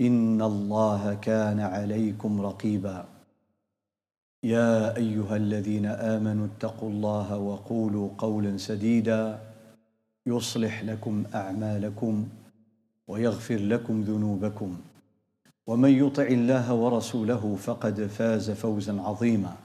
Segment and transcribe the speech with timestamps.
[0.00, 3.04] ان الله كان عليكم رقيبا.
[4.44, 9.38] يا ايها الذين امنوا اتقوا الله وقولوا قولا سديدا.
[10.26, 12.28] يصلح لكم اعمالكم
[13.08, 14.76] ويغفر لكم ذنوبكم.
[15.66, 19.56] ومن يطع الله ورسوله فقد فاز فوزا عظيما.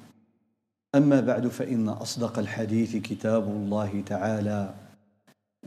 [0.95, 4.73] اما بعد فان اصدق الحديث كتاب الله تعالى.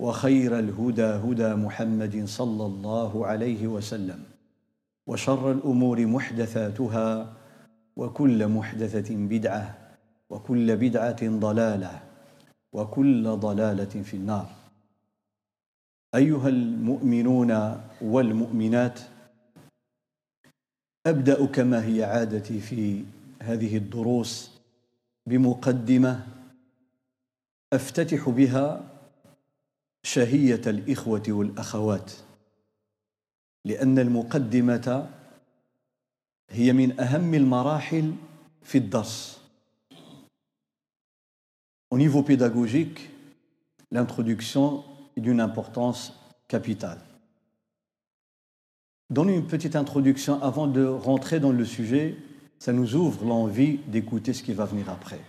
[0.00, 4.37] وخير الهدى هدى محمد صلى الله عليه وسلم.
[5.08, 7.32] وشر الأمور محدثاتها
[7.96, 9.78] وكل محدثة بدعة
[10.30, 12.02] وكل بدعة ضلالة
[12.72, 14.48] وكل ضلالة في النار.
[16.14, 19.00] أيها المؤمنون والمؤمنات
[21.06, 23.04] أبدأ كما هي عادتي في
[23.42, 24.50] هذه الدروس
[25.26, 26.26] بمقدمة
[27.72, 28.84] أفتتح بها
[30.02, 32.27] شهية الإخوة والأخوات.
[33.65, 35.09] لان المقدمه
[36.49, 38.13] هي من اهم المراحل
[38.63, 39.43] في الدرس
[41.91, 43.11] Au niveau pédagogique,
[43.91, 44.83] l'introduction
[45.15, 46.99] est d'une importance capitale.
[49.11, 52.17] Donner une petite introduction avant de rentrer dans le sujet,
[52.57, 55.21] ça nous ouvre l'envie d'écouter ce qui va venir après.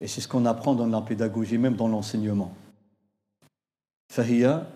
[0.00, 2.54] Et c'est ce qu'on apprend dans la pédagogie, même dans l'enseignement.
[4.12, 4.66] فهي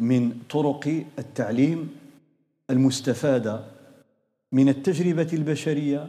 [0.00, 1.88] من طرق التعليم
[2.70, 3.60] المستفادة
[4.52, 6.08] من التجربة البشرية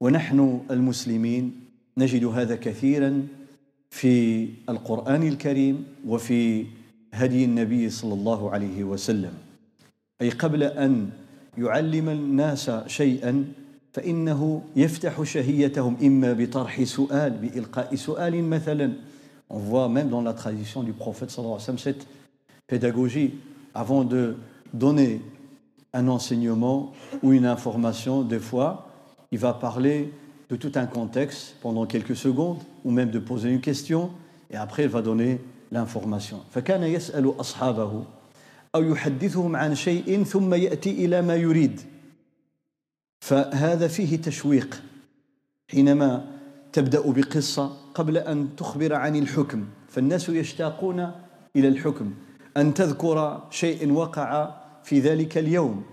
[0.00, 1.60] ونحن المسلمين
[1.98, 3.26] نجد هذا كثيرا
[3.90, 6.66] في القرآن الكريم وفي
[7.12, 9.32] هدي النبي صلى الله عليه وسلم.
[10.22, 11.10] أي قبل أن
[11.58, 13.44] يعلم الناس شيئا
[13.92, 18.92] فإنه يفتح شهيتهم إما بطرح سؤال بإلقاء سؤال مثلا.
[19.50, 22.06] On voit même dans la tradition du prophète sallallahu alayhi wa sallam cette
[22.67, 23.35] pédagogie
[23.73, 24.35] avant de
[24.73, 25.21] donner
[25.93, 26.91] un enseignement
[27.23, 28.89] ou une information, des fois,
[29.31, 30.11] il va parler
[30.49, 34.11] de tout un contexte pendant quelques secondes ou même de poser une question
[34.49, 35.39] et après il va donner
[35.71, 36.39] l'information.
[36.51, 38.03] فكان يسأل أصحابه
[38.75, 41.81] أو يحدثهم عن شيء ثم يأتي إلى ما يريد
[43.19, 44.81] فهذا فيه تشويق
[45.71, 46.25] حينما
[46.73, 51.11] تبدأ بقصة قبل أن تخبر عن الحكم فالناس يشتاقون
[51.55, 52.13] إلى الحكم
[52.57, 55.83] أن تذكر شيء وقع في ذلك اليوم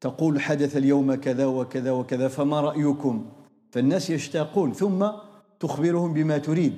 [0.00, 3.26] تقول حدث اليوم كذا وكذا وكذا فما رأيكم
[3.70, 5.06] فالناس يشتاقون ثم
[5.60, 6.72] تخبرهم بما تريد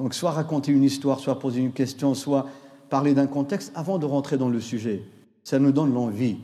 [0.00, 2.46] Donc soit raconter une histoire, soit poser une question, soit
[2.88, 5.02] parler d'un contexte avant de rentrer dans le sujet.
[5.44, 6.38] Ça nous donne l'envie.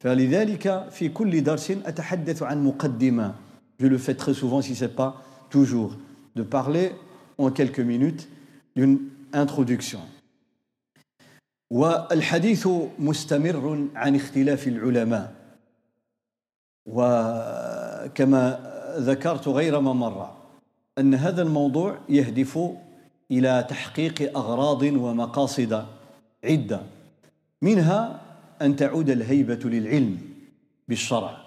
[0.00, 3.34] فلذلك في كل درس أتحدث عن مقدمة.
[3.78, 5.16] Je le fais très souvent si ce n'est pas
[5.50, 5.92] toujours.
[6.34, 6.92] De parler
[7.36, 8.28] en quelques minutes
[8.74, 9.00] d'une
[9.34, 10.00] introduction.
[11.69, 12.67] والحديث
[12.99, 15.33] مستمر عن اختلاف العلماء.
[16.85, 18.59] وكما
[18.97, 20.31] ذكرت غير ما مر
[20.97, 22.59] أن هذا الموضوع يهدف
[23.31, 25.85] إلى تحقيق أغراض ومقاصد
[26.43, 26.81] عدة.
[27.61, 28.21] منها
[28.61, 30.19] أن تعود الهيبة للعلم
[30.87, 31.37] بالشرع.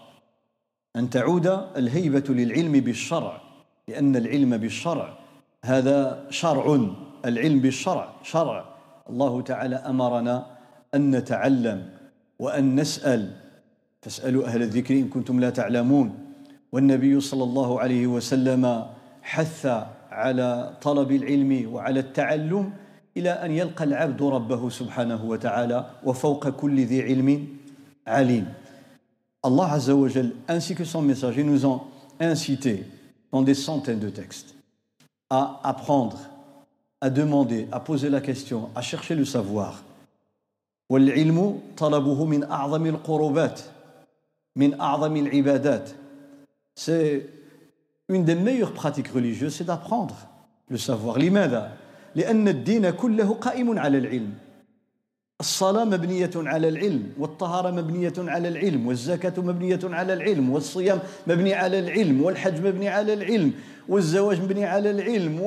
[0.96, 1.46] أن تعود
[1.76, 3.40] الهيبة للعلم بالشرع
[3.88, 5.18] لأن العلم بالشرع
[5.64, 6.80] هذا شرع.
[7.24, 8.71] العلم بالشرع شرع.
[9.10, 10.46] الله تعالى أمرنا
[10.94, 11.88] أن نتعلم
[12.38, 13.30] وأن نسأل.
[14.02, 16.14] فاسالوا أهل الذكر إن كنتم لا تعلمون.
[16.72, 18.86] والنبي صلى الله عليه وسلم
[19.22, 19.66] حث
[20.10, 22.72] على طلب العلم وعلى التعلم
[23.16, 27.46] إلى أن يلقى العبد ربه سبحانه وتعالى وفوق كل ذي علم
[28.06, 28.46] عليم.
[29.44, 31.82] wa Jal, ainsi que son messager, nous ont
[32.20, 32.84] incité
[33.32, 34.54] dans des centaines de textes
[35.30, 36.18] à apprendre
[37.02, 39.82] à demander, à poser la question, à chercher le savoir.
[40.90, 43.60] والعلم طلبه من أعظم القربات
[44.56, 45.90] من أعظم العبادات.
[46.76, 47.26] C'est
[48.08, 50.14] une des meilleures pratiques religieuses c'est d'apprendre
[50.68, 51.18] le savoir.
[51.18, 51.72] لماذا؟
[52.14, 54.34] لأن الدين كله قائم على العلم.
[55.40, 61.78] الصلاة مبنية على العلم والطهارة مبنية على العلم والزكاة مبنية على العلم والصيام مبني على
[61.78, 63.52] العلم والحج مبني على العلم
[63.88, 65.40] والزواج مبني على العلم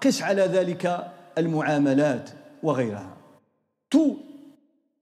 [0.00, 2.30] وقس على ذلك المعاملات
[2.62, 3.16] وغيرها
[3.94, 4.18] tout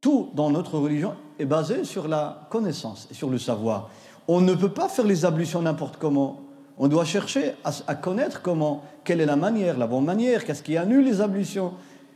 [0.01, 3.91] tout dans notre religion est basé sur la connaissance et sur le savoir
[4.29, 6.41] on ne peut pas faire les ablutions n'importe comment
[6.79, 10.63] on doit chercher à, à connaître comment quelle est la manière la bonne manière qu'est-ce
[10.63, 11.73] qui annule les ablutions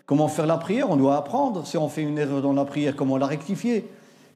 [0.09, 1.67] Comment faire la prière On doit apprendre.
[1.67, 3.85] Si on fait une erreur dans la prière, comment la rectifier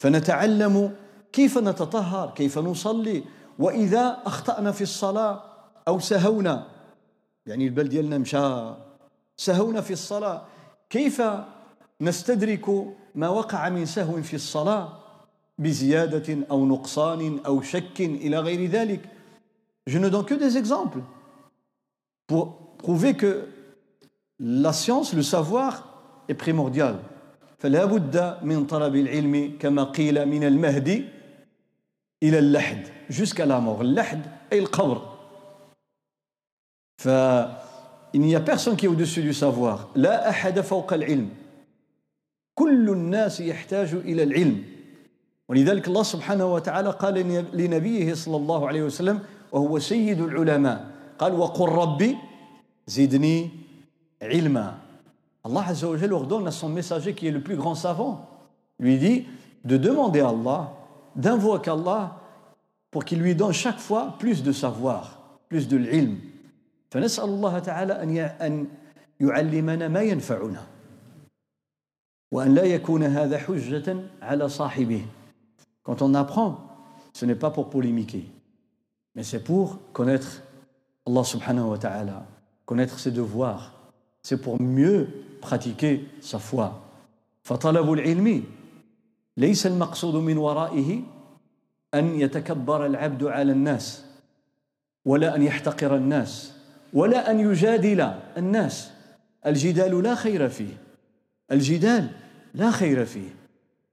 [0.03, 0.91] فنتعلم
[1.33, 3.23] كيف نتطهر كيف نصلي
[3.59, 5.43] وإذا أخطأنا في الصلاة
[5.89, 6.67] أو سهونا
[7.48, 8.74] يعني البل ديالنا مشى
[9.38, 10.46] سهونا في الصلاة.
[10.90, 11.22] كيف
[12.02, 12.66] نستدرك
[13.16, 14.94] ما وقع من سهو في الصلاة
[15.60, 19.02] بزيادة أو نقصان أو شك إلى غير ذلك؟
[19.88, 21.00] Je ne donne que des exemples.
[22.28, 23.48] Pour prouver que
[24.40, 25.72] la science, le savoir
[26.30, 27.00] est primordial.
[27.60, 31.06] فلا بد من طلب العلم كما قيل من المهدي
[32.24, 33.82] إلى اللحد jusqu'à la mort.
[33.82, 34.22] اللحد
[34.54, 35.17] أي القبر.
[36.97, 41.29] فإن n'y a personne qui est au-dessus du savoir لا أحد فوق العلم
[42.55, 44.65] كل الناس يحتاج إلى العلم
[45.49, 47.15] ولذلك الله سبحانه وتعالى قال
[47.53, 49.21] لنبيه صلى الله عليه وسلم
[49.53, 52.17] وهو سيد العلماء قال وقل ربي
[52.87, 53.63] زدني
[54.31, 54.79] ilma.
[55.45, 58.29] Allah Azzawajal ordonne à son messager qui est le plus grand savant,
[58.79, 59.27] lui dit
[59.65, 60.73] de demander à Allah,
[61.17, 62.17] d'invoquer Allah
[62.91, 66.19] pour qu'il lui donne chaque fois plus de savoir, plus de l'ilm.
[66.90, 68.68] فنسأل الله تعالى أن أن
[69.20, 70.64] يعلمنا ما ينفعنا
[72.32, 75.06] وأن لا يكون هذا حجة على صاحبه.
[75.84, 76.58] Quand on apprend,
[77.14, 78.26] ce n'est pas pour polémiquer,
[79.16, 80.42] mais c'est pour connaître
[81.08, 82.26] Allah subhanahu wa ta'ala,
[82.66, 83.74] connaître ses devoirs,
[84.22, 85.08] c'est pour mieux
[85.42, 86.84] pratiquer sa foi
[87.48, 88.44] فطلب العلم
[89.38, 91.02] ليس المقصود من ورائه
[91.94, 94.06] أن يتكبر العبد على الناس
[95.06, 96.57] ولا أن يحتقر الناس
[96.94, 98.92] ولا أن يجادل الناس.
[99.46, 100.74] الجدال لا خير فيه.
[101.52, 102.08] الجدال
[102.54, 103.30] لا خير فيه.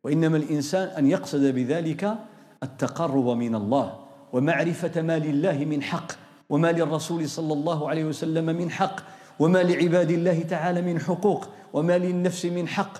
[0.04, 2.18] وإنما الإنسان أن يقصد بذلك
[2.62, 3.98] التقرب من الله
[4.32, 6.12] ومعرفة ما لله من حق
[6.50, 9.00] وما للرسول صلى الله عليه وسلم من حق
[9.38, 12.98] وما لعباد الله تعالى من حقوق وما للنفس من حق.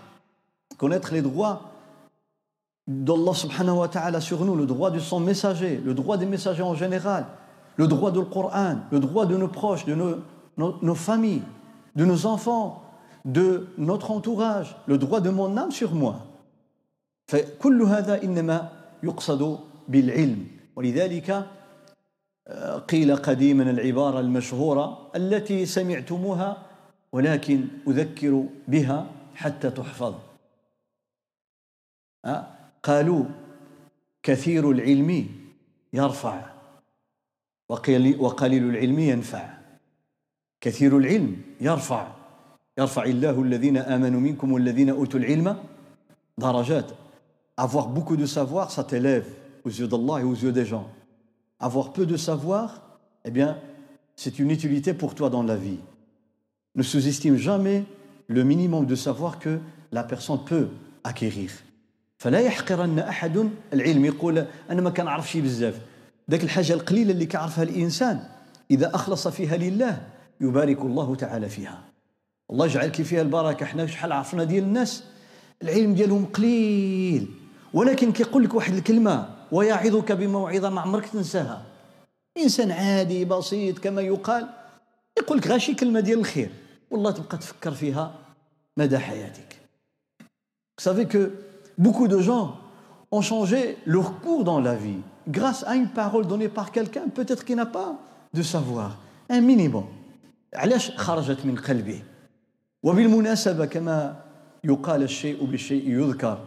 [0.79, 1.70] Connaître les droits
[2.88, 6.62] d'Allah subhanahu wa ta'ala sur nous, le droit de son messager, le droit des messagers
[6.62, 7.26] en général,
[7.76, 10.16] le droit du Coran, le droit de nos proches, de nos,
[10.56, 11.42] nos, nos familles,
[11.96, 12.82] de nos enfants,
[13.24, 16.16] de notre entourage, le droit de mon âme sur moi.
[17.26, 18.68] فكل هذا إنما
[19.02, 21.46] يقصد بالعلم ولذلك
[22.88, 26.62] قيل قديما العبارة المشهورة التي سمعتموها
[27.12, 30.14] ولكن أذكر بها حتى تحفظ
[32.82, 33.24] قالوا
[34.22, 35.26] كثير العلم
[35.92, 36.53] يرفع
[37.69, 39.58] وقليل العلم ينفع
[40.61, 42.08] كثير العلم يرفع
[42.78, 45.56] يرفع الله الذين آمنوا منكم والذين أوتوا العلم
[46.38, 46.90] درجات
[47.56, 49.27] avoir beaucoup de savoir ça t'élève
[49.65, 50.91] aux yeux d'Allah et aux yeux des gens
[51.60, 52.82] avoir peu de savoir,
[53.24, 53.56] eh bien,
[54.17, 55.79] c'est une utilité pour toi dans la vie.
[56.74, 57.84] Ne sous-estime jamais
[58.27, 59.58] le minimum de savoir que
[59.93, 60.69] la personne peut
[61.05, 61.50] acquérir.
[62.19, 65.81] فلا يحقرن احد العلم يقول أنا ما كنعرف شي بزاف
[66.31, 68.24] ذاك الحاجة القليلة اللي كيعرفها الإنسان
[68.70, 70.08] إذا أخلص فيها لله
[70.40, 71.84] يبارك الله تعالى فيها.
[72.50, 75.04] الله يجعل كي فيها البركة حنا شحال عرفنا ديال الناس؟
[75.62, 77.28] العلم ديالهم قليل.
[77.74, 81.62] ولكن كيقول لك واحد الكلمة ويعظك بموعظة ما عمرك تنساها.
[82.38, 84.48] إنسان عادي بسيط كما يقال
[85.19, 86.50] يقول لك غاشي كلمة ديال الخير
[86.90, 88.14] والله تبقى تفكر فيها
[88.76, 89.56] مدى حياتك.
[90.76, 91.32] Vous savez que
[91.78, 92.56] beaucoup de gens
[93.12, 95.02] ont changé leur cours dans la vie.
[95.28, 97.94] Grâce à une parole donnée par quelqu'un peut-être qui n'a pas
[98.32, 98.96] de savoir.
[99.28, 99.84] Un minimum.
[100.54, 102.02] علاش خرجت من قلبه
[102.82, 104.16] وبالمناسبة كما
[104.64, 106.38] يقال الشيء بالشيء يذكر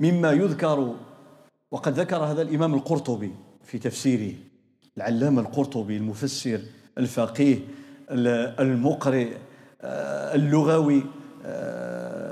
[0.00, 0.94] مما يذكر
[1.70, 3.32] وقد ذكر هذا الإمام القرطبي
[3.64, 4.34] في تفسيره
[4.96, 6.60] العلامة القرطبي المفسر
[6.98, 7.58] الفقيه
[8.10, 9.28] المقرئ
[10.34, 11.04] اللغوي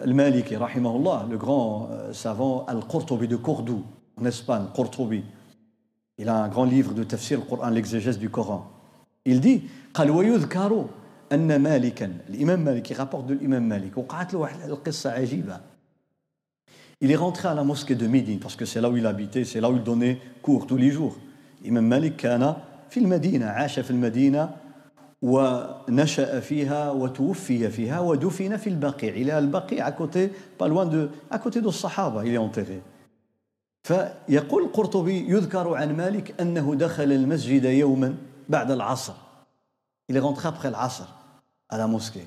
[0.05, 3.83] المالكي رحمه الله le grand savant Al-Qurtubi de Cordoue
[4.21, 5.23] en Espagne Qurtubi.
[6.18, 8.70] il a un grand livre de tafsir le Coran l'exégèse du Coran
[9.26, 9.62] il dit
[9.94, 10.86] قال ويذكر
[11.32, 15.60] أن مالكا الإمام مالك rapporte de l'imam Malik وقعت له واحد القصة عجيبة
[17.02, 19.44] Il est rentré à la mosquée de Médine, parce que c'est là où il habitait,
[19.44, 21.18] c'est là où il donnait cours tous les jours.
[21.64, 22.56] L'imam Malik كان
[22.90, 24.50] في المدينة عاش في المدينة
[25.22, 30.86] ونشأ فيها وتوفي فيها ودفن في البقيع il est à البقيع à côté pas loin
[30.86, 32.82] de à côté de الصحابة il est enterré
[33.89, 38.17] فيقول القرطبي يذكر عن مالك أنه دخل المسجد يوما
[38.49, 39.15] بعد العصر.
[40.11, 40.21] إلى
[40.65, 41.05] العصر
[41.71, 42.27] على موسكي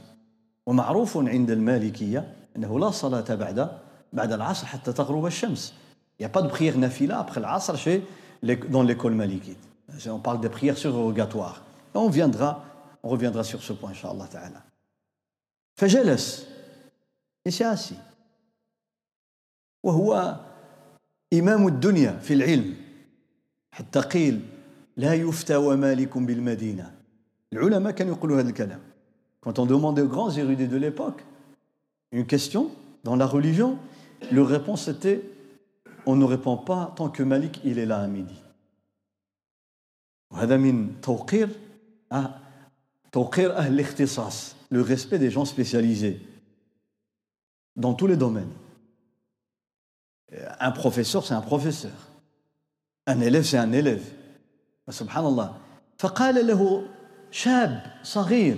[0.65, 3.80] ومعروف عند المالكية أنه لا صلاة بعد
[4.13, 5.74] بعد العصر حتى تغرب الشمس.
[6.20, 8.01] y a pas de نافلة après العصر chez
[8.44, 9.58] dans l'école malikite
[10.08, 10.94] on parle de prière sur
[11.96, 12.63] on viendra
[13.06, 14.62] on reviendra sur ce point ان شاء الله تعالى
[15.75, 16.48] فجلس
[17.46, 17.96] يسياسي
[19.84, 20.36] وهو
[21.33, 22.75] إمام الدنيا في العلم
[23.73, 24.40] حتى قيل
[24.97, 26.95] لا يفتى ومالك بالمدينة
[27.52, 28.81] العلماء كانوا يقولوا هذا الكلام
[29.40, 31.23] Quand on demandait aux grands érudits de l'époque
[32.11, 32.71] une question
[33.05, 33.78] dans la religion,
[34.33, 35.23] leur réponse était
[36.05, 38.35] on ne répond pas tant que Malik il est là à midi.
[40.31, 41.49] وهذا من توقير
[43.12, 46.21] توقير أهل الاختصاص le respect des gens spécialisés
[47.76, 48.50] dans tous les domaines.
[50.60, 51.92] Un professeur, c'est un professeur.
[53.08, 54.04] Un élève, c'est un élève.
[54.90, 55.58] سبحان الله
[55.98, 56.88] فقال له
[57.32, 58.58] شاب صغير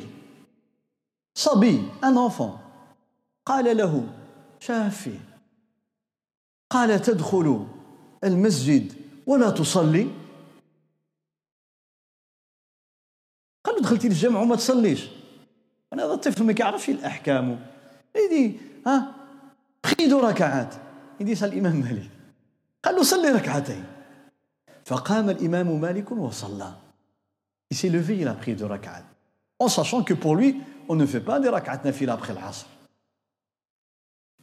[1.36, 2.60] صبي un enfant.
[3.46, 4.10] قال له
[4.60, 5.20] شافي
[6.70, 7.68] قال تدخل
[8.24, 8.94] المسجد
[9.28, 10.08] ولا تصلي
[13.64, 15.10] قال له دخلتي للجامع وما تصليش
[15.94, 17.66] أنا هذا الطفل ما كيعرفش الاحكام
[18.16, 19.16] يدي ها
[20.10, 20.76] دو ركعات
[21.23, 22.11] يدي سال الامام مالك
[22.85, 23.85] قال له صلي ركعتين
[24.85, 26.73] فقام الامام مالك وصلى
[27.71, 29.05] Il s'est levé, il a pris deux rak'at.
[29.59, 30.57] En sachant que pour lui,
[30.89, 32.67] on ne fait pas des rak'at nafil après l'asr.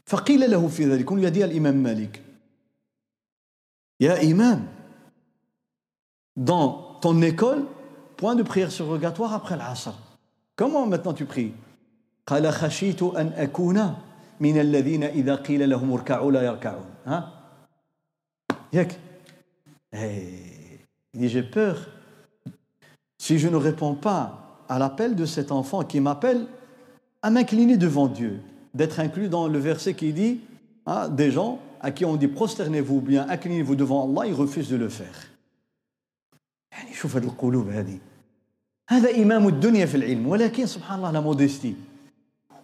[0.05, 2.21] فقيل له في ذلك lui a dit à l'imam Malik
[3.99, 4.67] يا إمام
[6.37, 7.65] dans ton école
[8.17, 9.93] point de prière surrogatoire après l'Asr.
[10.55, 11.53] Comment maintenant tu pries
[12.27, 13.95] قال خشيت أن أكون
[14.39, 17.31] من الذين إذا قيل لهم اركعوا لا يركعون ها
[18.73, 18.99] ياك
[21.13, 21.87] Il dit j'ai peur
[23.17, 26.47] si je ne réponds pas à l'appel de cet enfant qui m'appelle
[27.21, 28.41] à m'incliner devant Dieu,
[28.73, 30.41] d'être inclus dans le verset qui dit
[30.85, 34.69] hein, des gens à qui on dit prosternez-vous ou bien inclinez-vous devant Allah, ils refusent
[34.69, 35.29] de le faire.
[36.71, 37.99] يعني شوف هذه القلوب هذه
[38.89, 41.75] هذا إمام الدنيا في العلم ولكن سبحان الله لا موديستي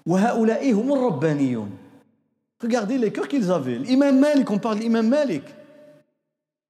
[0.06, 1.70] وهؤلاء هم الربانيون.
[2.62, 3.78] Regardez les cœurs qu'ils avaient.
[3.78, 5.44] L'imam Malik, on parle d'imam Malik.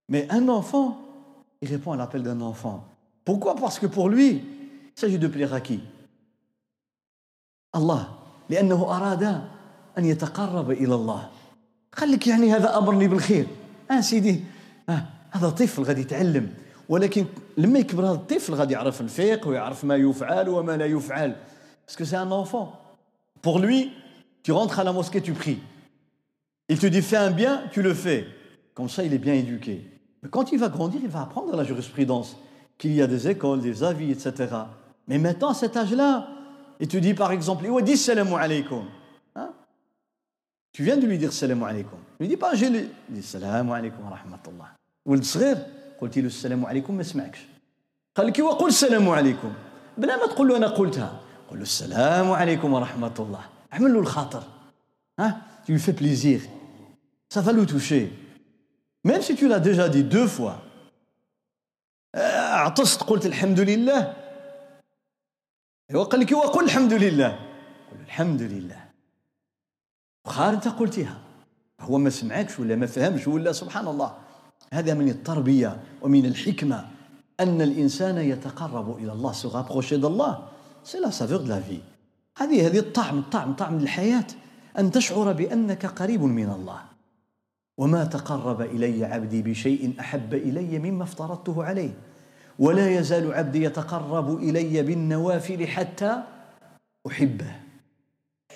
[0.08, 0.98] Mais un enfant,
[1.60, 2.84] il répond à l'appel d'un enfant.
[3.24, 3.54] Pourquoi?
[3.54, 5.80] Parce que pour lui, il s'agit de plaire à qui?
[7.76, 8.08] الله
[8.50, 9.22] لأنه أراد
[9.98, 11.28] أن يتقرب إلى الله.
[12.02, 13.46] لك يعني هذا أمرني بالخير.
[13.90, 14.44] آه سيدي.
[14.88, 16.54] آه هذا طفل غادي يتعلم.
[16.88, 17.26] ولكن
[17.56, 21.36] لما يكبر هذا الطفل غادي يعرف الفقه ويعرف ما يفعل وما لا يفعل.
[21.86, 22.85] باسكو سي ان enfant.
[23.45, 23.91] pour lui
[24.43, 25.59] tu rentres à la mosquée tu pries
[26.69, 28.25] il te dit fais un bien tu le fais
[28.73, 29.85] comme ça il est bien éduqué
[30.23, 32.37] mais quand il va grandir il va apprendre la jurisprudence
[32.77, 34.47] qu'il y a des écoles des avis etc
[35.07, 36.27] mais maintenant à cet âge-là
[36.79, 38.85] il te dit par exemple il dit salam alaykoum
[39.35, 39.49] hein?
[40.71, 42.69] tu viens de lui dire salam alaykoum lui dis pas j'ai
[43.09, 45.57] dit salam alaykoum wa rahmatullah ولد صغير
[46.01, 47.39] قلت له السلام عليكم ما سمعكش
[48.15, 49.53] قال لك وقل السلام عليكم
[49.97, 51.19] بلا ما تقول له انا قلتها
[51.50, 53.44] قل له السلام عليكم ورحمة الله.
[53.72, 54.42] اعمل له الخاطر.
[55.18, 56.40] ها؟ Tu lui fais plaisir.
[57.28, 58.12] Ça va le toucher.
[59.04, 60.62] Même si tu l'as déjà dit deux fois.
[62.14, 64.16] عطست قلت الحمد لله.
[65.94, 67.38] وقال لك وقل الحمد لله.
[67.92, 68.84] قل الحمد لله.
[70.26, 71.18] وخار انت قلتها.
[71.80, 74.18] هو ما سمعكش ولا ما فهمش ولا سبحان الله.
[74.72, 76.88] هذا من التربية ومن الحكمة
[77.40, 79.32] أن الإنسان يتقرب إلى الله.
[79.32, 80.55] Se rapprocher d'Allah.
[80.86, 81.82] C'est la saveur de la vie.
[82.38, 84.26] هذه هذه الطعم الطعم طعم الحياة.
[84.78, 86.80] أن تشعر بأنك قريب من الله.
[87.78, 91.90] وما تقرب إلي عبدي بشيء أحب إلي مما افترضته عليه.
[92.58, 96.22] ولا يزال عبدي يتقرب إلي بالنوافل حتى
[97.06, 97.52] أحبه.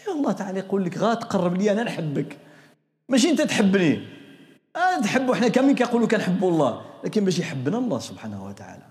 [0.09, 2.37] الله تعالى يقول لك غا تقرب لي أنا نحبك.
[3.09, 4.03] ماشي أنت تحبني.
[5.01, 6.81] نحبوا حنا كاملين كيقولوا كنحبوا الله.
[7.05, 8.87] لكن باش يحبنا الله سبحانه وتعالى.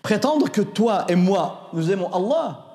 [0.00, 2.72] Prétendre que toi et moi nous aimons Allah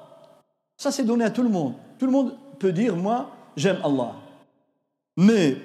[0.78, 1.74] ça c'est donné à tout le monde.
[1.98, 4.14] Tout le monde peut dire moi j'aime Allah.
[5.18, 5.58] Mais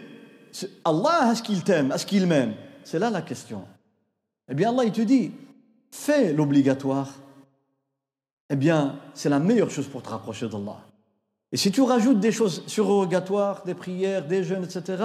[0.84, 1.92] Allah est-ce qu'il t'aime?
[1.92, 2.54] Est-ce qu'il m'aime?
[2.82, 3.64] C'est là la question.
[4.48, 5.32] Eh bien Allah il te dit
[5.90, 7.10] fais l'obligatoire.
[8.48, 10.80] Eh bien c'est la meilleure chose pour te rapprocher d'Allah.
[11.52, 15.04] Et si tu rajoutes des choses surrogatoires des prières des jeûnes etc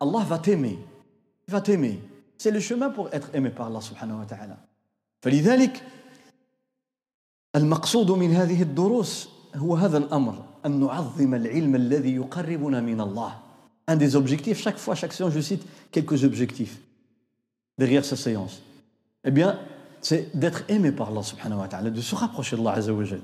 [0.00, 0.78] Allah va t'aimer.
[1.46, 2.00] Il va t'aimer.
[2.38, 4.56] C'est le chemin pour être aimé par الله سبحانه وتعالى.
[5.24, 5.82] فلذلك
[7.56, 13.38] المقصود من هذه الدروس هو هذا الأمر أن نعظم العلم الذي يقربنا من الله.
[13.88, 15.60] un des objectifs chaque fois chaque séance je cite
[15.92, 16.80] quelques objectifs
[17.82, 18.60] derrière ces séances
[19.26, 19.58] eh bien
[20.02, 23.20] c'est d'être aimé par الله سبحانه وتعالى de se الله عز وجل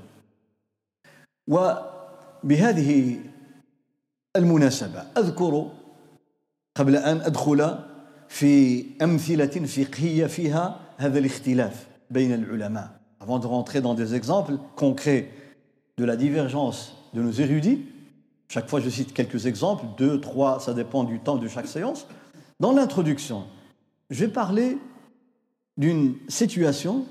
[1.51, 1.77] وجل
[2.45, 3.21] وبهذه
[4.37, 5.71] المناسبة أذكر
[6.77, 7.79] قبل أن أدخل
[8.29, 11.90] في أمثلة فقهية فيها هذا الاختلاف
[13.20, 15.32] avant de rentrer dans des exemples concrets
[15.98, 17.86] de la divergence de nos érudits
[18.48, 22.08] chaque fois je cite quelques exemples deux, trois, ça dépend du temps de chaque séance
[22.60, 23.44] dans l'introduction
[24.10, 24.78] je vais parler
[25.78, 27.06] d'une situation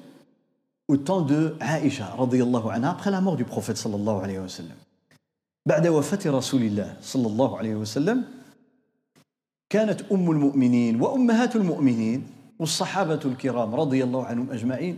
[0.89, 4.77] au temps de Aïcha radiyallahu anha après la mort du prophète sallallahu alayhi wa sallam
[5.67, 8.25] بعد وفاة رسول الله صلى الله عليه وسلم
[9.71, 12.27] كانت أم المؤمنين وأمهات المؤمنين
[12.60, 14.98] والصحابة الكرام رضي الله عنهم أجمعين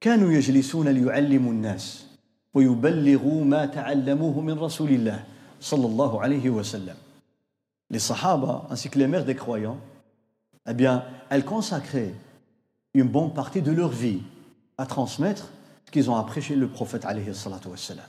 [0.00, 2.06] كانوا يجلسون ليعلموا الناس
[2.54, 5.24] ويبلغوا ما تعلموه من رسول الله
[5.60, 6.96] صلى الله عليه وسلم
[7.92, 9.78] Les Sahaba, ainsi que les mères des croyants,
[10.68, 12.14] eh bien, elles consacraient
[12.94, 14.20] une bonne partie de leur vie
[14.78, 15.48] à transmettre
[15.86, 18.06] ce qu'ils ont appris chez le prophète عليه الصلاة والسلام.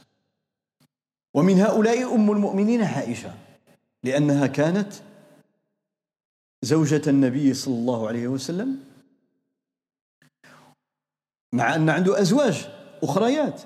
[1.34, 3.34] ومن هؤلاء أم المؤمنين عائشة
[4.04, 4.94] لأنها كانت
[6.64, 8.78] زوجة النبي صلى الله عليه وسلم
[11.54, 12.68] مع أن عنده أزواج
[13.04, 13.62] أخريات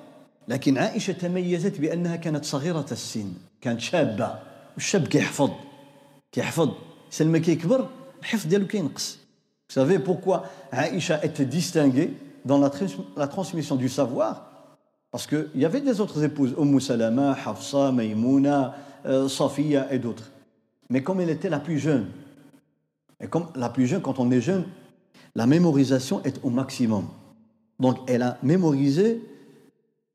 [0.47, 4.39] لكن عائشة تميزت بأنها كانت صغيرة السن كانت شابة
[4.73, 5.51] والشاب كيحفظ
[6.31, 6.71] كيحفظ
[7.09, 9.17] سلما كيكبر الحفظ ديالو كينقص
[9.67, 12.13] Vous savez pourquoi Aïcha était distinguée
[12.45, 12.69] dans la,
[13.17, 14.51] la transmission du savoir
[15.09, 18.75] Parce qu'il y avait des autres épouses, Umm Salama, Hafsa, Maïmouna,
[19.07, 20.29] euh, Safiya et d'autres.
[20.91, 22.05] Mais comme elle était la plus jeune,
[23.20, 24.64] et comme la plus jeune, quand on est jeune,
[25.34, 27.06] la mémorisation est au maximum.
[27.78, 29.20] Donc elle a mémorisé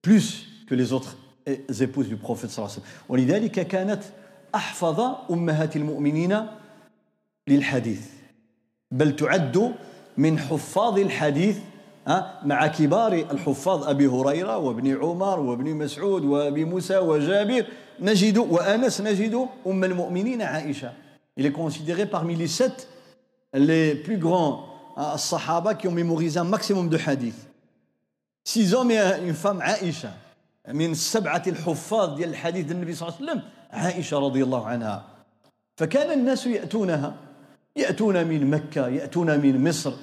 [0.02, 3.10] plus que les autres épouses du prophète sallallahu alayhi wa sallam.
[3.10, 4.04] ولذلك كانت
[4.56, 5.00] أحفظ
[5.32, 6.46] أمهات المؤمنين
[7.48, 8.02] للحديث
[8.92, 9.74] بل تعد
[10.18, 11.58] من حفاظ الحديث
[12.46, 17.66] مع كبار الحفاظ أبي هريرة وابن عمر وابن مسعود وابي موسى وجابر
[18.00, 20.92] نجد وأنس نجد أم المؤمنين عائشة
[21.38, 22.88] Il est considéré parmi les sept
[23.54, 24.68] les plus grands
[25.18, 27.48] sahaba qui ont mémorisé un maximum de hadiths.
[28.44, 30.14] Six hommes et une femme, Aïcha.
[30.74, 35.06] من سبعة الحفاظ ديال الحديث ديال النبي صلى الله عليه وسلم عائشة رضي الله عنها
[35.78, 37.16] فكان الناس يأتونها
[37.76, 39.94] يأتون من مكة يأتون من مصر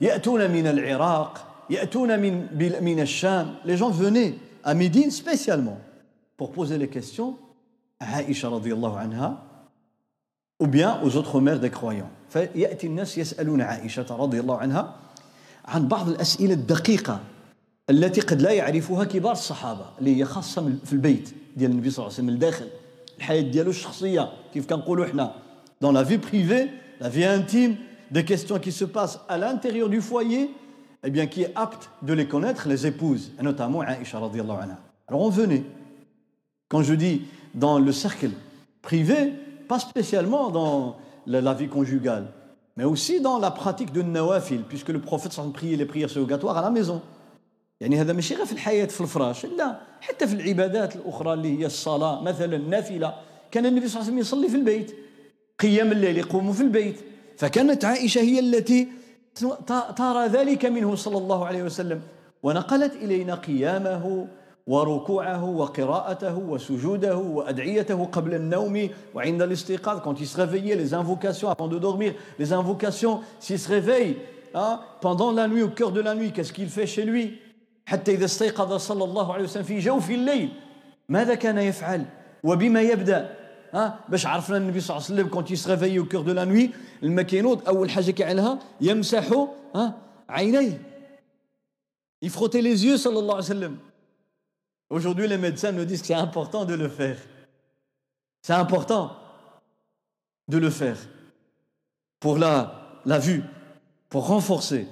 [0.00, 2.46] يأتون من العراق يأتون من
[2.82, 5.78] من الشام les gens venaient à Médine spécialement
[6.36, 7.36] pour poser les questions
[8.00, 9.38] à Aïcha رضي الله عنها
[10.60, 14.95] ou bien aux autres mères des croyants فيأتي الناس يسألون عائشة رضي الله عنها
[15.65, 17.19] عن بعض الأسئلة الدقيقة
[17.89, 22.05] التي قد لا يعرفها كبار الصحابة اللي هي خاصة في البيت ديال النبي صلى الله
[22.05, 22.67] عليه وسلم من الداخل.
[23.17, 25.35] الحياة ديالو الشخصية كيف كنقولوا إحنا؟
[25.81, 26.69] dans la vie privée
[27.01, 27.77] la vie intime
[28.11, 30.49] des questions qui se passent à l'intérieur de foyer
[31.05, 34.77] eh bien qui est apte de les connaître les épouses notamment عائشه رضي الله عنها
[35.11, 35.63] alors on venait.
[36.69, 36.93] Quand je
[37.55, 38.31] dans le cercle
[38.83, 39.33] privé
[39.69, 40.93] pas spécialement dans
[41.27, 42.25] la vie conjugale,
[42.77, 46.61] mais aussi dans la pratique de nawafil, puisque le prophète priait les prières surrogatoires à
[46.61, 47.01] la maison.
[47.81, 51.65] يعني هذا ماشي غير في الحياة في الفراش لا حتى في العبادات الأخرى اللي هي
[51.65, 53.13] الصلاة مثلا النافلة
[53.51, 54.95] كان النبي صلى الله عليه وسلم يصلي في البيت
[55.59, 56.95] قيام الليل يقوم في البيت
[57.37, 58.87] فكانت عائشة هي التي
[59.95, 62.01] ترى ذلك منه صلى الله عليه وسلم
[62.43, 64.27] ونقلت إلينا قيامه
[64.67, 71.67] وركوعه وقراءته وسجوده وأدعيته قبل النوم وعند الاستيقاظ quand il se réveillait les invocations avant
[71.67, 72.13] de dormir.
[72.39, 74.17] Les invocations s'il se réveille
[74.55, 77.39] hein, pendant la nuit au cœur de la nuit qu'est-ce qu'il fait chez lui?
[77.85, 80.49] حتى إذا استيقظ صلى الله عليه وسلم في جوف الليل
[81.09, 82.05] ماذا كان يفعل؟
[82.43, 83.35] وبما يبدأ
[83.73, 86.69] ها باش عرفنا النبي صلى الله عليه وسلم quand au cœur de la nuit
[87.03, 89.93] ملي كينوض أول حاجة كيعملها يمسح ها
[90.29, 90.81] عينيه.
[92.21, 93.77] il frottait les yeux صلى الله عليه وسلم.
[94.93, 97.17] Aujourd'hui, les médecins nous disent que c'est important de le faire.
[98.43, 99.17] C'est important
[100.47, 100.97] de le faire
[102.19, 103.43] pour la, la vue,
[104.09, 104.87] pour renforcer.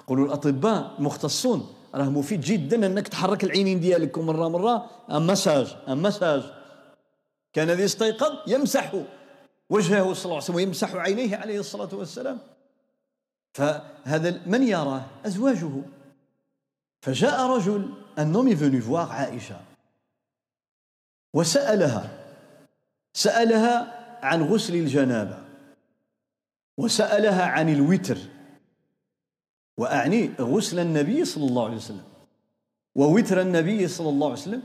[0.00, 5.98] يقولوا الاطباء المختصون راه مفيد جدا انك تحرك العينين ديالك مره مره ان مساج ان
[5.98, 6.42] مساج
[7.52, 8.92] كان الذي يستيقظ يمسح
[9.70, 12.38] وجهه صلى الله عليه وسلم ويمسح عينيه عليه الصلاه والسلام
[13.54, 15.70] فهذا من يراه ازواجه
[17.02, 19.60] فجاء رجل un homme est venu voir Aïcha.
[21.34, 22.10] وسألها
[23.14, 23.76] سألها
[24.22, 25.38] عن غسل الجنابة.
[26.78, 28.18] وسألها عن الوتر.
[29.78, 32.04] وأعني غسل النبي صلى الله عليه وسلم.
[32.94, 34.62] ووتر النبي صلى الله عليه وسلم.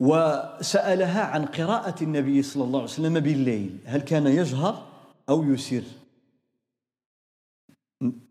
[0.00, 3.78] وسألها عن قراءة النبي صلى الله عليه وسلم بالليل.
[3.86, 4.86] هل كان يجهر
[5.28, 5.82] أو يسر؟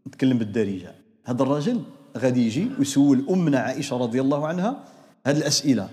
[0.08, 0.96] نتكلم بالدارجة.
[1.26, 1.84] هذا الرجل
[2.18, 4.84] غادي يجي ويسول أمنا عائشة رضي الله عنها
[5.28, 5.90] هذه الأسئلة.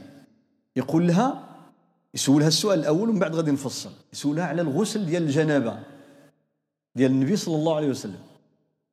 [0.76, 1.48] يقول لها
[2.14, 3.90] يسولها السؤال الأول ومن بعد غادي نفصل.
[4.12, 5.78] يسولها على الغسل ديال الجنابة
[6.96, 8.20] ديال النبي صلى الله عليه وسلم.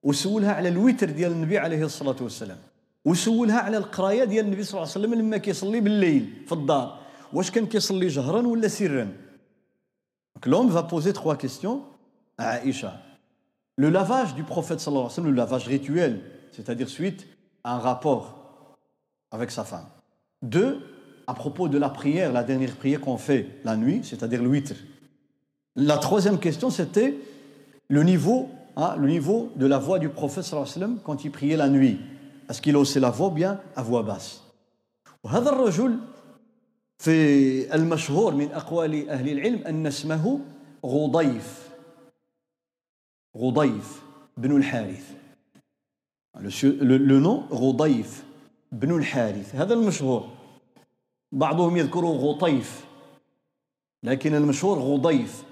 [0.04, 2.58] وسولها على الوتر ديال النبي عليه الصلاة والسلام.
[3.06, 7.00] وسولها على القراية ديال النبي صلى الله عليه وسلم لما كيصلي بالليل في الدار.
[7.34, 9.08] واش كان كيصلي جهرا ولا سرا؟
[10.46, 11.82] Va poser trois questions
[12.38, 13.02] à Aïcha.
[13.76, 16.22] Le lavage du prophète sallallahu alayhi wa sallam, le lavage rituel,
[16.53, 17.27] c'est-à-dire suite
[17.65, 18.77] à un rapport
[19.31, 19.87] avec sa femme.
[20.43, 20.81] Deux,
[21.27, 24.75] à propos de la prière, la dernière prière qu'on fait la nuit, c'est-à-dire le witr.
[25.77, 27.15] La troisième question, c'était
[27.89, 31.25] le niveau, hein, le niveau de la voix du prophète sallallahu alayhi wa sallam quand
[31.25, 31.99] il priait la nuit.
[32.49, 34.43] Est-ce qu'il haussait la voix bien à voix basse
[35.25, 35.99] وهذا الرجل
[36.99, 40.41] في المشهور من أقوال أهل العلم أن اسمه
[40.87, 41.71] غضيف
[43.37, 44.03] غضيف
[44.37, 45.13] بن الحارث
[46.40, 48.24] Le nom غضيف
[48.72, 50.30] بن الحارث هذا المشهور
[51.32, 52.86] بعضهم يذكر غطيف
[54.04, 55.44] لكن المشهور غضيف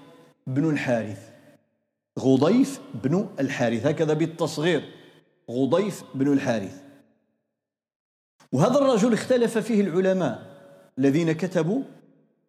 [0.46, 1.30] بن الحارث
[2.18, 4.96] غضيف بن الحارث هكذا بالتصغير.
[5.50, 6.82] غضيف بن الحارث
[8.52, 10.56] وهذا الرجل اختلف فيه العلماء
[10.98, 11.82] الذين كتبوا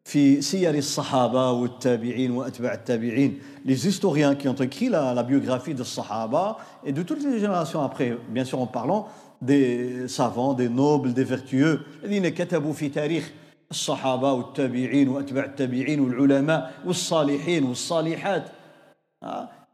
[0.08, 3.40] في سير الصحابة والتابعين وأتباع التابعين.
[3.66, 7.82] Les historiens qui ont écrit la, la biographie des Sahaba et de toutes les générations
[7.82, 9.10] après bien sûr en parlant
[9.42, 11.82] des savants des nobles des vertueux.
[12.04, 13.32] الذين كتبوا في تاريخ
[13.72, 18.52] الصحابة والتابعين وأتباع التابعين والعلماء والصالحين والصالحات.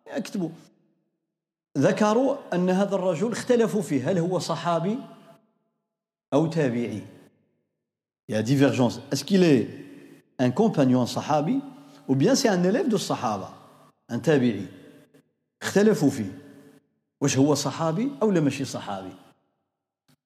[0.08, 0.50] اكتبوا.
[1.78, 4.12] ذكروا أن هذا الرجل اختلفوا فيه.
[4.12, 4.98] هل هو صحابي
[6.34, 7.02] أو تابعي؟
[8.30, 9.00] Il y a divergence.
[9.12, 9.83] Est-ce qu'il est
[10.40, 11.62] un compagnon sahabi
[12.08, 13.54] ou bien c'est un élève de Sahaba,
[14.10, 14.68] un tabi'i
[15.64, 16.32] اختلفوا فيه
[17.22, 19.14] واش هو صحابي أو لا ماشي صحابي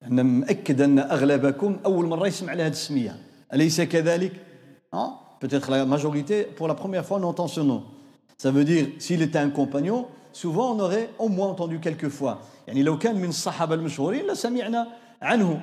[0.03, 3.19] أنا مأكد ان اغلبكم اول مره يسمع على هذه السميه
[3.53, 4.33] اليس كذلك
[4.95, 5.13] hein?
[5.39, 7.83] peut-être la majorité pour la première fois on entend ce nom
[8.37, 12.41] ça veut dire s'il était un compagnon souvent on aurait au moins entendu quelques fois
[12.67, 14.87] يعني لو كان من الصحابه المشهورين لسمعنا
[15.21, 15.61] عنه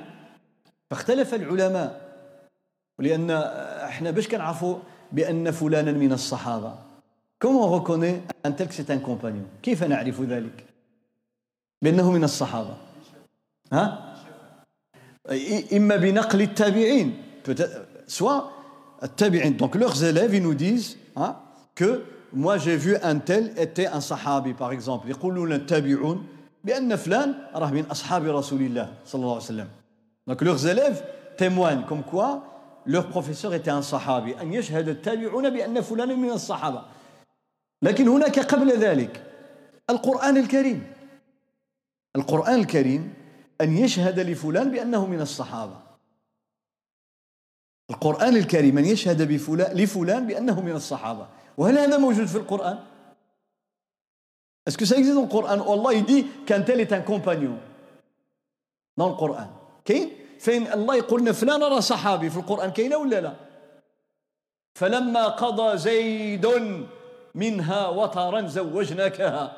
[0.89, 2.01] فاختلف العلماء
[2.99, 3.31] ولأن
[3.95, 4.75] إحنا باش كنعرفوا
[5.11, 6.75] بأن فلانا من الصحابة.
[7.41, 10.65] comment reconnaît un tel que c'est un compagnon كيف نعرف ذلك؟
[11.81, 12.75] بأنه من الصحابة.
[13.73, 14.15] ها؟
[15.73, 17.23] إما بنقل التابعين.
[18.07, 18.41] soit
[19.03, 19.57] التابعين.
[19.57, 21.35] donc leurs élèves ils nous disent hein,
[21.75, 22.03] que
[22.33, 25.07] moi j'ai un tel était un صحابي par exemple.
[25.09, 26.27] يقولون التابعون
[26.63, 29.67] بأن فلان راه من أصحاب رسول الله صلى الله عليه وسلم.
[30.27, 31.01] Donc leurs élèves
[31.37, 32.43] témoignent comme quoi
[32.85, 34.33] leur professeur était un sahabi.
[34.41, 36.85] أن يشهد التابعون بأن فلانا من الصحابة
[37.81, 39.23] لكن هناك قبل ذلك
[39.89, 40.93] القرآن الكريم
[42.15, 43.13] القرآن الكريم
[43.61, 45.77] أن يشهد لفلان بأنه من الصحابة
[47.89, 52.79] القرآن الكريم أن يشهد بفلان لفلان بأنه من الصحابة وهل هذا موجود في القرآن؟
[54.67, 56.25] Est-ce que ça existe dans le Coran Allah il
[58.97, 59.47] Coran
[59.85, 63.33] كاين فين الله يقول لنا فلان راه صحابي في القرآن كاينة ولا لا؟
[64.75, 66.47] فلما قضى زيد
[67.35, 69.57] منها وطرا زوجناكها.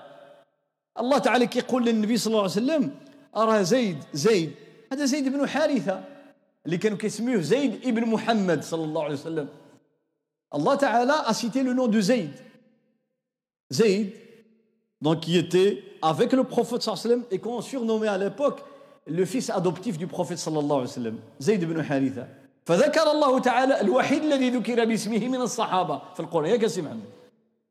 [1.00, 2.92] الله تعالى كيقول للنبي صلى الله عليه وسلم
[3.38, 4.52] أرى زيد زيد.
[4.94, 6.04] هذا زيد بن حارثة
[6.66, 9.48] اللي كانوا كيسميوه زيد ابن محمد صلى الله عليه وسلم.
[10.56, 11.14] الله تعالى
[11.64, 12.34] le nom de Zayd.
[13.72, 14.14] Zayd
[15.02, 18.64] donc qui était avec le prophète sallallahu alayhi wa sallam et qu'on surnommait à l'époque
[19.10, 22.28] le fils adoptif du prophète صلى الله عليه وسلم زيد بن حارثة
[22.66, 26.52] فذكر الله تعالى الوحيد الذي ذكر باسمه من الصحابة في القرآن.
[26.52, 27.04] يا كاسي محمد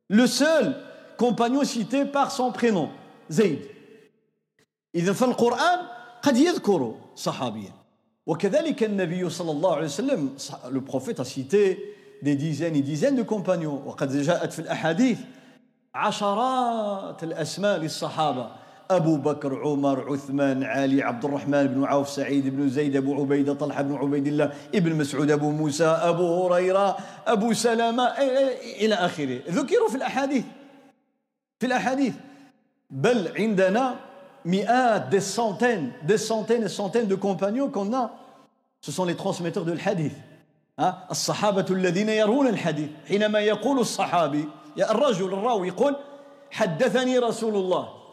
[0.08, 0.74] le seul
[1.16, 2.88] compagnon cité par son prénom
[3.30, 3.60] زيد
[4.94, 5.78] إذا في القرآن
[6.22, 7.72] قد يذكر صحابيا.
[8.26, 10.30] وكذلك النبي صلى الله عليه وسلم
[10.70, 13.82] le prophète a cité des dizaines et dizaines de compagnons.
[13.86, 15.18] وقد جاءت في الأحاديث
[15.94, 18.65] عشرات الأسماء للصحابة.
[18.90, 23.82] أبو بكر عمر عثمان علي عبد الرحمن بن عوف سعيد بن زيد أبو عبيدة طلحة
[23.82, 26.96] بن عبيد الله ابن مسعود أبو موسى أبو هريرة
[27.26, 28.04] أبو سلامة
[28.80, 29.40] إلى آخره.
[29.50, 30.44] ذكروا في الأحاديث
[31.60, 32.14] في الأحاديث.
[32.90, 33.94] بل عندنا
[34.44, 38.10] مئات des centaines des centaines et centaines de compagnons qu'on a.
[38.80, 40.14] Ce sont les transmetteurs de l'hadith
[41.10, 42.88] الصحابة الذين يرون الحديث.
[43.08, 45.96] حينما يقول الصحابي الرجل الراوي يقول
[46.50, 47.95] حدثني رسول الله.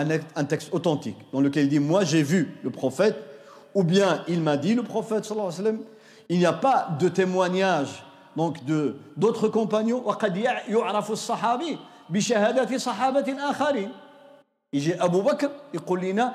[0.00, 3.16] un, un texte authentique, dans lequel il dit moi j'ai vu le prophète,
[3.74, 5.80] ou bien il m'a dit le prophète sallallahu alayhi wa sallam.
[6.28, 8.02] Il n'y a pas de témoignage
[8.36, 10.02] donc de d'autres compagnons.
[10.04, 11.78] وقد يعرف الصحابي
[12.10, 13.90] بشهادة صحابة آخرين.
[14.72, 16.34] يجي أبو بكر يقول لنا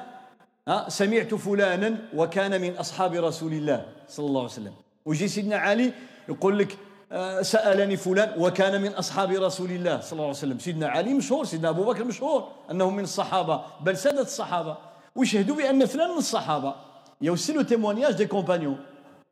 [0.87, 4.73] سمعت فلانا وكان من أصحاب رسول الله صلى الله عليه وسلم.
[5.05, 5.93] ويجي سيدنا علي
[6.29, 6.77] يقول لك
[7.12, 10.58] آه، سألني فلان وكان من أصحاب رسول الله صلى الله عليه وسلم.
[10.58, 13.60] سيدنا علي مشهور سيدنا أبو بكر مشهور أنه من الصحابة.
[13.80, 14.76] بل سادة الصحابة.
[15.14, 16.74] ويشهدوا بأن فلان من الصحابة؟
[17.22, 18.78] y a aussi le témoignage des compagnons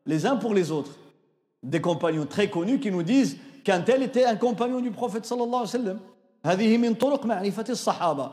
[0.05, 0.91] les uns pour les autres.
[1.63, 5.43] Des compagnons très connus qui nous disent qu'un tel était un compagnon du prophète صلى
[5.43, 5.99] الله عليه وسلم
[6.45, 8.31] هذه من طرق معرفة الصحابة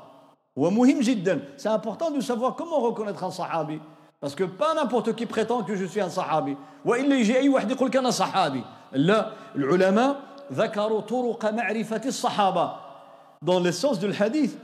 [0.57, 3.81] ومهم جدا c'est important de savoir comment reconnaître un صحابي
[4.23, 7.89] parce que pas qui prétend que je suis un صحابي وإلا يجي أي واحد يقول
[7.89, 10.21] لك أنا صحابي لا العلماء
[10.53, 12.79] ذكروا طرق معرفة الصحابة.
[13.43, 14.57] Dans le sens du hadith,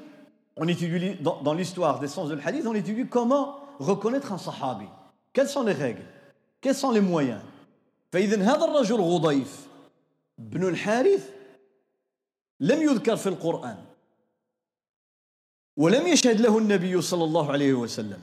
[0.56, 4.86] on étudie dans, dans l'histoire des sens du hadith, on étudie comment reconnaître un sahabi.
[5.32, 6.04] Quelles sont les règles
[6.60, 7.40] Quels sont les moyens
[8.12, 9.66] فإذا هذا الرجل غضيف
[10.38, 11.30] بن الحارث
[12.60, 13.84] لم يذكر في القرآن
[15.76, 18.20] ولم يشهد له النبي صلى الله عليه وسلم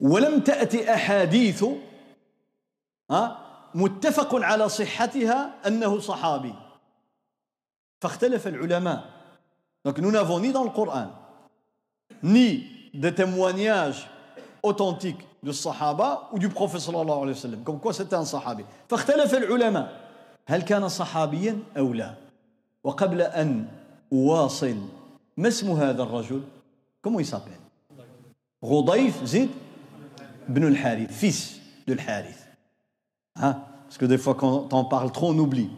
[0.00, 1.64] ولم تأتي أحاديث
[3.74, 6.54] متفق على صحتها أنه صحابي.
[8.00, 9.04] فاختلف العلماء.
[9.84, 11.08] Donc nous n'avons ni dans le Coran,
[12.22, 14.08] ni des témoignages
[14.62, 18.64] authentiques du Sahaba ou du prophète صلى الله عليه وسلم comme quoi c'était un صحابي
[18.88, 20.08] فاختلف العلماء.
[20.46, 22.14] هل كان صحابيا أو لا؟
[22.84, 23.66] وقبل أن
[24.12, 24.76] أواصل
[25.36, 26.42] ما اسم هذا الرجل؟
[27.06, 27.62] Il s'appelle
[28.64, 29.50] غضيف زيد
[30.48, 32.47] بن الحارث fils de الحارث.
[33.38, 35.70] ها parce que des fois quand on parle trop on oublie.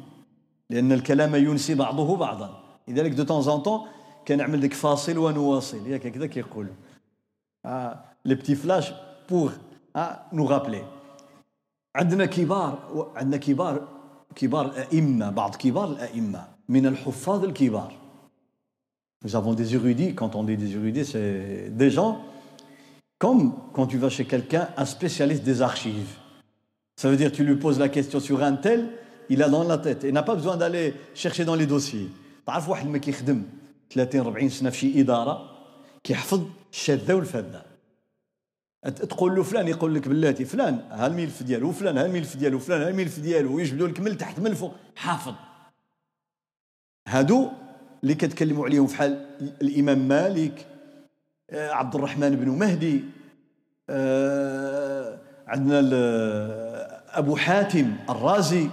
[0.70, 2.62] لأن الكلام ينسي بعضه بعضا.
[2.88, 3.80] لذلك de temps en temps
[4.28, 5.86] كنعمل ديك فاصل ونواصل.
[5.86, 6.74] ياك هكذا كيقولوا
[7.66, 8.92] آه les petits flashs
[9.30, 9.52] pour
[9.96, 10.84] آه nous rappeler
[11.96, 12.78] عندنا كبار
[13.16, 13.88] عندنا كبار
[14.34, 16.44] كبار الأئمة بعض كبار الأئمة.
[16.68, 17.92] من الحفاظ الكبار.
[19.24, 22.12] Nous avons des érudits, quand on dit des érudits, c'est des gens
[23.18, 26.12] comme quand tu vas chez quelqu'un, un spécialiste des archives.
[27.00, 28.90] Ça veut dire tu lui poses la question sur un tel,
[29.30, 30.02] il a dans la tête.
[30.04, 32.10] Il n'a pas besoin d'aller chercher dans les dossiers.
[32.46, 33.42] تعرف واحد ما كيخدم
[33.90, 35.50] 30 40 سنه في شي اداره
[36.04, 37.62] كيحفظ الشاذه والفاذه
[38.82, 42.82] تقول له فلان يقول لك بلاتي فلان ها الملف ديالو وفلان ها الملف ديالو وفلان
[42.82, 45.34] ها الملف ديالو ويجبدوا لك من تحت من الفوق حافظ
[47.08, 47.48] هادو
[48.02, 49.26] اللي كتكلموا عليهم في حال
[49.62, 50.66] الإمام مالك
[51.50, 53.04] آه، عبد الرحمن بن مهدي
[53.90, 55.80] آه، عندنا
[57.14, 58.68] أبو حاتم الرازي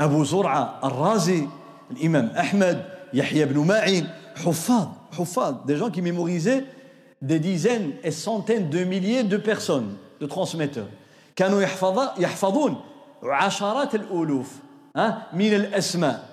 [0.00, 1.46] أبو زرعة الرازي
[1.90, 6.64] الإمام أحمد يحيى بن معين حفاظ حفاظ des gens qui mémorisaient
[7.22, 10.84] des dizaines et centaines de milliers de personnes de transmetteurs
[11.36, 12.80] كانوا يحفظ يحفظون
[13.22, 14.52] عشرات الألوف
[14.96, 16.28] ها من الأسماء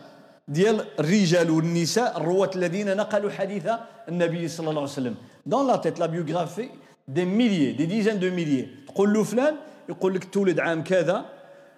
[0.48, 3.68] ديال الرجال والنساء الرواة الذين نقلوا حديث
[4.10, 5.16] النبي صلى الله عليه وسلم.
[5.46, 6.70] dans la tête la biographie
[7.08, 9.56] des milliers des dizaines de milliers تقول له فلان
[9.90, 11.26] يقول لك تولد عام كذا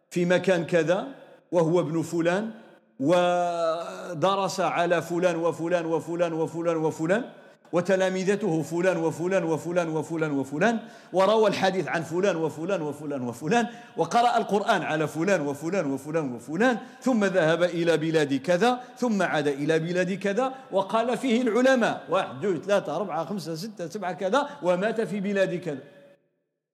[0.09, 1.07] في مكان كذا
[1.51, 2.51] وهو ابن فلان
[2.99, 7.23] ودرس على فلان وفلان وفلان وفلان وفلان
[7.71, 10.79] وتلامذته فلان وفلان وفلان وفلان وفلان
[11.13, 13.67] وروى الحديث عن فلان وفلان وفلان وفلان
[13.97, 19.79] وقرأ القرآن على فلان وفلان وفلان وفلان ثم ذهب إلى بلاد كذا ثم عاد إلى
[19.79, 25.19] بلاد كذا وقال فيه العلماء واحد اثنين ثلاثة أربعة خمسة ستة سبعة كذا ومات في
[25.19, 25.79] بلاد كذا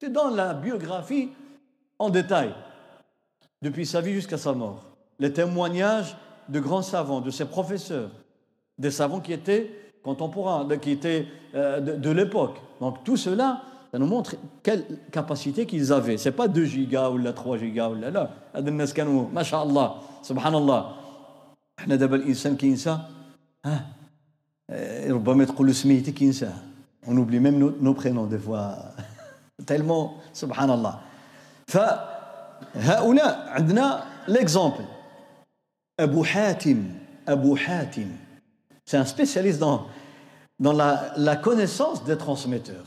[0.02, 1.30] C'est dans la biographie
[2.00, 2.54] en détail,
[3.63, 4.85] depuis sa vie jusqu'à sa mort.
[5.19, 6.17] les témoignages
[6.49, 8.11] de grands savants, de ses professeurs,
[8.79, 9.71] des savants qui étaient
[10.03, 12.57] contemporains, qui étaient euh, de, de l'époque.
[12.81, 16.17] Donc tout cela, ça nous montre quelle capacité qu'ils avaient.
[16.17, 18.11] C'est pas 2 gigas ou 3 gigas ou là.
[18.11, 18.31] là.
[18.55, 20.97] هذا الناس كانوا ما شاء الله سبحان الله
[21.79, 22.99] احنا دابا الانسان كينسى
[23.65, 23.87] ها
[25.09, 26.55] ربما تقول له سميتي كينساه
[27.07, 28.77] on oublie même nos, nos prénoms des fois
[29.67, 30.95] tellement سبحان الله
[32.75, 34.85] فهؤلاء عندنا l'exemple
[36.01, 36.95] Abu Hatim,
[37.27, 38.09] Abu Hatim,
[38.87, 39.87] c'est un spécialiste dans,
[40.59, 42.87] dans la, la connaissance des transmetteurs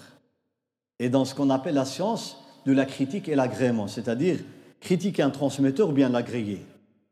[0.97, 4.39] et dans ce qu'on appelle la science de la critique et l'agrément, c'est-à-dire
[4.79, 6.65] critiquer un transmetteur ou bien l'agréger.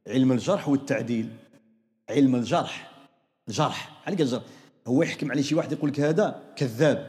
[0.08, 1.30] علم الجرح والتعديل
[2.10, 2.92] علم الجرح
[3.48, 4.44] الجرح عليك الجرح
[4.88, 7.08] هو يحكم عليه شي واحد يقول لك هذا كذاب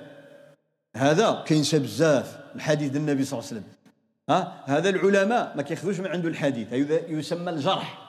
[0.97, 3.76] هذا كينسى بزاف الحديث النبي صلى الله عليه وسلم
[4.30, 8.08] ها هذا العلماء ما كياخذوش من عنده الحديث هذا يسمى الجرح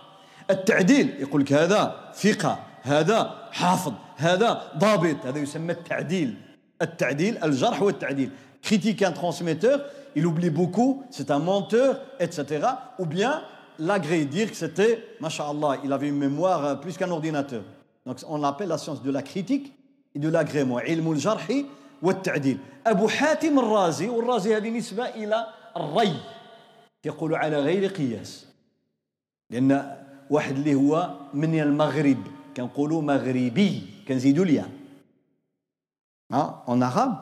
[0.50, 6.34] التعديل يقول لك هذا ثقة هذا حافظ هذا ضابط هذا يسمى التعديل
[6.82, 8.30] التعديل الجرح والتعديل
[8.62, 9.80] critiquer un transmetteur
[10.16, 12.66] il oublie beaucoup c'est un menteur etc
[12.98, 13.42] ou bien
[13.78, 17.62] l'agréer dire que c'était machallah il avait une mémoire plus qu'un ordinateur
[18.04, 19.72] donc on l'appelle la science de la critique
[20.14, 21.48] et de l'agrément علم الجرح
[22.02, 25.46] والتعديل أبو حاتم الرازي والرازي هذه نسبة إلى
[25.77, 26.15] الري
[27.05, 28.47] يقول على غير قياس
[29.49, 29.97] لأن
[30.29, 32.17] واحد اللي هو من المغرب
[32.57, 34.69] كنقولوا مغربي كنزيدوا الياء
[36.31, 37.15] ها en arabe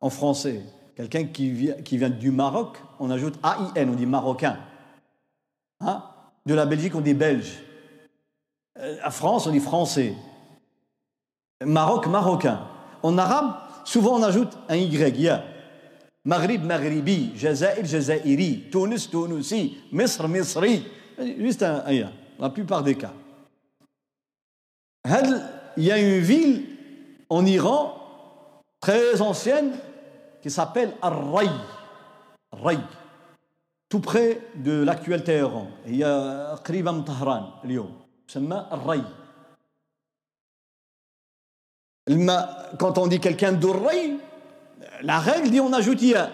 [0.00, 0.62] en français
[0.96, 4.58] quelqu'un qui vient, qui vient du Maroc on ajoute AIN on dit marocain
[5.80, 6.04] hein
[6.46, 7.62] de la Belgique on dit belge
[9.02, 10.14] à France on dit français
[11.64, 12.60] Maroc marocain
[13.02, 15.44] en arabe souvent on ajoute un Y ya
[16.25, 20.83] Maghrib maghribi, Jazaïr jazaïri, Tunis tunisi, Misr misri.
[21.37, 23.13] Juste un, un, la plupart des cas.
[25.77, 26.65] Il y a une ville
[27.29, 29.73] en Iran très ancienne
[30.41, 31.49] qui s'appelle Ar-Ray.
[32.51, 32.79] Ray,
[33.89, 35.67] tout près de l'actuel Téhéran.
[35.85, 37.91] Il y a Qribam Tahran, Lyon.
[38.27, 39.03] s'appelle Ar-Ray.
[42.79, 44.17] Quand on dit quelqu'un d'Ur-Ray,
[45.02, 46.30] la règle dit on ajoute ياء.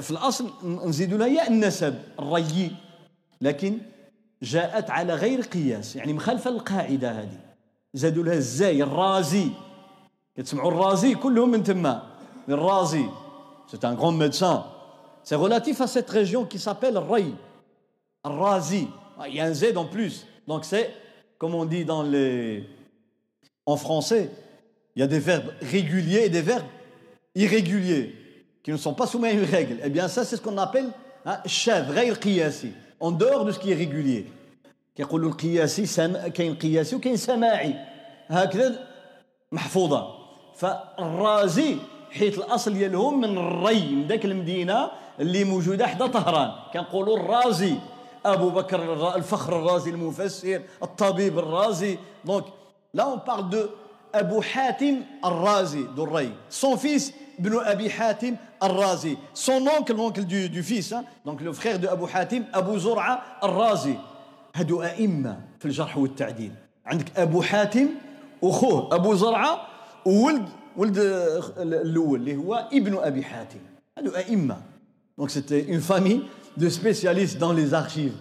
[0.00, 2.70] في الأصل نزيد لها ياء النسب الري
[3.40, 3.78] لكن
[4.42, 7.40] جاءت على غير قياس يعني مخالفة للقاعدة هذه
[7.94, 9.48] زادوا لها الزاي الرازي
[10.36, 12.02] كتسمعوا الرازي كلهم من تما
[12.48, 13.08] الرازي
[13.66, 14.64] c'est un grand médecin
[15.22, 17.34] c'est relatif à cette région qui s'appelle Ray
[18.26, 18.86] الرازي
[19.26, 20.90] il y a un Z en plus donc c'est
[21.38, 22.68] comme on dit dans les
[23.64, 24.30] en français
[24.94, 26.66] il y a des verbes réguliers et des verbes
[27.35, 28.15] irréguliers
[28.63, 29.77] qui ne sont pas soumis à une règle.
[29.83, 30.89] Eh bien ça c'est ce qu'on appelle
[31.45, 34.25] شاذ غير قياسي en dehors de ce qui est régulier.
[34.95, 35.85] كيقولوا القياسي.
[36.29, 37.75] كاين قياسي وكاين سماعي
[38.27, 38.87] هكذا
[39.51, 40.07] محفوظه
[40.55, 41.77] فالرازي
[42.11, 47.75] حيت الاصل ديالهم من الري من ذاك المدينة اللي موجوده حدا طهران كنقولوا الرازي
[48.25, 52.43] ابو بكر الفخر الرازي المفسر الطبيب الرازي donc
[52.93, 53.65] là on parle de
[54.15, 56.31] أبو حاتم الرازي de الري.
[56.49, 59.17] son fils ابن ابي حاتم الرازي.
[59.33, 63.95] son oncle oncle de de fils donc le frère de ابو حاتم ابو زرعه الرازي.
[64.55, 66.51] هادو ائمه في الجرح والتعديل
[66.85, 67.87] عندك ابو حاتم
[68.41, 69.67] وخوه ابو زرعه
[70.05, 70.97] وولد ولد
[71.57, 73.59] الأول اللي هو ابن ابي حاتم
[73.97, 74.57] هادو ائمه
[75.17, 76.21] donc c'était une famille
[76.57, 78.13] de spécialistes dans les archives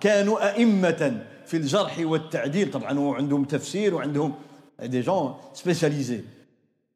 [0.00, 4.34] كانوا ائمه في الجرح والتعديل طبعا وعندهم تفسير وعندهم
[4.87, 6.25] des gens spécialisés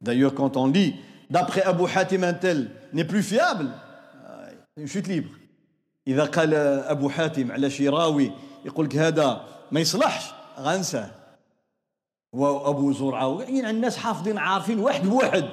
[0.01, 0.95] d'ailleurs quand on lit
[1.29, 3.69] d'après Abu Hatim un tel n'est plus fiable
[4.77, 5.29] une chute libre
[6.09, 8.31] إذا قال أبو حاتم على شي راوي
[8.65, 11.11] يقول لك هذا ما يصلحش غنساه
[12.33, 15.45] وابو زرعه يعني الناس حافظين عارفين واحد بواحد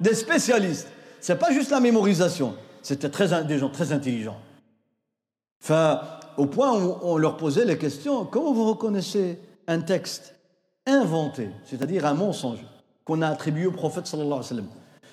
[0.00, 0.86] دي سبيسياليست
[1.20, 4.40] سي با جوست لا ميموريزاسيون c'était très des gens très intelligents
[6.36, 10.33] au point où on leur posait les questions comment vous reconnaissez un texte
[10.85, 12.59] inventé c'est-à-dire un mensonge
[13.03, 14.67] qu'on a attribué au prophète sallallahu alayhi wa sallam.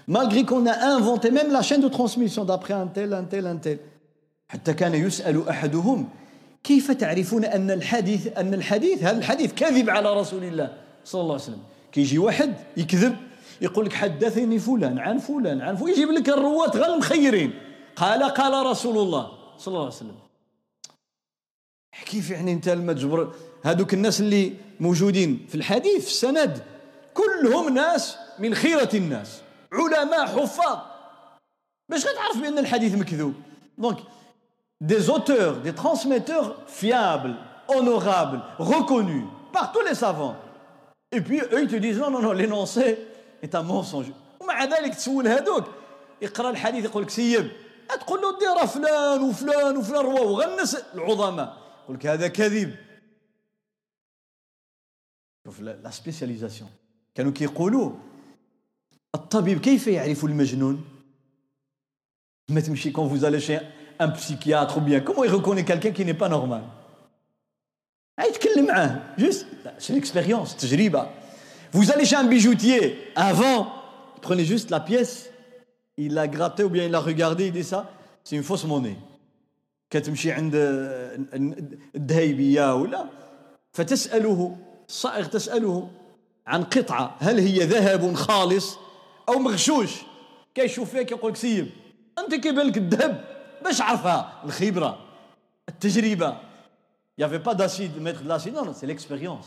[0.07, 3.57] Malgré qu'on a inventé même la chaîne de transmission d'après un tel un tel un
[3.57, 3.79] tel.
[4.53, 6.09] حتى كان يسأل أحدهم
[6.65, 10.73] كيف تعرفون أن الحديث أن الحديث هذا الحديث كذب على رسول الله
[11.05, 13.17] صلى الله عليه وسلم كيجي واحد يكذب
[13.61, 17.53] يقول لك حدثني فلان عن فلان عن فلان يجيب لك الرواة غير المخيرين
[17.97, 20.17] قال قال رسول الله صلى الله عليه وسلم
[22.07, 23.33] كيف يعني انت لما تجبر
[23.63, 26.63] هذوك الناس اللي موجودين في الحديث في السند
[27.15, 29.41] كلهم ناس من خيرة الناس
[29.73, 30.79] علماء حفاظ.
[31.89, 33.35] باش غتعرف بأن الحديث مكذوب.
[33.79, 33.99] دونك
[34.81, 37.37] des auteurs, des transmetteurs fiables,
[37.69, 40.37] honorables, reconnus par tous les savants.
[41.13, 42.99] Et puis eux, ils te disent non, non, non, l'énoncé
[43.43, 44.13] est un mensonge.
[44.41, 45.65] ومع ذلك تسول هذوك.
[46.23, 47.51] يقرأ الحديث يقول لك سيب.
[47.89, 51.57] تقول له دير فلان وفلان وفلان رواه وغنس العظماء.
[51.85, 52.75] يقول لك هذا كذب.
[55.46, 56.70] شوف لا سبيسياليزاسيون
[57.16, 57.92] كانوا كيقولوا
[59.16, 60.86] الطبيب كيف يعرف المجنون
[62.50, 63.62] ما تمشي كون فوز الي
[64.00, 66.64] un psychiatre ou bien comment il reconnaît quelqu'un qui n'est pas normal
[68.20, 69.46] يتكلم معاه juste
[69.80, 71.08] c'est l'expérience تجربة
[71.74, 73.68] vous allez chez un bijoutier avant
[74.22, 75.30] prenez juste la pièce
[75.98, 77.92] il l'a gratté ou bien il l'a regardé il dit ça
[78.24, 78.98] c'est une fausse monnaie
[79.90, 80.56] كتمشي عند
[81.96, 83.06] الذهيبية ولا
[83.72, 84.58] فتسأله
[84.93, 85.89] الصائغ تسأله
[86.47, 88.79] عن قطعة هل هي ذهب خالص
[89.29, 89.91] أو مغشوش؟
[90.55, 91.71] كيشوف فيها كيقول لك سيب.
[92.19, 93.25] أنت كيبان لك الذهب
[93.65, 94.99] باش عرفها الخبرة
[95.69, 96.37] التجربة.
[97.19, 99.47] Il n'y avait pas d'acide, non, non, c'est l'expérience.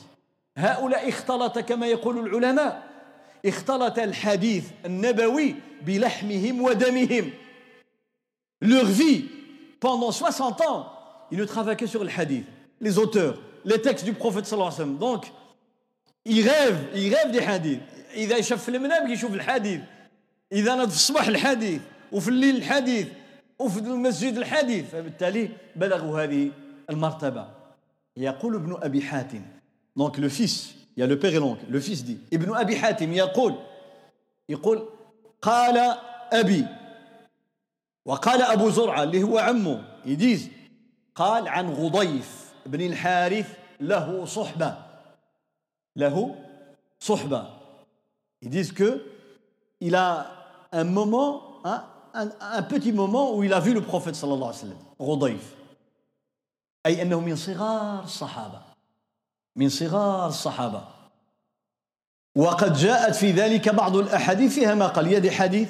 [0.57, 2.83] هؤلاء اختلط كما يقول العلماء.
[3.45, 7.31] اختلط الحديث النبوي بلحمهم ودمهم.
[8.63, 9.25] Leur vie,
[9.79, 10.87] pendant 60 ans,
[11.31, 12.45] ils ne travaillaient que sur le hadith,
[12.81, 13.35] les auteurs,
[13.65, 14.97] les textes du prophète sallallahu alayhi wa sallam.
[14.97, 15.31] Donc,
[16.25, 17.81] ils rêvent, ils rêvent des hadiths.
[18.15, 19.81] إذا شاف في المنام يشوف الحديث.
[20.51, 23.07] إذا نض في الصباح الحديث وفي الليل الحديث
[23.59, 26.51] وفي المسجد الحديث فبالتالي بلغوا هذه
[26.89, 27.47] المرتبة
[28.17, 29.41] يقول ابن أبي حاتم
[29.99, 31.65] donc le fils il y a le père et l'oncle.
[32.33, 33.55] ابن أبي حاتم يقول
[34.49, 34.89] يقول
[35.41, 35.97] قال
[36.31, 36.65] أبي
[38.05, 40.49] وقال أبو زرعة اللي هو عمه يديز
[41.15, 43.47] قال عن غضيف بن الحارث
[43.79, 44.77] له صحبة.
[45.95, 46.35] له
[46.99, 47.47] صحبة.
[48.41, 49.01] يقول que
[49.81, 50.25] إلى
[50.71, 54.33] a un moment hein, un, un petit moment où il a vu le prophète صلى
[54.33, 55.55] الله عليه وسلم غضيف
[56.85, 58.61] أي أنه من صغار الصحابة
[59.55, 60.83] من صغار الصحابة
[62.35, 65.69] وقد جاءت في ذلك بعض الأحاديث فيها ما قال يدي حديث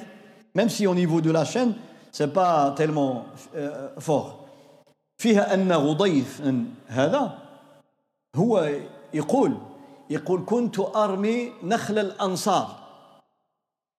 [0.57, 1.73] même si au niveau de la chaîne
[2.11, 3.25] c'est pas tellement
[3.55, 4.44] euh, fort.
[5.18, 6.42] فيها أن غضيف
[6.86, 7.38] هذا
[8.36, 8.70] هو
[9.14, 9.56] يقول
[10.10, 12.80] يقول كنت أرمي نخل الأنصار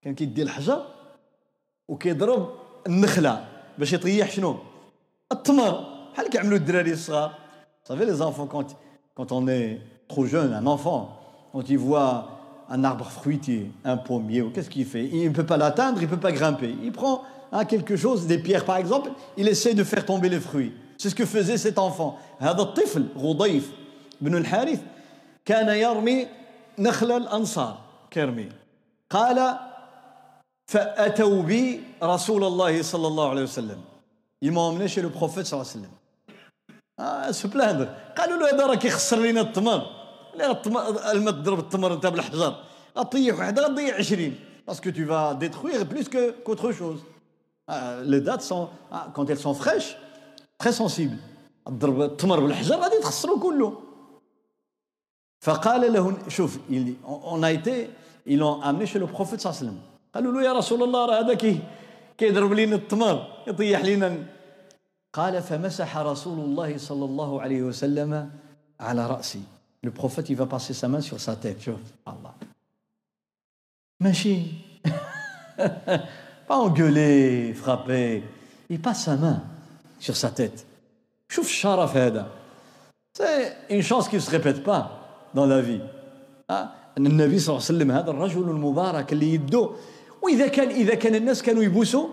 [0.02, 0.86] كان كيدي الحجر
[1.88, 2.50] وكيضرب
[2.88, 4.58] النخلة باش يطيح شنو
[5.32, 7.32] التمر بحال كيعملوا الدراري الصغار
[7.84, 8.76] savez les enfants quand
[9.16, 11.20] quand on est trop jeune un enfant
[11.52, 12.28] quand il voit
[12.70, 16.06] un arbre fruitier un pommier ou qu'est-ce qu'il fait il ne peut pas l'atteindre il
[16.06, 19.74] ne peut pas grimper il prend hein, quelque chose des pierres par exemple il essaie
[19.74, 22.19] de faire tomber les fruits C'est ce que faisait cet enfant.
[22.39, 23.71] هذا الطفل غضيف
[24.21, 24.81] بن الحارث
[25.45, 26.27] كان يرمي
[26.79, 27.79] نخل الأنصار.
[28.11, 28.49] كيرمي
[29.11, 29.59] قال
[30.67, 33.81] فأتوا بي رسول الله صلى الله عليه وسلم.
[34.43, 35.91] Ils m'ont emmené chez le prophète صلى الله عليه وسلم.
[36.99, 39.83] آه se plaindre قالوا له هذا راه كيخسر لنا التمر.
[41.13, 42.57] الماء تضرب التمر أنت بالحجر
[42.99, 44.35] غطيح وحده غتضيع 20
[44.67, 47.01] parce que tu vas détruire plus que qu'autre chose.
[47.69, 49.97] آه les dates sont آه quand elles sont fraîches.
[50.59, 51.19] Très sensibles
[51.67, 53.73] تضرب التمر بالحجر غادي تخسروا كله.
[55.41, 56.59] فقال له شوف
[57.43, 57.91] a été
[58.27, 59.79] ils l'ont amené le prophète صلى الله عليه وسلم.
[60.15, 61.61] قالوا له يا رسول الله راه هذا كي
[62.19, 64.27] كيضرب لنا التمر يطيح لنا
[65.13, 68.31] قال فمسح رسول الله صلى الله عليه وسلم
[68.81, 69.43] على رأسي.
[69.95, 71.61] Prophète, il va passer sa main sur sa tête.
[71.61, 71.79] شوف
[72.09, 72.33] الله
[74.01, 74.43] ماشي
[76.49, 78.25] engueuler, frapper.
[78.69, 79.43] Il passe sa main.
[80.00, 80.66] sur sa tête.
[81.30, 82.28] شوف الشرف هذا.
[83.18, 84.92] C'est une chance qui ne se répète pas
[85.34, 85.82] dans la vie.
[86.98, 89.70] أن النبي صلى الله عليه وسلم هذا الرجل المبارك اللي يده
[90.22, 92.08] وإذا كان إذا كان الناس كانوا يبوسوا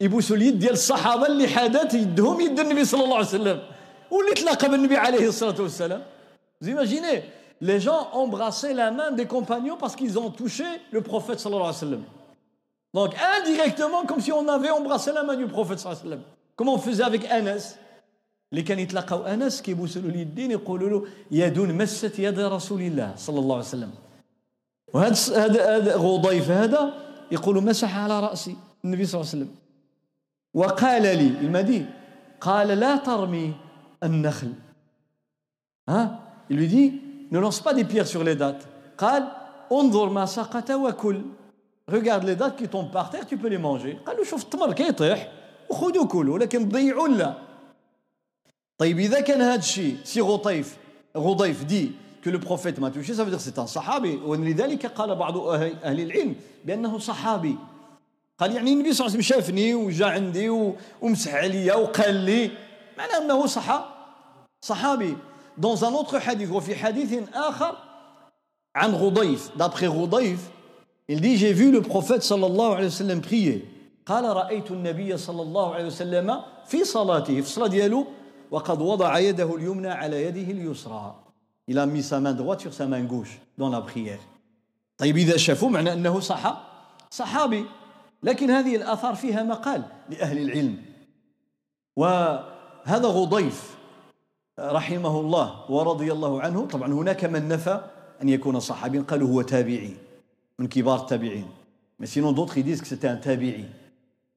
[0.00, 3.60] يبوسوا اليد ديال الصحابه اللي حدات يدهم يد النبي صلى الله عليه وسلم
[4.10, 6.02] واللي تلاقى بالنبي عليه الصلاه والسلام
[6.60, 7.22] Vous imaginez
[7.60, 11.74] Les gens embrassaient la main des compagnons parce qu'ils ont touché le prophète sallallahu alayhi
[11.74, 12.02] wa sallam.
[12.94, 16.38] Donc indirectement, comme si on avait embrassé la main du prophète sallallahu alayhi wa sallam.
[16.59, 17.77] On faisait avec Anas.
[18.53, 23.39] اللي كان يتلاقاو انس كيبوسوا له اليدين يقولوا له يد مست يد رسول الله صلى
[23.39, 23.91] الله عليه وسلم
[24.93, 26.93] وهذا هذا غضيف هذا
[27.31, 29.55] يقول مسح على راسي النبي صلى الله عليه وسلم
[30.53, 31.85] وقال لي المدي
[32.41, 33.53] قال لا ترمي
[34.03, 34.53] النخل
[35.89, 36.19] ها
[36.51, 37.01] il lui dit
[37.31, 38.67] ne lance pas des pierres sur les dates.
[38.97, 39.27] قال
[39.71, 41.21] انظر ما سقط وكل
[41.91, 43.97] regarde les dates qui tombent par terre tu peux les manger.
[44.05, 45.42] قال له شوف التمر كيطيح
[45.73, 47.33] وخذوا كلوا لكن تضيعوا لا.
[48.77, 50.77] طيب إذا كان هذا الشيء سي غطيف
[51.17, 54.15] غضيف دي que le prophète m'a touché ça veut dire c'est un sahabi.
[54.25, 57.55] ولذلك قال بعض أهل العلم بأنه صحابي.
[58.39, 60.49] قال يعني النبي صلى الله عليه وسلم شافني وجا عندي
[61.01, 62.51] ومسح عليا وقال لي
[62.97, 63.85] معناه أنه صحى
[64.61, 65.17] صحابي.
[65.57, 67.77] Dans un autre hadith وفي حديث آخر
[68.75, 69.49] عن غضيف.
[69.57, 70.39] D'après غضيف
[71.09, 73.72] il dit j'ai vu le prophète صلى الله عليه وسلم prier.
[74.05, 78.07] قال رأيت النبي صلى الله عليه وسلم في صلاته في الصلاة ديالو
[78.51, 81.15] وقد وضع يده اليمنى على يده اليسرى.
[81.67, 84.19] Il a mis sa main droite sur sa main gauche dans la prière.
[84.97, 86.57] طيب إذا شافوا معنى أنه صحى
[87.09, 87.65] صحابي.
[88.23, 90.77] لكن هذه الآثار فيها مقال لأهل العلم.
[91.95, 93.77] وهذا غضيف
[94.59, 96.65] رحمه الله ورضي الله عنه.
[96.65, 97.81] طبعا هناك من نفى
[98.21, 99.93] أن يكون صحابيا قالوا هو تابعي
[100.59, 101.47] من كبار التابعين.
[101.99, 103.65] Mais sinon d'autres ils disent que c'était un tabi'i.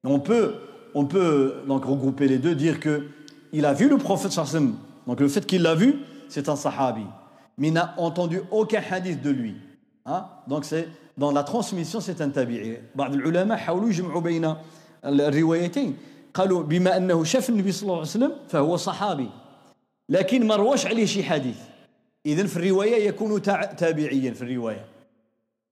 [0.06, 0.56] on peut
[0.94, 3.08] on peut donc regrouper les deux dire que
[3.54, 4.76] il a vu le prophète sallam
[5.08, 5.96] donc le fait qu'il l'a vu
[6.30, 7.06] c'est un sahabi
[7.58, 9.56] mais il n'a entendu aucun hadith de lui
[10.06, 10.26] hein?
[10.48, 10.88] donc c'est
[11.18, 14.56] dans la transmission c'est un tabi'i بعض العلماء حاولوا يجمعوا بين
[15.06, 15.98] الروايتين
[16.34, 19.30] قالوا بما انه شاف النبي صلى الله عليه وسلم فهو صحابي
[20.10, 21.58] لكن ما رواش عليه شي حديث
[22.26, 23.42] اذا في الروايه يكون
[23.78, 24.86] تابعيا في الروايه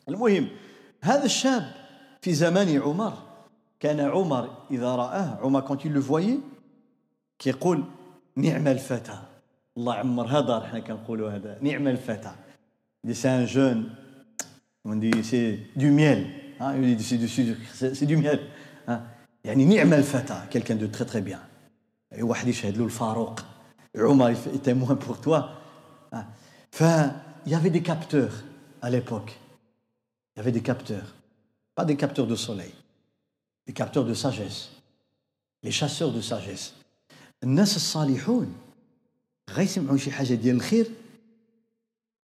[0.09, 0.47] المهم
[1.01, 1.71] هذا الشاب
[2.21, 3.13] في زمان عمر
[3.80, 6.40] كان عمر اذا راه عمر كونت لو فويي
[7.38, 7.84] كيقول
[8.36, 9.18] نعم الفتى
[9.76, 12.34] الله عمر هذا إحنا كنقولوا هذا نعم الفتى
[13.12, 13.90] سي ان جون
[14.86, 16.26] on dit c'est du miel
[16.60, 18.40] hein, c'est du miel
[18.88, 19.00] hein.
[19.44, 21.40] يعني نعم الفتى quelqu'un de très très bien
[22.18, 23.40] واحد يشهد له الفاروق
[23.96, 25.48] عمر témoin pour toi
[26.70, 26.82] ف
[27.46, 28.44] il y avait des capteurs
[28.82, 29.38] à l'époque
[30.34, 31.14] il y avait des capteurs
[31.74, 32.72] pas des capteurs de soleil
[33.67, 34.69] des capteurs de sagesse
[35.63, 36.73] les chasseurs de sagesse
[37.43, 38.55] الناس الصالحون
[39.49, 40.91] غيسمعوا شي حاجه ديال الخير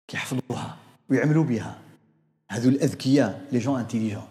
[0.09, 0.77] كيحفظوها
[1.11, 1.79] ويعملوا بها
[2.51, 4.29] هذو الاذكياء les gens intelligents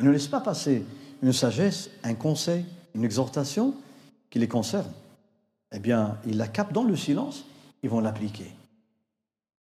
[0.00, 0.84] ils ne laissent pas passer
[1.22, 2.64] une sagesse, un conseil,
[2.94, 3.74] une exhortation
[4.30, 4.90] qui les concerne,
[5.72, 7.44] eh bien, ils la captent dans le silence,
[7.82, 8.52] ils vont l'appliquer.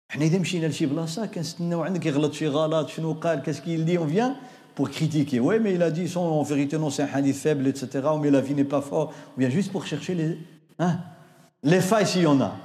[0.10, 3.98] حنا اذا مشينا لشي بلاصه كنستناو عندك يغلط شي غلط شنو قال qu'est-ce qu'il dit
[3.98, 4.38] on vient
[4.78, 7.68] pour critiquer ouais mais il a dit son en vérité non c'est un hadith faible
[7.68, 7.88] etc
[8.22, 10.38] mais la vie n'est pas fort on vient juste pour chercher les
[10.80, 11.00] hein
[11.64, 12.56] les failles s'il y en a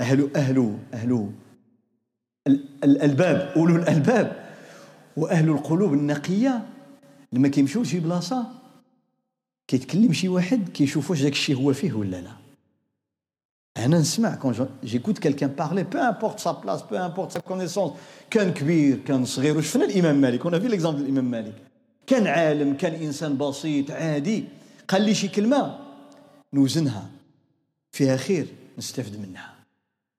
[0.00, 1.30] أهل أهل أهل
[2.84, 4.46] الألباب أولو الألباب
[5.16, 6.66] وأهل القلوب النقية
[7.32, 8.46] لما كيمشيو لشي بلاصه
[9.68, 12.39] كيتكلم شي واحد كيشوف واش داك الشيء هو فيه ولا لا
[13.77, 17.91] أنا نسمع كون جيكوت كالكان بارلي بو امبورت سا بلاس بو امبورت سا كونيسونس
[18.29, 21.55] كان كبير كان صغير وشفنا الامام مالك هنا في ليكزامبل الامام مالك
[22.07, 24.45] كان عالم كان انسان بسيط عادي
[24.87, 25.77] قال لي شي كلمه
[26.53, 27.09] نوزنها
[27.91, 28.47] فيها خير
[28.77, 29.53] نستفد منها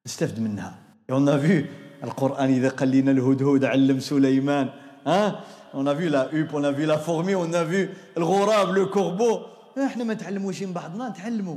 [0.06, 0.78] نستفد منها
[1.10, 1.64] on voit
[2.04, 4.68] القران اذا قال لنا الهدهد علم سليمان
[5.06, 5.44] ها
[5.74, 8.74] on a vu la huppe, on a vu la fourmi, on a vu le غراب,
[8.74, 9.40] le corbeau.
[9.78, 11.56] إحنا ما نتعلموش من بعضنا نتعلموا.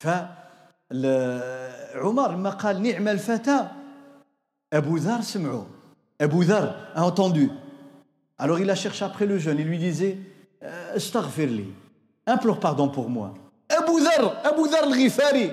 [0.00, 0.08] ف
[0.92, 3.68] عمر لما قال نعم الفتى.
[4.72, 5.64] أبو ذر سمعوا
[6.20, 7.50] أبو ذر a entendu.
[8.38, 10.18] Alors il a cherché après le jeune il lui disait
[10.62, 11.66] euh, استغفر لي.
[12.26, 13.34] Implore pardon pour moi.
[13.70, 15.52] ابو ذر ابو ذر الغفاري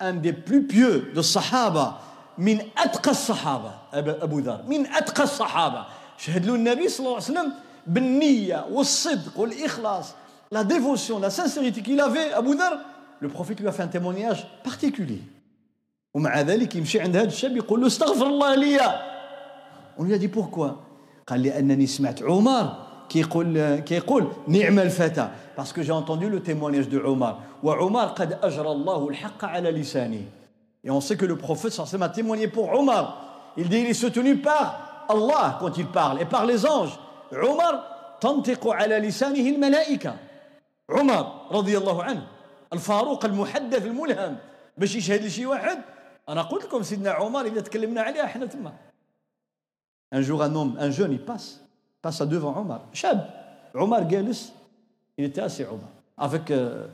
[0.00, 1.94] un des plus pieux de الصحابه
[2.38, 5.86] من اتقى الصحابه ابو ذر من اتقى الصحابه
[6.18, 7.52] شهد له النبي صلى الله عليه وسلم
[7.86, 10.14] بالنيه والصدق والاخلاص
[10.54, 12.78] la dévotion la sincérité qu'il avait ابو ذر
[13.20, 15.22] le prophète lui a fait un témoignage particulier.
[16.14, 18.78] ومع ذلك يمشي عند هذا الشاب يقول له استغفر الله لي.
[19.98, 20.76] On lui a dit pourquoi؟
[21.26, 22.72] قال لأنني سمعت عمر
[23.08, 28.70] كيقول كيقول نعم الفتى parce que j'ai entendu le témoignage de Omar وعمر قد أجرى
[28.70, 30.22] الله الحق على لسانه
[30.84, 33.94] et on sait que le prophète sallallahu a témoigné pour Omar il dit il est
[33.94, 36.98] soutenu par Allah quand il parle et par les anges
[37.32, 37.80] عمر
[38.20, 40.14] تنطق على لسانه الملائكة
[40.90, 42.22] عمر رضي الله عنه
[42.72, 44.36] الفاروق المحدث الملهم.
[44.78, 45.78] باش يشهد لشي واحد؟
[46.28, 48.72] أنا قلت لكم سيدنا عمر إذا تكلمنا عليه إحنا تما.
[50.14, 51.60] Jour un homme un jeune il passe
[52.00, 52.80] passe devant Omar.
[52.92, 53.30] شاب
[53.74, 54.52] عمر جالس
[55.20, 55.88] assis عمر
[56.50, 56.86] euh,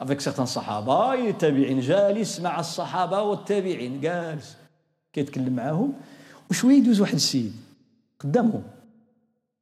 [0.00, 4.56] avec certains صحابة التابعين جالس مع الصحابة والتابعين جالس
[5.12, 5.92] كيتكلم معاهم
[6.50, 7.52] وشويه يدوز واحد السيد
[8.20, 8.62] قدامهم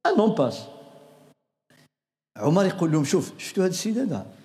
[0.06, 0.64] ان باس
[2.36, 4.26] عمر يقول لهم شوف شفتوا هذا السيد هذا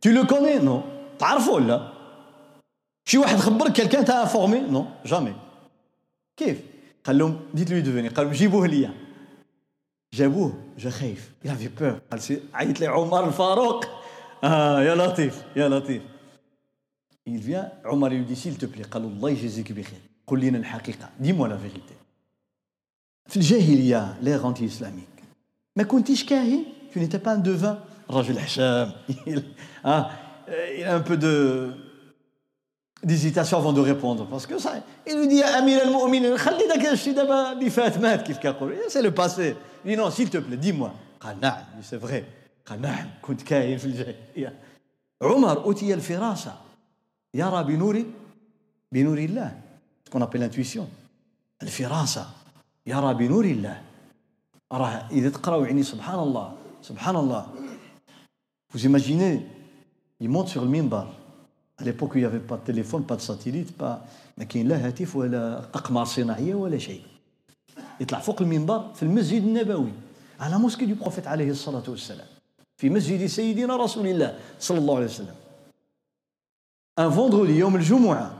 [0.00, 0.82] tu le connais non?
[1.18, 1.92] تعرفه ولا
[3.04, 4.86] شي واحد خبرك quelqu'un t'a informé non?
[5.04, 5.34] Jamais.
[6.36, 6.60] كيف؟
[7.04, 8.94] قال لهم ديت لي دوفيني قالوا جيبوه ليا.
[10.14, 11.30] جابوه جا خايف.
[11.44, 12.00] Il avait peur.
[12.10, 13.84] قال سي عيط لي عمر الفاروق.
[14.44, 16.02] آه يا لطيف يا لطيف.
[17.28, 18.86] Il vient عمر lui dit s'il te plaît.
[18.90, 20.00] قال الله يجزيك بخير.
[20.26, 21.10] قل لنا الحقيقة.
[21.22, 21.94] Dis-moi la vérité.
[23.26, 25.24] في الجاهلية ليغ انتي اسلاميك
[25.76, 27.78] ما كنتيش كاهن؟ Tu n'étais pas un devin.
[28.10, 28.92] رجل حشام
[30.78, 31.72] il a un peu de
[33.02, 34.26] d'hésitation avant de répondre.
[34.26, 34.74] Parce que ça,
[35.06, 36.36] il lui dit, Amir al-Mu'min,
[38.88, 39.56] c'est le passé.
[39.84, 40.92] Il dit, non, s'il te plaît, dis-moi.
[41.82, 42.24] C'est vrai.
[43.22, 44.58] كنت كاين في الجاهلية
[45.22, 46.54] عمر أوتي الفراسة
[47.34, 48.04] يرى بنور
[48.92, 49.58] بنور الله
[50.06, 50.86] ce qu'on appelle l'intuition
[51.62, 52.26] الفراسة
[52.86, 53.82] يرى بنور الله
[54.72, 56.52] راه إذا تقراو يعني سبحان الله
[56.82, 57.46] سبحان الله
[58.70, 59.46] vous imaginez
[60.20, 61.12] il monte sur le minbar
[61.80, 64.04] À l'époque, il n'y avait pas de téléphone, pas de satellite, pas
[64.38, 67.02] ما كاين لا هاتف ولا أقمار صناعية ولا شيء.
[68.00, 69.92] يطلع فوق المنبر في المسجد النبوي
[70.40, 72.26] à la mosquée du prophète عليه الصلاة والسلام
[72.76, 75.34] في مسجد سيدنا رسول الله صلى الله عليه وسلم.
[77.00, 78.38] Un vendredi يوم الجمعة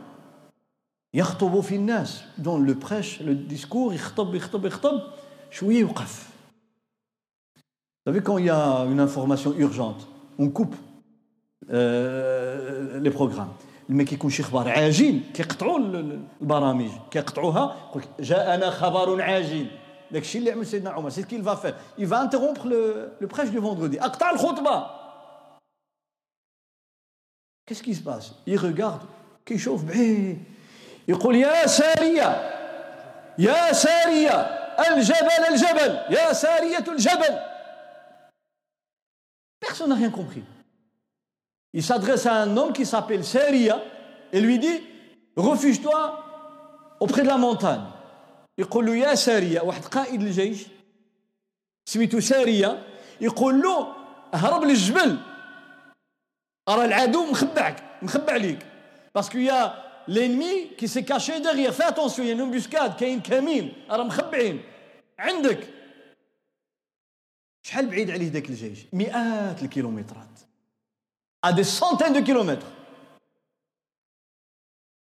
[1.15, 5.03] يخطب في الناس donc le prêche le discours يخطب يخطب يخطب
[5.51, 6.31] شوية يوقف.
[8.07, 10.09] Vous savez quand il y a une information urgente,
[10.41, 10.77] on coupe
[12.99, 13.53] les programmes
[13.89, 19.67] لما كيكون شي خبر عاجل كيقطعوا البرامج كيقطعوها يقول جاءنا خبر عاجل
[20.11, 23.11] داك الشيء اللي عمل سيدنا عمر c'est ce qu'il va faire il va interrompre le,
[23.21, 23.49] le prêche
[24.03, 24.87] اقطع الخطبه
[27.67, 27.95] qu'est-ce qui
[28.47, 29.03] il regarde
[29.47, 30.45] كيشوف بعيد
[31.09, 32.51] يقول يا ساريه
[33.39, 37.50] يا ساريه الجبل الجبل يا ساريه الجبل
[39.71, 40.43] personne n'a rien compris.
[41.73, 43.77] Il s'adresse à un homme qui s'appelle Seria
[44.33, 44.79] et lui dit
[45.37, 46.03] Refuge-toi
[46.99, 47.87] auprès de la montagne.
[48.59, 50.67] يقول له يا سارية واحد قائد الجيش
[51.87, 52.83] سميتو سارية
[53.21, 53.95] يقول له
[54.35, 55.19] هرب للجبل.
[56.69, 58.67] راه العدو مخبعك مخبع عليك
[59.15, 59.75] باسكو يا
[60.09, 63.73] لينمي كي سي كاشي دغيغ في اتونسيون يا نومبوسكاد كاين كمين.
[63.91, 64.61] راه مخبعين
[65.19, 65.80] عندك.
[67.71, 70.27] شحال بعيد عليه ذاك الجيش؟ مئات الكيلومترات.
[71.43, 72.67] À des centaines de kilomètres.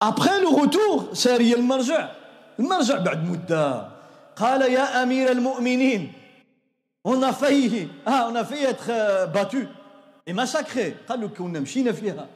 [0.01, 2.11] Après le retour, ساري المرجع
[2.59, 3.89] المرجع بعد مدة
[4.37, 6.13] قال يا أمير المؤمنين
[7.09, 9.69] on a failli ah on a failli être euh, battu
[11.09, 12.27] قال له كنا مشينا فيها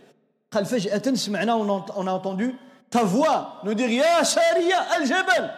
[0.51, 1.55] قال فجأة سمعنا
[1.95, 2.57] on entendu
[2.91, 5.51] ta voix nous dire يا سارية الجبل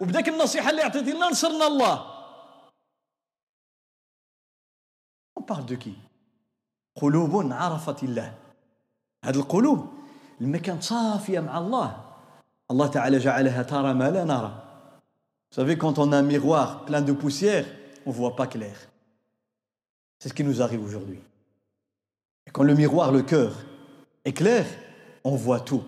[0.00, 2.09] وبداك النصيحة اللي عطيتي لنا نصرنا الله
[5.50, 5.94] parle de qui
[6.96, 8.34] قلوب عرفت الله
[9.24, 9.86] هذه القلوب
[10.40, 11.96] لما كانت صافية مع الله
[12.70, 14.52] الله تعالى جعلها ترى ما لا نرى
[15.50, 17.66] Vous savez, quand on a un miroir plein de poussière,
[18.06, 18.76] on ne voit pas clair.
[20.20, 21.18] C'est ce qui nous arrive aujourd'hui.
[22.46, 23.52] Et quand le miroir, le cœur,
[24.24, 24.64] est clair,
[25.24, 25.82] on voit tout.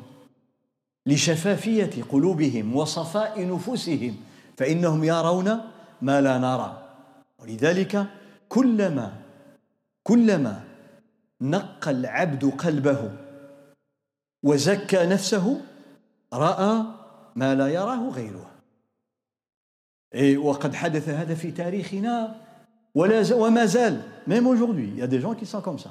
[1.07, 4.17] لشفافية قلوبهم وصفاء نفوسهم
[4.57, 5.61] فإنهم يرون
[6.03, 6.83] ما لا نرى
[7.39, 8.07] ولذلك
[8.49, 9.22] كلما
[10.03, 10.65] كلما
[11.41, 13.19] نقى العبد قلبه
[14.43, 15.61] وزكى نفسه
[16.33, 16.85] رأى
[17.37, 18.49] ما لا يراه غيره.
[20.37, 22.41] وقد حدث هذا في تاريخنا
[22.95, 25.91] ولا وما زال même aujourd'hui il y a des gens qui sont comme ça.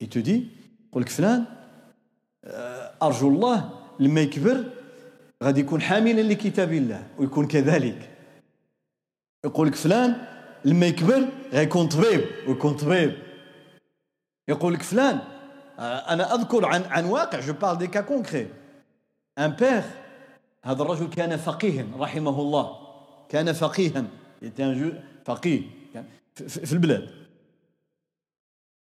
[0.00, 0.48] Il te dit
[0.88, 1.44] يقول لك فلان
[3.02, 3.70] أرجو الله
[4.00, 4.64] لما يكبر
[5.42, 8.10] غادي يكون حاملا لكتاب الله ويكون كذلك.
[9.44, 13.12] يقول لك فلان لما يكبر غيكون طبيب ويكون طبيب.
[14.48, 15.20] يقول لك فلان
[15.78, 18.48] أنا أذكر عن عن واقع je parle des cas concrets
[19.38, 19.82] un père
[20.64, 22.78] هذا الرجل كان فقيها رحمه الله.
[23.28, 24.04] كان فقيها.
[25.24, 25.62] فقيه.
[26.34, 27.10] في البلاد.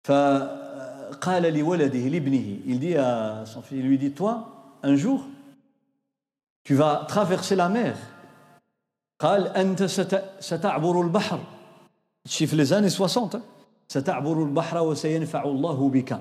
[0.05, 4.35] فقال لولده لابنه il dit à son fils il lui dit toi
[4.83, 5.27] un jour
[6.65, 7.97] tu vas traverser la mer.
[9.19, 9.83] قال أنت
[10.41, 11.41] ستعبر البحر.
[12.27, 13.31] شي في années 60
[13.89, 16.21] ستعبر البحر وسينفع الله بك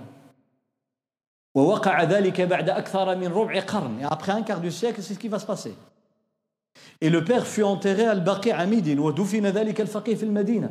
[1.56, 5.28] ووقع ذلك بعد أكثر من ربع قرن après un quart du siècle c'est ce qui
[5.28, 5.74] va se passer
[7.02, 10.70] et le père fut enterré à à Médine ودفن ذلك الفقيه في المدينة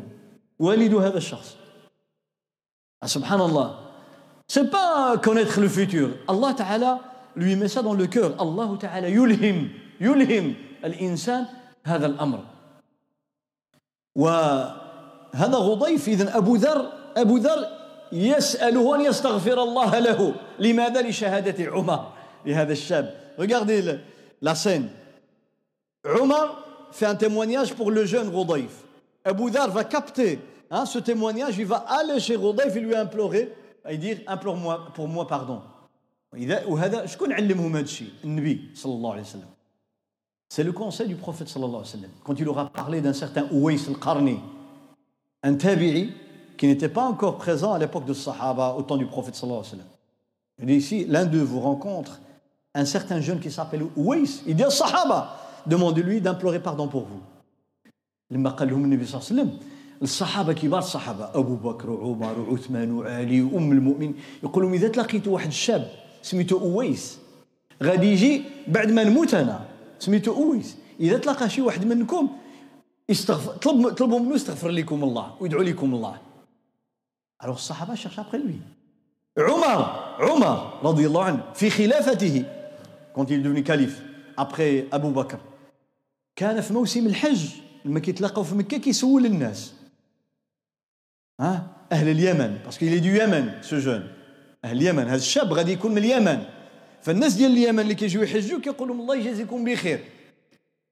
[0.59, 1.57] والد هذا الشخص
[3.05, 3.81] سبحان الله
[4.47, 7.01] c'est pas connaître le futur Allah Ta'ala
[7.35, 9.69] lui met ça dans le cœur Allah Ta'ala يلهم
[10.01, 10.55] يلهم
[10.85, 11.47] الإنسان
[11.85, 12.45] هذا الأمر
[14.17, 14.29] و
[15.35, 17.67] هذا غضيف إذن أبو ذر أبو ذر
[18.13, 22.13] يسأله أن يستغفر الله له لماذا لشهادة عمر
[22.47, 23.83] لهذا الشاب Regardez
[24.41, 24.89] la scène.
[26.05, 28.85] Omar fait un témoignage pour le jeune Rodolphe.
[29.25, 30.39] Abu Dhar va capter
[30.71, 33.53] hein, ce témoignage, il va aller chez Rodolphe et lui implorer,
[33.89, 35.63] et dire implore-moi pour moi pardon.
[36.69, 39.49] وهذا شكون علمهم هذا الشيء؟ النبي صلى الله عليه وسلم.
[40.49, 42.11] C'est le conseil du prophète صلى الله عليه وسلم.
[42.25, 44.39] Quand il aura parlé d'un certain Ouais al-Qarni,
[45.44, 46.12] un tabi'i
[46.58, 49.72] qui n'était pas encore présent à l'époque de Sahaba, au temps du prophète sallallahu alayhi
[49.72, 49.92] wa sallam.
[50.60, 52.20] Il dit ici, l'un d'eux vous rencontre
[52.76, 54.24] un certain jeune qui s'appelle Ouais.
[54.46, 57.22] Il dit Sahaba, demandez-lui d'implorer pardon pour vous.
[58.32, 59.58] لما قال لهم النبي صلى الله عليه وسلم
[60.02, 65.48] الصحابه كبار الصحابه ابو بكر وعمر وعثمان وعلي وام المؤمنين يقول لهم اذا تلاقيت واحد
[65.48, 65.90] الشاب
[66.22, 67.18] سميتو اويس
[67.84, 69.66] غادي يجي بعد ما نموت انا
[70.00, 72.30] سميتو اويس اذا تلاقى شي واحد منكم
[73.11, 76.19] استغفر طلب طلبوا منه يستغفر لكم الله ويدعو لكم الله.
[77.43, 78.61] alors الصحابة cherchent après lui
[79.39, 79.81] عمر
[80.19, 82.45] عمر رضي الله عنه في خلافته
[83.17, 84.01] est devenu calife
[84.39, 85.39] après ابو بكر
[86.37, 87.49] كان في موسم الحج
[87.85, 89.73] لما كيتلاقاو في مكة كيسول الناس.
[91.41, 94.03] ها؟ أهل اليمن parce qu'il est du Yémen ce jeune.
[94.65, 96.45] أهل اليمن هذا الشاب غادي يكون من اليمن.
[97.03, 100.05] فالناس ديال اليمن اللي كيجيو يحجوا كيقول لهم الله يجازيكم بخير.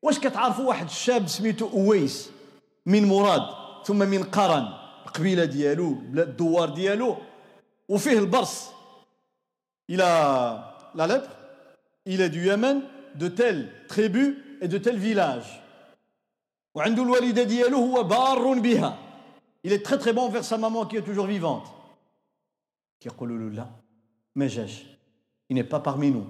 [0.02, 2.30] واش كتعرفوا واحد الشاب سميتو اويس
[2.86, 3.42] من مراد
[3.84, 4.68] ثم من قرن
[5.06, 7.16] القبيله ديالو الدوار ديالو
[7.88, 8.70] وفيه البرص.
[9.90, 10.04] إلى
[10.94, 11.28] لا لبر
[12.04, 12.82] il est du Yémen
[13.14, 15.60] de telle tribu et de tel village
[16.74, 18.98] وعنده الوالدة ديالو هو بار بها.
[19.64, 21.68] Il est très très bon vers sa maman qui est toujours vivante.
[23.00, 23.66] كيقولوا له لا
[24.36, 24.86] ما جاش.
[25.50, 26.26] Il n'est pas parmi nous.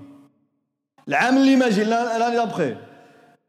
[1.08, 2.91] العام اللي ما جي l'année d'après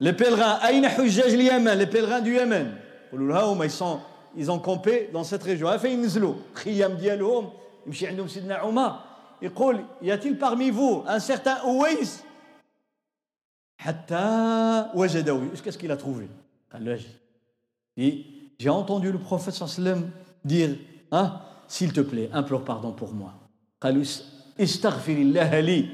[0.03, 2.67] les pèlerins أين حجاج اليمن les pèlerins du Yémen
[3.07, 3.99] يقولوا له ها هما ils sont
[4.35, 7.49] ils ont campé dans cette région فين ينزلوا خيام ديالهم
[7.87, 8.99] يمشي عندهم سيدنا عمر
[9.41, 12.05] يقول y a-t-il parmi vous un certain Ouais
[13.77, 16.27] حتى وجدوا qu'est-ce qu'il a trouvé
[16.73, 16.99] قال له
[17.97, 18.25] أجي
[18.59, 20.09] j'ai entendu le prophète sallam
[20.43, 20.71] dire
[21.13, 23.33] hein s'il te plaît implore pardon pour moi
[23.81, 24.03] قالوا
[24.59, 25.89] استغفر الله لي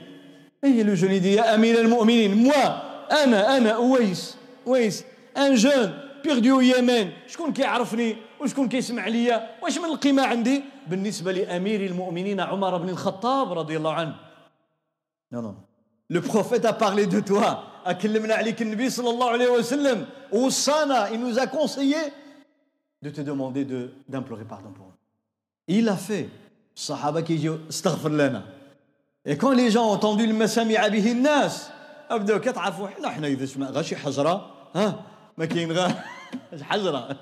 [0.63, 4.35] اي le jeune dit يا امير المؤمنين moi أنا أنا أويس
[4.67, 5.03] أويس
[5.37, 11.85] ان جون au Yémen شكون كيعرفني؟ وشكون كيسمع ليا؟ واش من القيمة عندي؟ بالنسبة لأمير
[11.85, 14.15] المؤمنين عمر بن الخطاب رضي الله عنه.
[15.31, 15.55] Non non.
[16.09, 17.63] Le prophète a parlé de toi.
[17.85, 21.97] أكلمنا عليك النبي صلى الله عليه وسلم وصانا il nous a conseillé
[23.01, 24.93] de te demander de d'implorer pardon pour nous.
[25.67, 25.95] Il
[26.77, 28.43] الصحابة كيجيو استغفر لنا
[29.25, 31.69] et quand les gens ont entendu المسامع به الناس
[32.09, 35.05] ابداو كتعرفوا حنا حنا إذا سمع غير شي حجرة؟ ها؟
[35.37, 35.95] ما كاين غير
[36.69, 37.17] حجرة.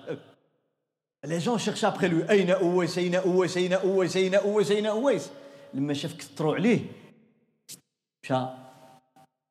[1.26, 5.29] les gens cherchent après lui أين أويس؟ أين أويس؟ أين أويس؟ أين أويس؟ أين أويس؟
[5.73, 6.79] لما شاف كثروا عليه.
[8.23, 8.45] مشى.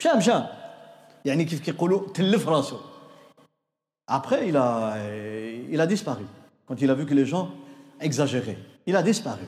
[0.01, 0.43] مشى مشى.
[1.25, 2.81] يعني كيف كيقولوا تلف راسو.
[4.09, 4.97] Après, il a,
[5.75, 6.27] il a disparu.
[6.67, 7.51] Quand il a vu que les gens
[8.01, 9.47] exagéraient, il a disparu.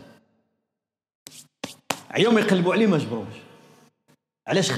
[2.16, 3.34] يوم يقلبوا عليه ما جبروش.
[4.47, 4.72] علاش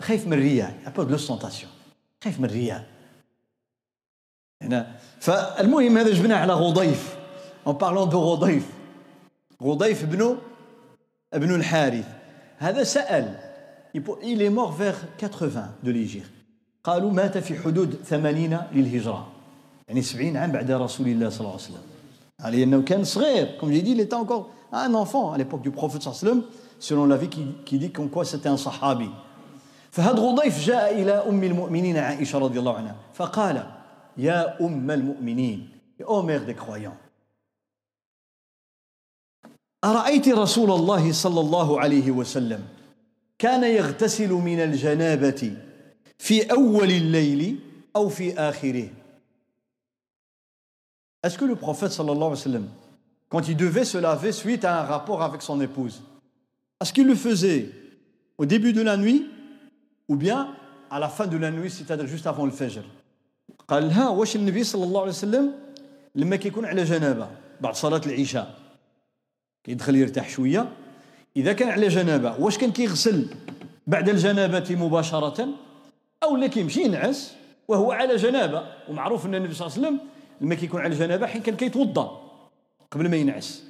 [0.00, 1.72] خايف من الرياء a peur de l'ostentation
[2.24, 2.86] خايف من الرياء
[4.62, 7.16] هنا فالمهم هذا جبناه على غضيف
[7.66, 8.66] en parlant de غضيف
[9.62, 10.36] غضيف بن
[11.34, 12.06] ابن الحارث
[12.58, 13.48] هذا سأل
[14.22, 16.38] il est mort vers 80 de l'Hégire
[16.84, 19.28] قالوا مات في حدود 80 للهجرة
[19.88, 21.82] يعني 70 عام بعد رسول الله صلى الله عليه وسلم
[22.40, 25.70] على أنه كان صغير comme j'ai dit il était encore un enfant à l'époque du
[25.70, 26.42] prophète صلى الله عليه وسلم
[26.80, 29.10] selon la vie qui, qui dit comme quoi c'était un صحابي
[29.90, 33.70] فهذا غضيف جاء إلى أم المؤمنين عائشة رضي الله عنها فقال
[34.16, 35.68] يا أم المؤمنين
[36.00, 36.96] يا أمير دي كرويون.
[39.84, 42.64] أرأيت رسول الله صلى الله عليه وسلم
[43.38, 45.56] كان يغتسل من الجنابة
[46.18, 47.60] في أول الليل
[47.96, 48.88] أو في آخره؟
[51.22, 52.68] Est-ce que le prophète sallallahu alayhi wa sallam,
[53.28, 56.02] quand il devait se laver suite à un rapport avec son épouse,
[56.80, 57.70] est-ce qu'il le faisait
[58.38, 59.26] au début de la nuit
[60.08, 60.54] ou bien
[60.90, 62.82] à la fin de la nuit, c'est-à-dire juste avant le fajr.
[63.68, 65.52] قال لها واش النبي صلى الله عليه وسلم
[66.14, 67.28] لما كيكون على جنابه
[67.60, 68.54] بعد صلاه العشاء
[69.64, 70.72] كيدخل يرتاح شوية
[71.36, 73.26] اذا كان على جنابه واش كان كيغسل
[73.86, 75.48] بعد الجنابه مباشره
[76.22, 77.34] أو لا كيمشي ينعس
[77.68, 80.08] وهو على جنابه ومعروف ان النبي صلى الله عليه وسلم
[80.40, 82.06] لما كيكون على جنابه حين كان كيتوضا
[82.90, 83.64] قبل ما ينعس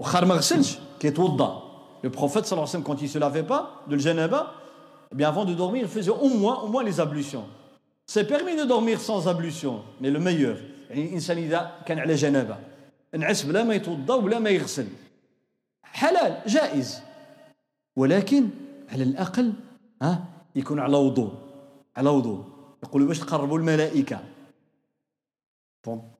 [0.00, 1.72] وخار ما غسلش كيتوضا
[2.10, 4.54] prophète sallallahu alayhi wa sallam quand il se lavait pas de janaba
[5.11, 7.45] eh bien avant de dormir il faisait au moins au moins les ablutions
[8.05, 10.57] c'est permis de dormir sans ablution mais le meilleur
[10.89, 12.57] يعني الانسان اذا كان على جنابه
[13.15, 14.87] انعس بلا ما يتوضا وبلا ما يغسل
[15.83, 17.01] حلال جائز
[17.95, 18.49] ولكن
[18.89, 19.53] على الاقل
[20.01, 20.23] ها
[20.55, 21.31] يكون على وضوء
[21.95, 22.43] على وضوء
[22.83, 24.19] يقولوا باش تقربوا الملائكه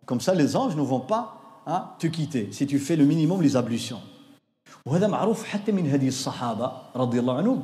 [0.06, 1.24] comme ça les anges ne vont pas
[1.66, 4.02] hein, te quitter si tu fais le minimum les ablutions
[4.86, 7.64] وهذا معروف حتى من هدي الصحابه رضي الله عنهم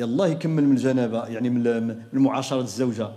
[0.00, 1.66] يلا يكمل من الجنابة يعني من
[2.12, 3.08] المعاشرة الزوجة.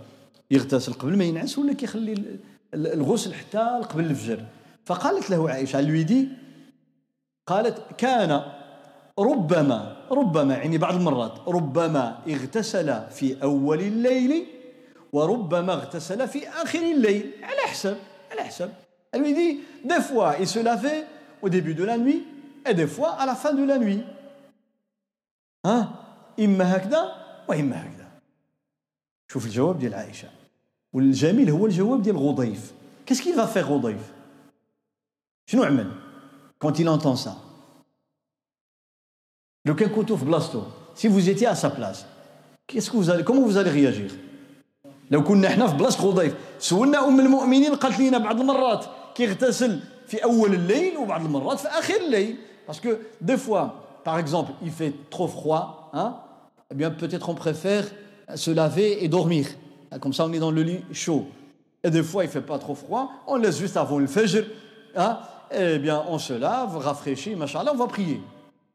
[0.51, 2.39] يغتسل قبل ما ينعس ولا كيخلي
[2.73, 4.43] الغسل حتى قبل الفجر؟
[4.85, 6.27] فقالت له عائشة لويدي
[7.47, 8.41] قالت كان
[9.19, 14.45] ربما ربما يعني بعض المرات ربما اغتسل في أول الليل
[15.13, 17.31] وربما اغتسل في آخر الليل.
[17.43, 17.97] على حسب
[18.31, 18.69] على حسب
[19.15, 21.05] dit, des fois, il se lavait
[21.41, 22.23] au début de la nuit
[22.65, 24.03] et des fois à la fin de la nuit.
[25.63, 25.89] Hein?
[26.39, 27.15] إما هكذا
[27.47, 28.07] وإما هكذا.
[29.27, 30.29] شوف الجواب ديال عائشة.
[30.93, 32.73] والجميل هو الجواب ديال غضيف.
[33.05, 34.13] Qu'il va faire غضيف؟
[35.45, 35.91] شنو عمل؟
[36.59, 37.35] quand il entend ça.
[39.65, 40.63] Le Kenkoto Blasto,
[40.95, 42.05] si vous étiez à sa place,
[42.67, 44.11] qu'est-ce que vous allez, comment vous allez réagir
[45.11, 50.23] لو كنا إحنا في بلاصة خضيف سولنا أم المؤمنين قالت لنا بعض المرات كيغتسل في
[50.23, 53.67] أول الليل وبعض المرات في آخر الليل باسكو دي فوا
[54.05, 56.16] par exemple il fait trop froid hein
[56.70, 57.84] eh bien peut-être on préfère
[58.34, 59.46] se laver et dormir
[60.00, 61.26] comme ça on est dans le lit chaud
[61.82, 64.44] et des fois il fait pas trop froid on laisse juste avant le fajr
[64.96, 65.18] hein
[65.50, 68.20] eh bien, on se lave, rafraîchit, machallah, on va prier.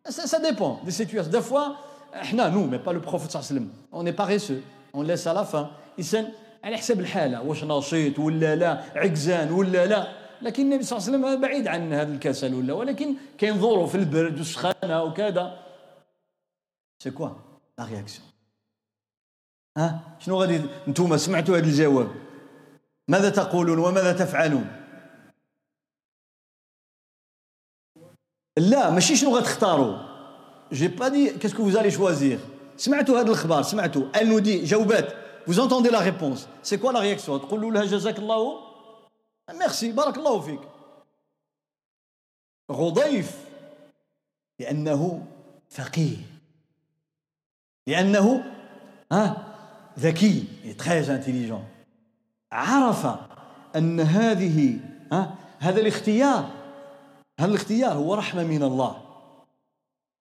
[0.05, 1.31] Ça, ça dépend des situations.
[1.31, 1.77] Des fois,
[2.33, 4.61] nous, mais pas le prophète sallam, on est paresseux,
[4.93, 5.69] on laisse à la fin.
[5.93, 6.27] الانسان
[6.63, 10.07] على حسب الحاله واش نشيط ولا لا عكزان ولا لا
[10.41, 14.37] لكن النبي صلى الله عليه وسلم بعيد عن هذا الكسل ولا ولكن كاين ظروف البرد
[14.37, 15.53] والسخانه وكذا
[16.98, 17.28] c'est quoi
[17.78, 18.28] la réaction
[19.76, 22.14] ها شنو غادي أنتم سمعتوا هذا الجواب
[23.08, 24.66] ماذا تقولون وماذا تفعلون
[28.56, 29.98] لا ماشي شنو غتختاروا
[30.72, 32.40] j'ai pas dit qu'est-ce que vous allez choisir
[32.76, 36.46] سمعتوا هذا الخبر سمعتوا ال نو دي جاوبات vous entendez la réponse.
[36.62, 37.38] C'est quoi la réaction?
[37.38, 38.60] تقولوا لها جزاك الله
[39.50, 40.60] ميرسي بارك الله فيك
[42.72, 43.48] غضيف
[44.60, 45.26] لأنه
[45.70, 46.16] فقيه
[47.87, 48.43] لأنه
[49.11, 49.37] ها
[49.99, 50.43] ذكي
[50.77, 51.63] très intelligent
[52.51, 53.07] عرف
[53.75, 54.79] أن هذه
[55.11, 56.49] ها هذا الاختيار
[57.39, 58.97] هذا الاختيار هو رحمة من الله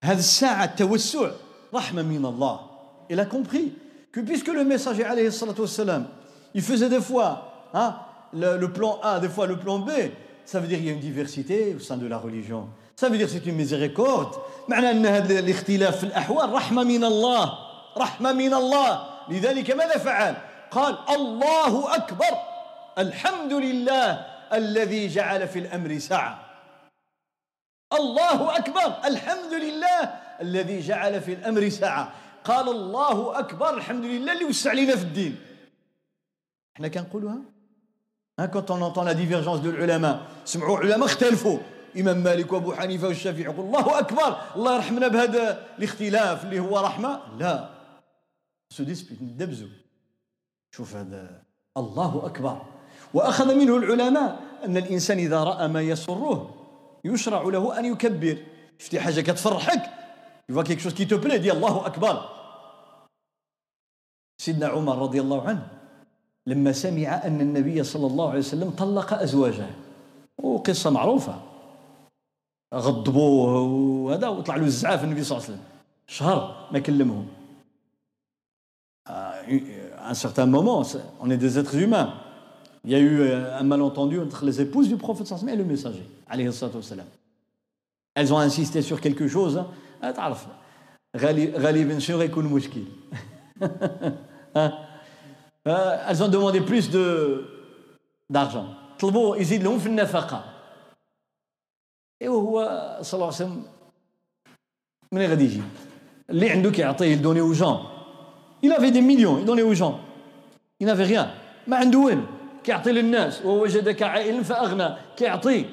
[0.04, 1.30] هذه الساعة التوسع
[1.74, 2.60] رحمة من الله
[3.10, 3.72] Il a compris
[4.10, 6.06] que puisque le messager alayhi salatu wassalam,
[6.54, 7.96] il faisait des fois hein,
[8.32, 9.90] le, le plan A, des fois le plan B,
[10.44, 12.68] ça veut dire qu'il y a une diversité au sein de la religion.
[12.99, 14.47] Ça veut dire que.
[14.67, 17.57] معنى أن هذا الاختلاف في الأحوال رحمة من الله
[17.97, 20.35] رحمة من الله لذلك ماذا فعل
[20.71, 22.33] قال الله أكبر
[22.97, 26.39] الحمد لله الذي جعل في الأمر سعة
[27.93, 30.01] الله أكبر الحمد لله
[30.41, 32.11] الذي جعل في الأمر سعة
[32.43, 35.35] قال الله أكبر الحمد لله اللي وسع علينا في الدين
[36.75, 37.39] إحنا كنقولوها
[38.39, 41.59] ها كنت on entend la divergence de العلماء سمعوا علماء اختلفوا
[41.99, 47.21] إمام مالك وأبو حنيفة والشافعي يقول الله أكبر الله يرحمنا بهذا الاختلاف اللي هو رحمة.
[47.37, 47.69] لا.
[48.73, 49.67] سو ديسبيت ندبزوا
[50.75, 51.41] شوف هذا.
[51.77, 52.61] الله أكبر.
[53.13, 56.55] وأخذ منه العلماء أن الإنسان إذا رأى ما يسره
[57.05, 58.37] يشرع له أن يكبر.
[58.77, 59.81] شفتي حاجة كتفرحك؟
[60.49, 62.29] tu vois quelque chose qui te plaît, dis الله أكبر.
[64.41, 65.67] سيدنا عمر رضي الله عنه
[66.47, 69.67] لما سمع أن النبي صلى الله عليه وسلم طلق أزواجه.
[70.37, 71.41] وقصة معروفة.
[72.74, 75.66] غضبوه وهذا وطلع له الزعاف النبي صلى الله عليه وسلم
[76.06, 77.26] شهر ما كلمهم
[79.06, 80.82] à un certain moment,
[81.20, 82.14] on est des êtres humains.
[82.84, 86.08] Il y a eu un malentendu entre les épouses du prophète et le messager.
[88.14, 89.64] Elles ont insisté sur quelque chose.
[90.02, 90.46] تعرف
[91.16, 92.82] غالبا شنو غيكون المشكل
[95.64, 97.44] elles ont demandé plus de
[98.28, 98.66] d'argent
[102.19, 103.63] في النفقه وهو صلى الله عليه وسلم
[105.11, 105.61] من غادي يجي.
[106.29, 107.79] اللي عنده كيعطيه aux gens
[108.61, 109.99] il avait des millions il donnait aux gens.
[110.79, 111.27] Il n'avait rien.
[111.67, 112.23] ما عنده والو.
[112.63, 113.45] كيعطي للناس.
[113.45, 114.95] ووجدك عائلا فأغنى.
[115.17, 115.65] كيعطي.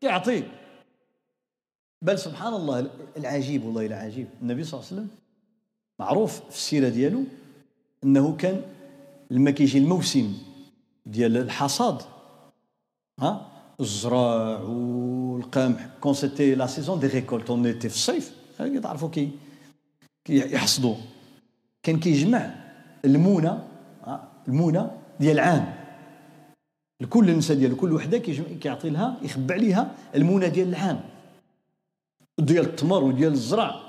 [0.00, 0.42] كيعطي.
[2.02, 5.08] بل سبحان الله العجيب والله العجيب النبي صلى الله عليه وسلم
[5.98, 7.24] معروف في السيرة ديالو
[8.04, 8.62] إنه كان
[9.30, 10.38] لما كيجي الموسم
[11.06, 12.02] ديال الحصاد
[13.20, 13.46] ها؟
[13.80, 18.32] الزراع والقمح quand c'était la saison des récoltes en في الصيف
[18.82, 19.30] تعرفوا كي
[20.24, 20.94] كيحصدوا
[21.82, 22.54] كان كيجمع
[23.04, 23.68] المونة
[24.48, 25.74] المونة ديال العام
[27.00, 28.18] لكل نساء ديال كل وحدة
[28.60, 31.00] كيعطي لها يخبى عليها المونة ديال العام.
[32.38, 33.80] ديال التمر وديال الزرع.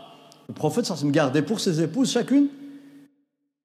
[0.49, 2.47] البروفيت وسلم gardait pour ses épouses chacune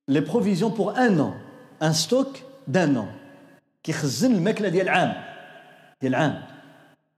[0.09, 1.35] les provisions pour un an
[1.81, 3.09] un stock d'un an.
[3.83, 5.32] كيخزن الماكلة ديال العام
[6.09, 6.43] العام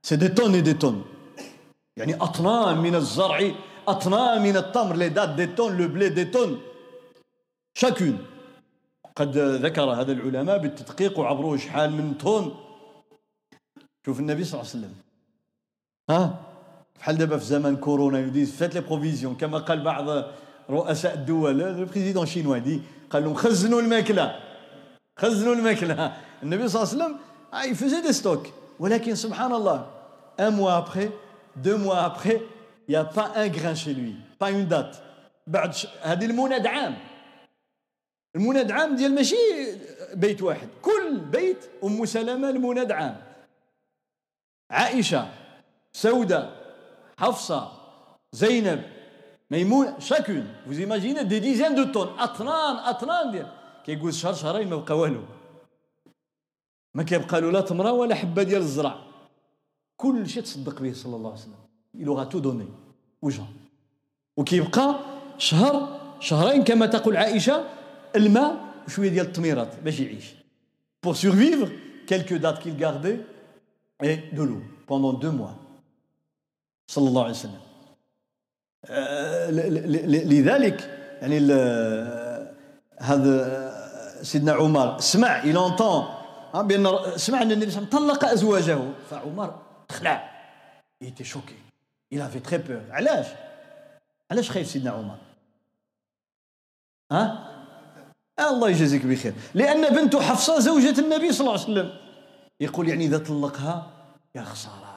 [0.03, 1.05] c'est des tonnes des tonnes
[1.97, 3.51] يعني أطنان من الزرع
[3.89, 6.61] أطنان من التمر les dattes des tonnes le blé des tonnes
[7.75, 8.19] شاكون
[9.17, 12.55] قد ذكر هذا العلماء بالتدقيق وعبروه شحال من tonne
[14.07, 14.95] شوف النبي صلى الله عليه وسلم.
[16.11, 16.41] ها؟
[16.99, 20.25] بحال دابا في زمن كورونا il dit faites les provisions كما قال بعض
[20.71, 22.81] رؤساء الدول le président chinois dit
[23.11, 24.41] قال لهم خزنوا الماكلة.
[25.19, 26.17] خزنوا الماكلة.
[26.43, 27.19] النبي صلى الله عليه وسلم
[27.73, 28.47] يفزي دي ستوك
[28.81, 29.87] ولكن سبحان الله
[30.39, 31.11] un mois après
[31.57, 32.43] deux mois après
[32.89, 35.01] il n'y a pas un grain chez lui pas une date.
[35.47, 36.97] بعد هذه المناد عام.
[38.37, 39.37] المناد عام ديال ماشي
[40.15, 43.17] بيت واحد كل بيت أم سلمة المناد عام.
[44.71, 45.29] عائشة
[45.93, 46.51] سودة
[47.19, 47.73] حفصة
[48.33, 48.83] زينب
[49.51, 50.47] ميمون شاكون.
[50.67, 52.19] Vous imaginez des dizaines de tonnes.
[52.19, 53.49] اطنان اطنان ديال.
[53.87, 55.21] كيقول شهر شهرين ما بقى والو.
[56.95, 58.99] ما كيبقى له لا تمرة ولا حبة ديال الزرع.
[59.97, 61.65] كل شيء تصدق به صلى الله عليه وسلم.
[61.99, 62.67] Il aura tout donné
[63.23, 63.43] وجه
[64.37, 64.95] وكيبقى
[65.39, 67.65] شهر شهرين كما تقول عائشة
[68.17, 70.35] الماء وشوية ديال التميرات باش يعيش.
[71.03, 71.69] Pour survivre
[72.07, 73.21] quelques dates qu'il gardait
[74.03, 75.55] et de l'eau pendant deux mois.
[76.87, 77.61] صلى الله عليه وسلم.
[80.09, 80.81] لذلك
[81.23, 81.39] يعني
[82.99, 83.75] هذا
[84.23, 86.24] سيدنا عمر سمع il entend
[86.63, 88.79] بأن سمع أن النبي صلى الله عليه وسلم طلق أزواجه.
[89.11, 90.31] فعمر خلع
[91.05, 91.57] était choqué.
[92.11, 92.91] Il avait très peur.
[92.91, 93.27] علاش
[94.31, 95.19] علاش خايف سيدنا عمر.
[97.13, 97.51] ها؟
[98.41, 99.35] الله يجازيك بخير.
[99.55, 101.99] لأن بنت حفصة زوجة النبي صلى الله عليه وسلم.
[102.61, 103.91] يقول يعني إذا طلقها
[104.35, 104.95] يا خسارة.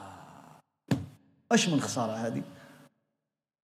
[1.52, 2.42] أش من خسارة هذه؟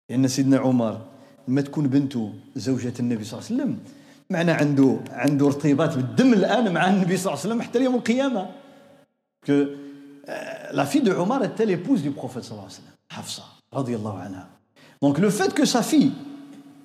[0.09, 1.01] لأن سيدنا عمر
[1.47, 3.83] لما تكون بنته زوجة النبي صلى الله عليه وسلم
[4.32, 8.50] معنى عنده عنده ارتباط بالدم الان مع النبي صلى الله عليه وسلم حتى يوم القيامه
[9.46, 9.76] que
[10.72, 13.42] la fille de Omar était l'épouse du prophète sallallahu alayhi wa sallam Hafsa
[13.72, 14.48] radiallahu anha
[15.00, 16.12] donc le fait que sa fille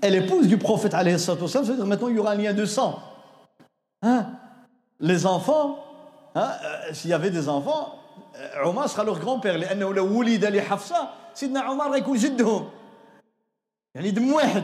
[0.02, 2.36] est l'épouse du prophète alayhi wa sallam ça veut dire maintenant il y aura un
[2.36, 3.00] lien de sang
[4.02, 4.28] hein
[5.00, 5.84] les enfants
[6.36, 6.52] hein
[6.94, 7.96] s'il y avait des enfants
[8.64, 12.70] Omar sera leur grand-père لانه لو ولد لحفصه سيدنا عمر غيكون جدهم
[13.96, 14.64] يعني دم واحد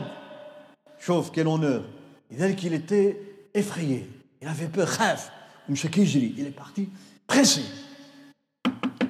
[1.00, 1.93] شوف quel honneur
[2.30, 3.16] لذلك il était
[3.54, 4.08] effrayé
[4.42, 5.30] il avait peur خاف
[5.68, 6.88] مشى كيجري il est parti
[7.26, 7.62] pressé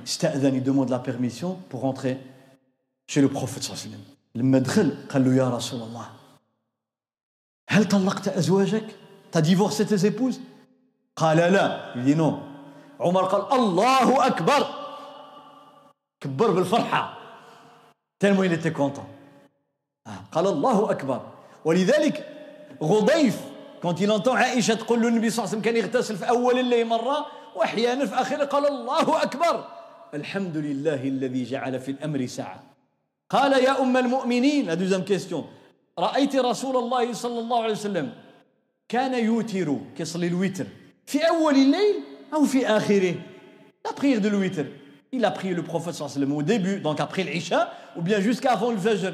[0.04, 2.18] استأذن il demande la permission pour rentrer
[3.06, 6.06] chez le prophète صلى الله عليه وسلم لما دخل قال له يا رسول الله
[7.68, 8.84] هل طلقت أزواجك
[9.30, 10.40] t'as divorcé tes épouses
[11.16, 12.40] قال لا il dit non
[13.00, 14.66] عمر قال الله أكبر
[16.20, 17.18] كبر بالفرحة
[18.18, 19.06] tellement il était content
[20.32, 21.20] قال الله أكبر
[21.64, 22.33] ولذلك
[22.83, 23.35] غضيف.
[23.83, 26.85] il entend عائشة تقول له النبي صلى الله عليه وسلم كان يغتسل في أول الليل
[26.87, 29.65] مرة وأحيانا في آخره قال الله أكبر.
[30.13, 32.63] الحمد لله الذي جعل في الأمر ساعة.
[33.29, 35.43] قال يا أم المؤمنين la deuxième question.
[35.99, 38.13] رأيت رسول الله صلى الله عليه وسلم
[38.89, 40.65] كان يوتر كيصلي الوتر
[41.05, 41.95] في أول الليل
[42.33, 43.15] أو في آخره.
[43.87, 44.65] La prière de l'witr
[45.11, 48.01] il a prié le prophète صلى الله عليه وسلم au début donc après l'Isha ou
[48.01, 49.13] bien jusqu'à avant le Fajr.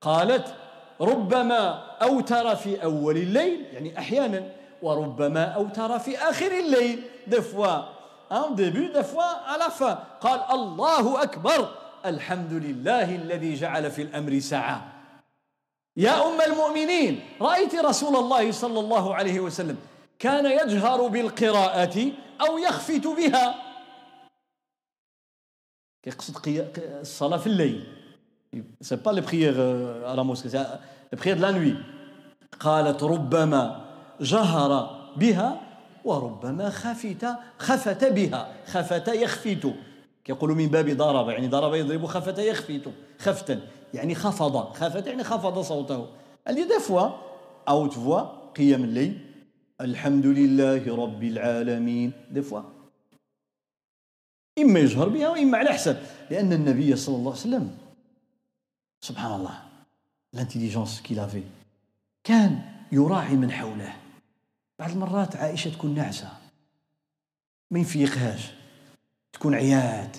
[0.00, 0.54] قالت
[1.02, 1.60] ربما
[2.02, 4.50] أوتر في أول الليل يعني أحيانا
[4.82, 7.02] وربما أوتر في آخر الليل
[8.56, 9.98] début des fois à la fin.
[10.20, 11.68] قال الله أكبر
[12.06, 14.92] الحمد لله الذي جعل في الأمر ساعة.
[15.96, 19.76] يا أم المؤمنين رأيت رسول الله صلى الله عليه وسلم
[20.18, 23.54] كان يجهر بالقراءة أو يخفت بها.
[26.06, 26.36] يقصد
[27.00, 28.01] الصلاة في الليل.
[28.80, 29.58] C'est pas les prières
[30.06, 30.66] à la mosquée c'est
[31.10, 31.76] les prières de la nuit.
[32.60, 33.84] قالت ربما
[34.20, 34.72] جهر
[35.16, 35.60] بها
[36.04, 37.26] وربما خفت
[37.58, 38.48] خفت بها.
[38.66, 39.74] خفت يخفت
[40.24, 42.88] كيقولوا من باب ضرب يعني ضرب يضرب خفت يخفت
[43.18, 43.60] خفتا
[43.94, 44.56] يعني خفض.
[44.74, 46.06] خفت يعني خفض صوته.
[46.48, 47.08] هذه des fois
[47.68, 48.20] à haute voix
[48.56, 49.18] قيام الليل
[49.80, 52.12] الحمد لله رب العالمين.
[52.30, 52.60] des fois
[54.58, 55.96] إما يجهر بها وإما على حسب
[56.30, 57.81] لأن النبي صلى الله عليه وسلم
[59.04, 59.58] سبحان الله
[60.34, 61.42] l'intelligence qu'il avait
[62.24, 62.60] كان
[62.92, 63.92] يراعي من حوله.
[64.78, 66.28] بعض المرات عائشة تكون نعسه
[67.70, 68.50] ما يفيقهاش.
[69.32, 70.16] تكون عيات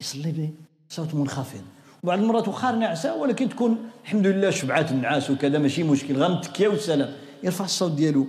[0.00, 0.50] يصلي به
[0.88, 1.64] صوت منخفض.
[2.02, 6.16] وبعض المرات وخار نعسه ولكن تكون الحمد لله شبعات النعاس وكذا ماشي مشكل.
[6.16, 8.26] غير متكيه والسلام يرفع الصوت ديالو.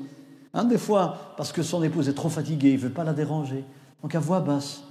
[0.54, 3.64] Hein, des fois parce que son épouse est trop fatiguée il veut pas la déranger.
[4.04, 4.84] Basse.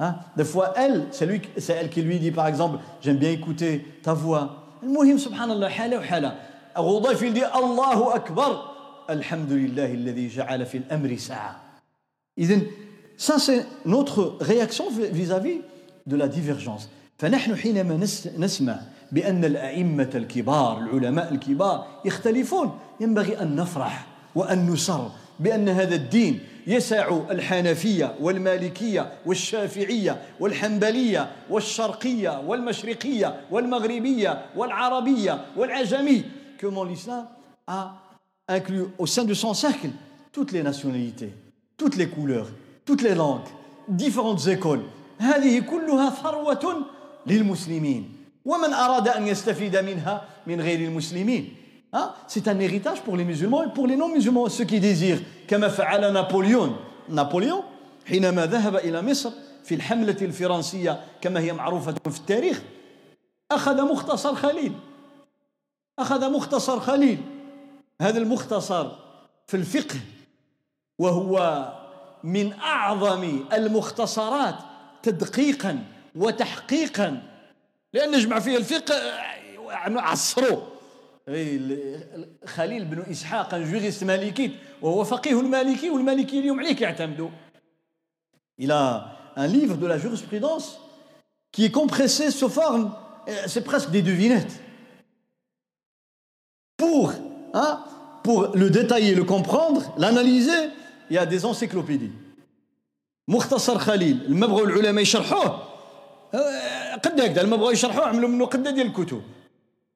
[0.00, 0.14] Hein?
[0.36, 3.84] Des fois, elle, c'est lui, c'est elle qui lui dit, par exemple, j'aime bien écouter
[4.02, 4.64] ta voix.
[4.82, 6.34] المهم سبحان الله حالة وحالة
[6.78, 8.62] غضيف يدي الله أكبر
[9.10, 11.56] الحمد لله الذي جعل في الأمر ساعة
[12.38, 12.62] إذن
[13.16, 15.62] ça c'est notre réaction vis-à-vis
[16.06, 16.88] de la divergence.
[17.18, 18.06] فنحن حينما
[18.38, 18.80] نسمع
[19.12, 22.78] بأن الأئمة الكبار العلماء الكبار يختلفون.
[23.00, 33.40] ينبغي أن نفرح وأن نسر بأن هذا الدين يسع الحنفية والمالكية والشافعية والحنبلية والشرقية والمشرقية
[33.50, 36.24] والمغربية والعربية والعجمي.
[36.60, 37.26] Comment l'islam
[37.66, 37.94] a
[38.48, 39.90] inclus au sein de son cercle
[40.32, 41.32] toutes les nationalités,
[41.76, 42.48] toutes les couleurs,
[42.84, 43.48] toutes les langues,
[43.88, 44.84] différentes écoles.
[45.18, 46.86] هذه كلها ثروة
[47.26, 48.12] للمسلمين
[48.44, 51.54] ومن أراد أن يستفيد منها من غير المسلمين
[51.92, 52.12] Hein?
[52.26, 56.12] C'est un héritage pour les musulmans et pour les non-musulmans, ceux qui désirent, كما فعل
[56.12, 56.76] نابليون.
[57.08, 57.62] نابليون
[58.06, 59.30] حينما ذهب إلى مصر
[59.64, 62.62] في الحملة الفرنسية كما هي معروفة في التاريخ.
[63.52, 64.72] أخذ مختصر خليل.
[65.98, 67.18] أخذ مختصر خليل.
[68.00, 68.90] هذا المختصر
[69.46, 70.00] في الفقه.
[70.98, 71.64] وهو
[72.24, 74.54] من أعظم المختصرات
[75.02, 75.84] تدقيقا
[76.16, 77.22] وتحقيقا.
[77.92, 78.94] لأن نجمع فيه الفقه
[79.80, 80.77] عصروه
[82.46, 84.50] خليل بن إسحاق جوريست مالكي
[84.82, 87.28] وهو فقيه المالكي والمالكي اليوم عليه يعتمدوا
[88.60, 90.80] Il a un livre de la jurisprudence
[91.52, 92.92] qui est compressé sous forme,
[93.46, 94.60] c'est presque des devinettes.
[96.76, 97.12] Pour,
[97.54, 97.84] hein,
[98.24, 100.70] pour le détailler, le comprendre, l'analyser,
[101.08, 102.12] il y a des encyclopédies.
[103.28, 105.62] مختصر خليل لما بغوا العلماء يشرحوه
[107.02, 109.22] قد هكذا لما بغوا يشرحوه عملوا منه قده ديال الكتب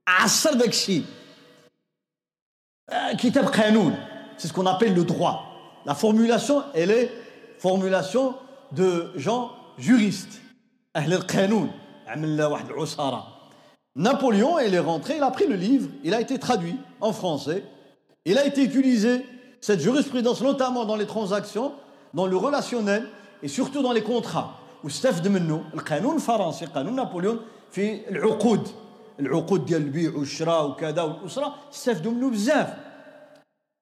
[0.07, 1.05] عصر داك الشيء
[4.37, 5.45] C'est ce qu'on appelle le droit.
[5.87, 7.11] La formulation, elle est
[7.59, 8.35] formulation
[8.72, 10.41] de gens juristes.
[10.95, 11.68] Ahl al-Qanoun,
[13.95, 17.64] Napoléon, il est rentré, il a pris le livre, il a été traduit en français,
[18.24, 19.24] il a été utilisé,
[19.61, 21.72] cette jurisprudence, notamment dans les transactions,
[22.14, 23.07] dans le relationnel
[23.43, 24.59] et surtout dans les contrats.
[24.83, 26.18] Oustaf de Menno, le Qanoun
[26.95, 27.39] Napoléon,
[27.70, 28.68] fait l'Uqoud.
[29.26, 32.74] العقود ديال البيع والشراء وكذا والأسرة استفدوا منه بزاف.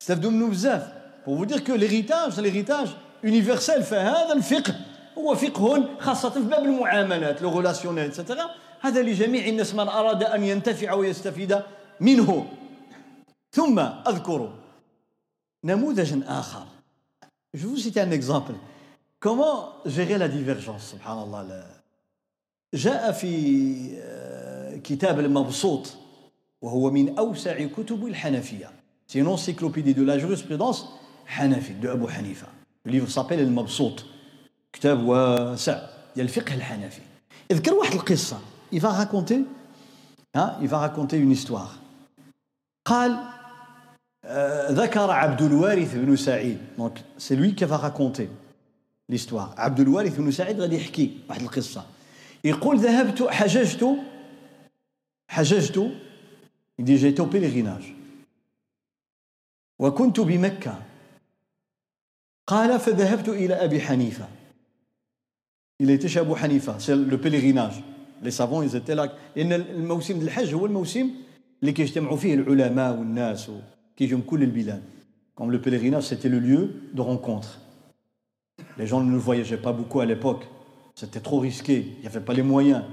[0.03, 0.93] استفدوا منه بزاف.
[1.25, 2.91] Pour vous dire que l'héritage l'héritage
[3.23, 4.75] universel فهذا الفقه.
[5.19, 8.13] هو فقه خاصة في باب المعاملات لو ريلاسيونيل
[8.81, 11.63] هذا لجميع الناس من أراد أن ينتفع ويستفيد
[12.01, 12.47] منه.
[13.53, 14.53] ثم أذكر
[15.65, 16.67] نموذجا آخر.
[17.55, 18.55] Je vous citer un exemple.
[19.19, 21.67] Comment gérer la divergence الله.
[22.75, 24.01] جاء في
[24.85, 25.93] كتاب المبسوط
[26.63, 28.71] وهو من أوسع كتب الحنفية
[29.07, 30.17] C'est une encyclopédie de la
[31.27, 32.47] حنفي Abu Hanifa.
[32.85, 34.05] Le livre s'appelle المبسوط
[34.73, 35.81] كتاب واسع
[36.15, 37.01] ديال الفقه الحنفي.
[37.51, 38.39] اذكر واحد القصة.
[38.73, 39.45] Il va raconter
[40.35, 41.17] hein, il va raconter.
[42.85, 43.19] قال
[44.71, 48.29] ذكر عبد الوارث بن سعيد donc c'est lui qui va raconter
[49.09, 51.85] l'histoire عبد الوارث بن سعيد غادي يحكي واحد القصة
[52.45, 53.97] يقول ذهبت حججت
[55.30, 55.92] حججت
[56.80, 57.94] il dit j'ai été au pèlerinage
[59.80, 60.82] وكنت بمكة
[62.48, 64.28] قال فذهبت إلى أبي حنيفة
[65.80, 67.84] Il était chez Abu Hanifa, c'est le pèlerinage.
[68.24, 69.12] Les savants, ils étaient là.
[69.36, 71.10] لأن الموسم الحج هو الموسم
[71.62, 73.52] اللي كيجتمعوا فيه العلماء والناس
[73.98, 74.84] كيجوا من كل البلاد.
[75.36, 77.60] Comme le pèlerinage, c'était le lieu de rencontre.
[78.78, 80.48] Les gens ne voyageaient pas beaucoup à l'époque.
[80.96, 81.86] C'était trop risqué.
[81.98, 82.84] Il n'y avait pas les moyens.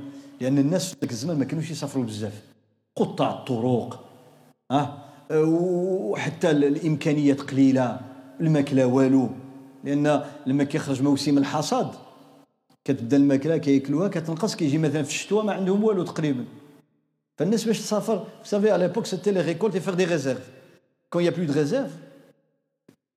[0.42, 2.42] لأن الناس في ذاك الزمان ما كانوش يسافروا بزاف.
[2.96, 4.06] قطع الطرق.
[4.72, 8.00] ها؟ وحتى الإمكانيات قليلة
[8.40, 9.30] الماكلة والو.
[9.84, 11.92] لأن لما كيخرج موسم الحصاد
[12.86, 16.46] كتبدأ الماكلة كياكلوها كتنقص كيجي مثلا في الشتوى ما عندهم والو تقريبا.
[17.38, 19.76] فالناس باش تسافر ça فعلى l'époque c'était les récoltes
[21.16, 21.92] il y a plus de réserve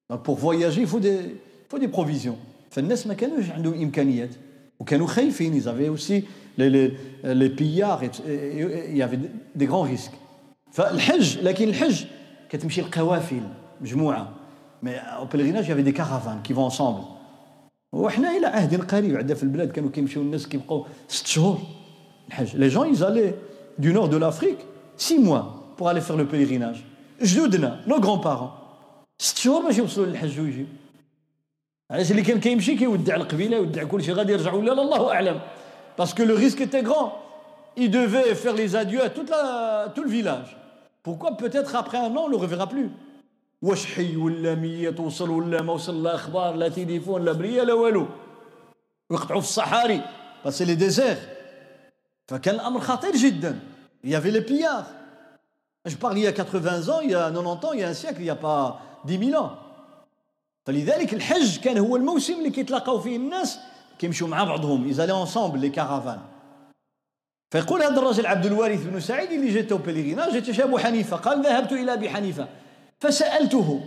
[0.08, 1.36] donc pour voyager il faut des
[1.68, 2.38] faut des provisions.
[2.70, 4.30] فالناس ما كانوش عندهم امكانيات
[4.80, 6.24] ils avaient aussi
[6.58, 6.86] les les
[7.40, 9.20] les pillards il y avait
[9.54, 10.16] des grands risques.
[10.72, 12.04] فالحج لكن الحج
[12.48, 13.40] كتمشي القوافل
[13.80, 14.32] مجموعه
[14.82, 17.04] mais au pèlerinage il y avait des caravanes qui vont ensemble
[17.92, 21.58] وحنا إلى عهد قريب عندنا في البلاد كانوا كيمشيو الناس كيبقاو ست شهور
[22.28, 23.34] الحج les gens ils allaient
[23.78, 24.58] du nord de l'Afrique
[24.96, 25.42] six mois
[25.78, 26.76] pour aller faire le pèlerinage
[27.22, 28.50] جدودنا nos grands-parents
[29.18, 30.66] ست شهور باش يوصلوا للحج ويجيو
[31.90, 35.40] علاش اللي كان كيمشي كيودع القبيله يودع كل شيء غادي يرجع ولا الله اعلم
[35.98, 37.10] parce que le risque était grand
[37.76, 40.56] il devait faire les adieux à toute la, tout le village.
[41.04, 42.90] Pourquoi peut-être après un an on ne le reverra plus?
[43.62, 47.72] واش حي ولا ميت وصل ولا ما وصل لا أخبار لا تليفون لا بريه لا
[47.72, 48.06] والو
[49.10, 50.00] ويقطعوا في الصحاري
[50.46, 51.16] passer les déserts
[52.28, 53.58] فكان الامر خطير جدا
[54.04, 54.86] il y avait les pillards.
[55.84, 57.88] Je parle il y a 80 ans il y a 90 ans il y a
[57.88, 59.52] un siècle il n'y a pas 10 000 ans.
[60.66, 63.58] فلذلك الحج كان هو الموسم اللي كيتلاقاو فيه الناس
[63.98, 66.20] كيمشوا مع بعضهم ils allaient ensemble les caravanes
[67.50, 71.42] فيقول هذا الرجل عبد الوارث بن سعيد allé j'étais au pèlerinage j'étais أبو حنيفة قال
[71.42, 72.48] ذهبت إلى أبي حنيفة.
[73.00, 73.80] فسألته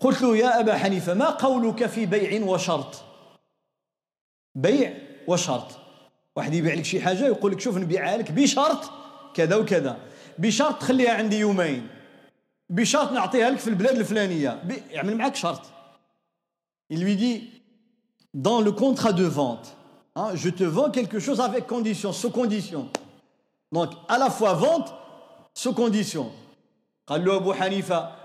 [0.00, 3.02] قلت له يا أبا حنيفة ما قولك في بيع وشرط؟
[4.54, 4.94] بيع
[5.26, 5.66] وشرط.
[6.36, 8.90] واحد يبيع لك شي حاجة يقول لك شوف نبيعها لك بشرط
[9.34, 9.98] كذا وكذا.
[10.38, 11.88] بشرط تخليها عندي يومين.
[12.70, 14.62] بشرط نعطيها لك في البلاد الفلانية.
[14.90, 15.73] يعمل معك شرط.
[16.89, 17.49] il lui dit
[18.33, 19.75] dans le contrat de vente
[20.15, 22.89] hein, je te vends quelque chose avec condition sous condition
[23.71, 24.93] donc à la fois vente
[25.53, 26.31] sous condition
[27.07, 28.15] قال له ابو حنيفه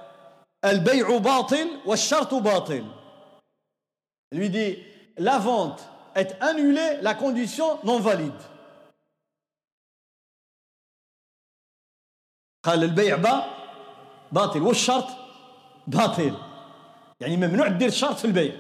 [0.65, 2.85] البيع باطل والشرط باطل
[4.33, 4.77] lui dit
[5.17, 5.81] la vente
[6.15, 8.43] est annulée la condition non valide
[12.63, 13.45] قال البيع با
[14.33, 15.07] باطل والشرط
[15.87, 16.48] باطل
[17.20, 18.56] يعني ممنوع دير شرط في البيع.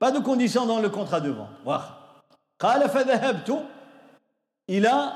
[0.00, 2.22] pas de condition dans le contrat de vente واخا
[2.60, 3.64] قال فذهبت
[4.70, 5.12] إلى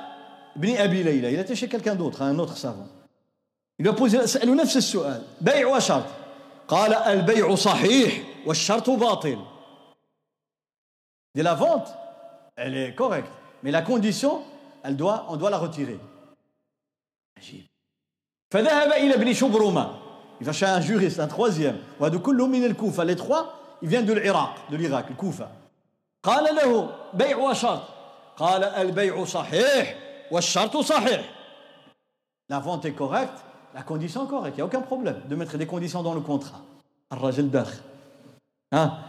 [0.57, 1.29] ابن أبي ليلى.
[1.29, 2.89] Il est allé chez quelqu'un d'autre, un autre savant
[3.83, 5.23] il va سألوا نفس السؤال.
[5.41, 6.05] بيع وشرط.
[6.69, 9.45] قال البيع صحيح والشرط باطل.
[11.35, 11.89] Donc la vente
[12.61, 13.33] elle est correcte.
[13.63, 14.43] Mais la condition
[14.85, 15.99] elle doit on doit la retirer.
[17.39, 17.67] عجيب.
[18.51, 20.02] فذهب إلى ابن شبرمة.
[20.42, 24.06] il va chez un juriste un troisième وهذو كلهم من الكوفة les trois ils viennent
[24.06, 25.48] de l'Irak de l'Irak الكوفة
[26.24, 27.82] قال له بيع وشرط
[28.38, 29.96] قال البيع صحيح
[30.32, 31.22] والشرط صحيح
[32.50, 33.40] la vente est correcte
[33.76, 36.22] la condition est correcte il n'y a aucun problème de mettre des conditions dans le
[36.22, 36.62] contrat
[37.14, 37.82] الراجل داخل
[38.74, 39.00] ها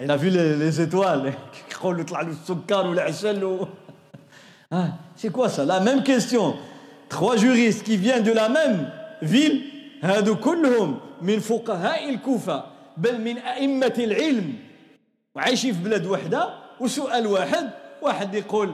[0.00, 1.32] il a vu les, les étoiles
[1.70, 3.66] يقول له طلع له السكر والعسل
[5.16, 6.54] c'est quoi ça la même question
[7.08, 8.90] trois juristes qui viennent de la même
[9.20, 9.62] ville
[10.01, 12.63] هادو كلهم من فقهاء الكوفة
[12.97, 14.59] بل من أئمة العلم.
[15.35, 17.69] وعايشين في بلاد وحدة وسؤال واحد
[18.01, 18.73] واحد يقول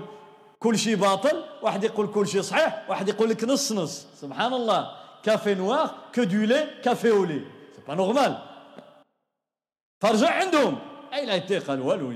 [0.59, 4.91] كل شيء باطل واحد يقول كل شيء صحيح واحد يقول لك نص نص سبحان الله.
[5.23, 7.41] كافي نوار كو دو لي كافي أو لي
[7.75, 8.37] سي با نورمال
[10.01, 10.79] فرجع عندهم.
[11.13, 12.13] أي لا قال والو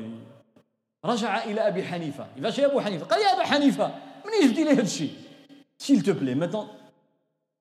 [1.05, 2.27] رجع إلى أبي حنيفة.
[2.43, 3.91] فاش يا أبو حنيفة؟ قال يا أبا حنيفة
[4.25, 5.11] منين جبتي لي هذا الشيء؟
[5.79, 6.67] S'il te plaît, maintenant,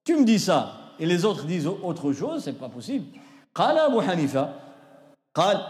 [0.04, 0.58] tu ça,
[0.98, 3.06] et les autres disent autre chose, c'est pas possible.
[3.54, 4.52] قال أبو حنيفة
[5.34, 5.66] قال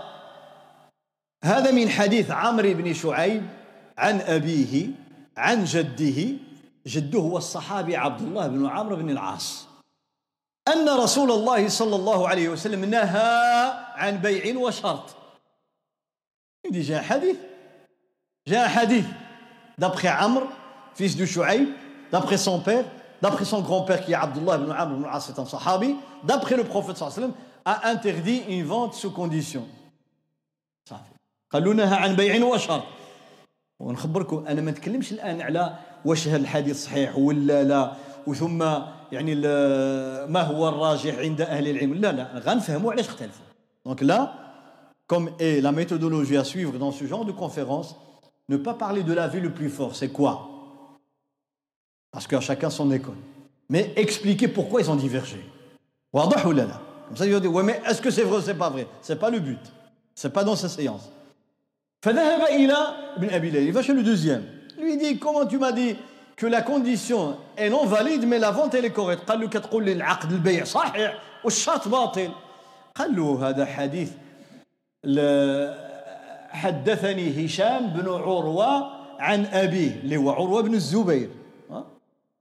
[1.45, 3.43] هذا من حديث عمرو بن شعيب
[3.99, 4.87] عن أبيه
[5.37, 6.39] عن جده
[6.87, 9.67] جده هو الصحابي عبد الله بن عمرو بن العاص
[10.69, 15.17] أن رسول الله صلى الله عليه وسلم نهى عن بيع وشرط
[16.71, 17.37] جاء حديث
[18.49, 19.05] جاء حديث
[19.79, 20.47] d'après عمرو
[20.97, 21.69] fils de Shu'aib
[22.11, 22.85] d'après son père,
[23.26, 26.64] d'après son grand-père qui est Abdullah ibn Amr ibn As, c'est un sahabi, d'après le
[26.64, 27.34] prophète sallam,
[27.66, 29.66] a interdit une vente sous condition.
[31.52, 32.84] قالوا نهى عن بيع وشر
[33.80, 37.92] ونخبركم انا ما نتكلمش الان على واش هذا الحديث صحيح ولا لا
[38.28, 38.64] وثم
[39.12, 39.36] يعني
[40.28, 43.46] ما هو الراجح عند اهل العلم لا لا غنفهموا علاش اختلفوا
[43.86, 44.34] دونك là
[45.14, 47.96] comme est la méthodologie à suivre dans ce genre de conférence
[48.50, 50.34] ne pas parler de l'avis le plus fort c'est quoi
[52.12, 53.16] parce que chacun son école.
[53.70, 55.44] Mais expliquer pourquoi ils ont divergé.
[56.14, 58.42] واضح ولا لا Comme ça, ils vont dire, ouais, mais est-ce que c'est vrai ou
[58.42, 59.60] c'est pas vrai C'est pas le but.
[60.16, 61.10] C'est pas dans cette séance.
[62.02, 62.78] فذهب إلى
[63.18, 63.68] ابن أبي ليلى.
[63.68, 64.44] Il va chez le deuxième.
[64.80, 65.96] Lui dit, comment tu m'as dit
[66.36, 69.86] que la condition est non valide mais la vente elle est correcte قال له كتقول
[69.86, 72.32] لي العقد البيع صحيح والشرط باطل
[72.96, 74.12] قال له هذا حديث
[76.50, 81.30] حدثني هشام بن عروة عن أبيه اللي هو عروة بن الزبير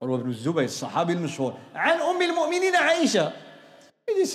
[0.04, 2.76] عروة بن الزبير الصحابي المشهور عن أم المؤمنين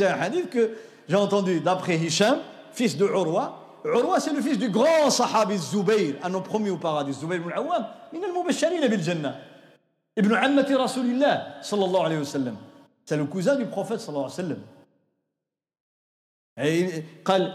[0.01, 0.77] un hadith que
[1.09, 2.39] j'ai entendu d'après Hisham,
[2.73, 3.57] fils de Urwa.
[3.85, 7.53] Urwa c'est le fils du grand sahabi Zubayr, un homme promis au paradis, Zubayr ibn
[7.53, 9.41] Awam, من المبشرين بالجنة.
[10.19, 12.57] ابن عمة رسول الله صلى الله عليه وسلم.
[13.05, 14.63] C'est le cousin du prophète صلى الله عليه وسلم.
[17.25, 17.55] قال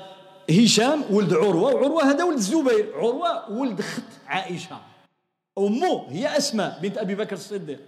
[0.50, 4.78] هشام ولد عروة وعروة هذا ولد الزبير عروة ولد خت عائشة
[5.58, 7.80] أمه هي أسماء بنت أبي بكر الصديق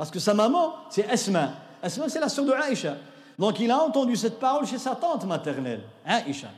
[0.00, 1.52] Parce que sa maman, c'est Asma.
[1.82, 2.96] Asma, c'est la sœur de Aïcha.
[3.38, 6.48] Donc il a entendu cette parole chez sa tante maternelle, Aïcha.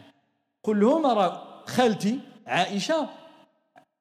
[0.64, 3.08] راه خالتي عائشة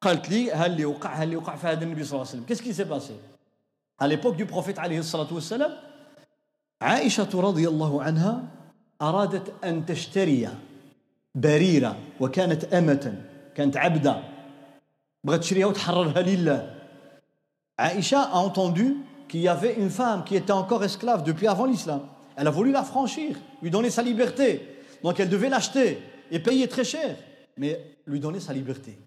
[0.02, 2.46] قالت لي هل اللي وقع هل اللي وقع في هذا النبي صلى الله عليه وسلم
[2.46, 3.16] qu'est-ce qui s'est passé
[4.00, 5.72] à l'époque du prophète عليه الصلاة والسلام
[6.82, 8.44] عائشة رضي الله عنها
[9.02, 10.50] أرادت أن تشتري
[11.36, 13.16] بريرة وكانت أمة
[13.56, 14.22] كانت عبدة
[17.82, 18.98] Aïcha a entendu
[19.31, 22.03] qu'il y avait une femme qui était encore esclave depuis avant l'islam.
[22.37, 24.81] Elle a voulu la franchir, lui donner sa liberté.
[25.03, 25.99] Donc elle devait l'acheter
[26.31, 27.17] et payer très cher,
[27.57, 28.99] mais lui donner sa liberté.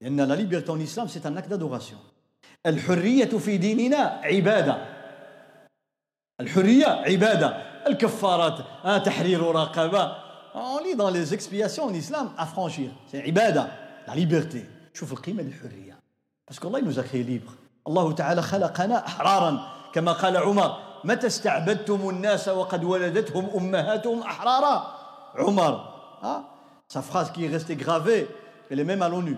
[0.00, 1.98] Et la liberté en islam, c'est un acte d'adoration.
[2.66, 4.76] الحرية في ديننا عبادة
[6.40, 7.48] الحرية عبادة
[7.86, 8.58] الكفارات
[9.06, 10.24] تحرير رقبة
[10.54, 13.68] on lit dans les expiations en islam affranchir c'est عبادة
[14.06, 14.64] la liberté
[14.94, 15.98] شوف القيمة للحرية
[16.46, 17.52] parce qu'Allah nous a créé libre
[17.87, 19.59] الله تعالى خلقنا أحرارا.
[19.93, 24.93] كما قال عمر متى استعبدتم الناس وقد ولدتهم أمهاتهم أحرارا؟
[25.35, 25.81] عمر
[26.23, 26.43] hein?
[26.87, 28.27] sa phrase qui est restée gravée.
[28.69, 29.37] Elle est même à l'ONU.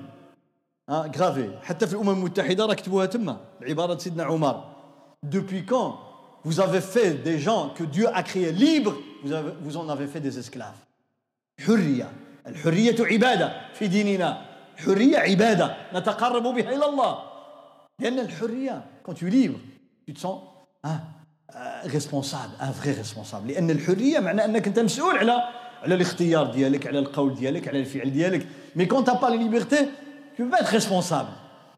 [1.63, 4.63] حتى في الأمم المتحدة راه كتبوها تما بعبارة سيدنا عمر.
[5.23, 5.99] Depuis quand
[6.43, 10.07] vous avez fait des gens que Dieu a créés libres vous, avez, vous en avez
[10.07, 10.75] fait des esclaves?
[11.59, 12.11] حرية.
[12.47, 14.41] الحرية عبادة في ديننا.
[14.77, 15.75] حرية عبادة.
[15.93, 17.30] نتقرب بها إلى الله.
[17.99, 19.59] لأن الحرية quand tu es libre
[20.07, 20.41] tu te sens
[20.83, 21.01] hein,
[21.85, 25.43] responsable un vrai responsable لأن الحرية معناه أنك أنت مسؤول على
[25.83, 29.35] على الاختيار ديالك على القول ديالك على الفعل ديالك mais quand tu n'as pas la
[29.35, 29.77] liberté
[30.35, 31.29] tu peux pas être responsable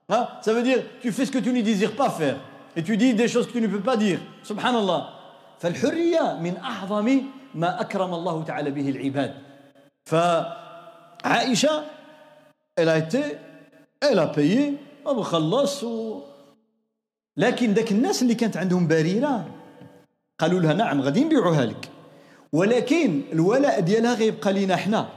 [0.10, 0.27] hein?
[0.41, 2.38] ça veut dire tu fais ce que tu ne désires pas faire
[2.76, 5.19] et tu dis des choses que tu ne peux pas dire subhanallah
[5.60, 7.22] فالحرية من أعظم
[7.56, 9.34] ما أكرم الله تعالى به العباد
[10.06, 11.84] فعائشة
[12.76, 13.23] elle a été
[14.02, 14.77] elle a payé
[15.12, 16.22] وخلص و...
[17.38, 19.52] لكن ذاك الناس اللي كانت عندهم بريرة
[20.40, 21.90] قالوا لها نعم غادي نبيعوها لك.
[22.54, 25.10] ولكن الولاء ديالها غيبقى لينا حنا.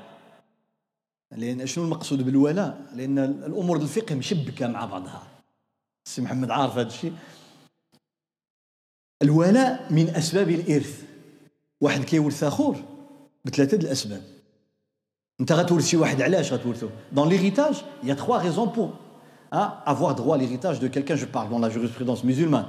[1.33, 5.23] لأن شنو المقصود بالولاء؟ لأن الأمور الفقه مشبكة مع بعضها.
[6.07, 7.13] السي محمد عارف هذا الشيء.
[9.23, 11.03] الولاء من أسباب الإرث.
[11.81, 12.77] واحد كيورث اخور
[13.45, 14.23] بثلاثة الأسباب.
[15.41, 18.39] أنت غتورث شي واحد علاش غتورثو؟ Donc l'héritage il y a trois
[19.52, 22.68] raisons pour hein, avoir droit à l'héritage de quelqu'un je parle dans la jurisprudence musulmane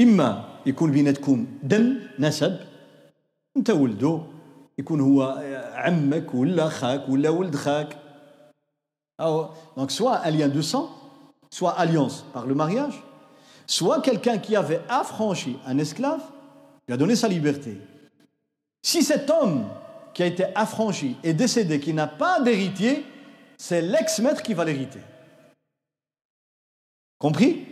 [0.00, 2.58] اما يكون بيناتكم دم نسب
[3.56, 4.20] انت ولدو
[4.78, 5.22] يكون هو
[5.74, 7.96] عمك ولا خاك ولا ولد خاك
[9.20, 10.90] أو donc soit un lien de sang
[11.50, 13.02] soit alliance par le mariage
[13.66, 16.20] soit quelqu'un qui avait affranchi un esclave
[16.86, 17.78] lui a donné sa liberté
[18.82, 19.64] si cet homme
[20.12, 23.04] qui a été affranchi est décédé qui n'a pas d'héritier
[23.56, 25.00] c'est l'ex-maître qui va l'hériter
[27.20, 27.64] compris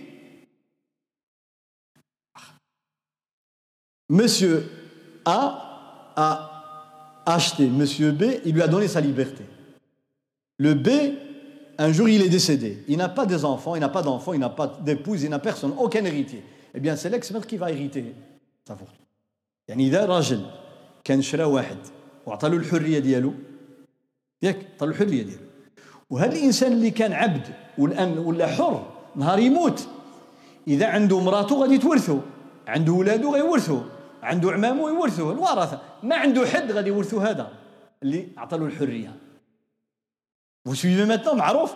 [4.08, 4.70] monsieur
[5.24, 6.54] A a
[7.26, 9.44] acheté Monsieur B, il lui a donné sa liberté.
[10.58, 10.88] Le B,
[11.78, 12.84] un jour, il est décédé.
[12.88, 15.38] Il n'a pas des enfants, il n'a pas d'enfants, il n'a pas d'épouse, il n'a
[15.38, 16.42] personne, aucun héritier.
[16.74, 18.14] Eh bien, c'est l'ex-maître qui va hériter
[18.66, 19.00] sa fortune.
[19.68, 20.46] يعني إذا راجل
[21.04, 21.78] كان شرا واحد
[22.26, 23.34] وعطى له الحرية ديالو
[24.42, 25.42] ياك عطى له الحرية ديالو
[26.10, 29.87] وهذا الإنسان اللي كان عبد والآن ولا حر نهار يموت.
[30.67, 32.21] إذا عنده مراته غادي تورثه
[32.67, 33.85] عنده ولاده غيورثه
[34.23, 37.51] عنده عمامه يورثوه الورثه ما عنده حد غادي يورثوا هذا.
[38.03, 39.11] اللي عطى له الحريه
[40.69, 41.73] suivez maintenant معروف.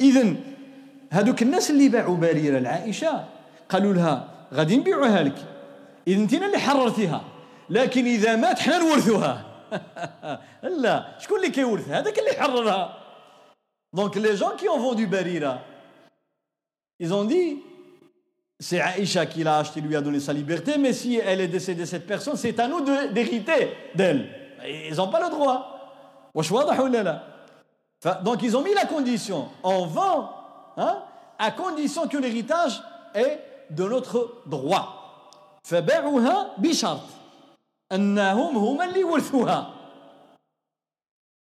[0.00, 0.34] اذا
[1.10, 3.24] هذوك الناس اللي باعوا بريره لعائشه
[3.68, 5.46] قالوا لها غادي نبيعوها لك.
[6.08, 7.24] اذا انت اللي حررتيها.
[7.70, 9.44] لكن إذا مات حنا نورثوها.
[10.82, 11.18] لا.
[11.18, 12.98] شكون اللي كيورث؟ هذاك اللي حررها.
[13.92, 15.71] Donc les gens qui ont vendu بريره
[17.01, 17.59] ils ont dit
[18.59, 21.85] c'est Aïcha qui l'a acheté, lui a donné sa liberté, mais si elle est décédée,
[21.85, 22.81] cette personne, c'est à nous
[23.13, 24.27] d'hériter d'elle.
[24.67, 25.73] Ils n'ont pas le droit.
[28.23, 29.49] Donc ils ont mis la condition.
[29.63, 30.31] On vend
[30.77, 31.03] hein,
[31.37, 32.81] à condition que l'héritage
[33.13, 33.39] est
[33.69, 34.93] de notre droit.
[35.67, 37.01] فباعوها بشرط
[37.91, 39.73] أنهم هم اللي ورثوها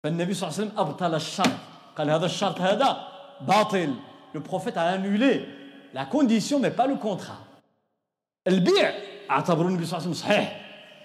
[0.04, 1.58] فالنبي صلى الله عليه وسلم أبطل الشرط
[1.98, 3.08] قال هذا الشرط هذا
[3.42, 3.94] باطل
[4.35, 5.47] le prophète a annulé.
[5.95, 7.39] La condition mais pas le contrat
[8.47, 8.93] البيع
[9.31, 10.61] اعتبروا النبي صلى الله عليه وسلم صحيح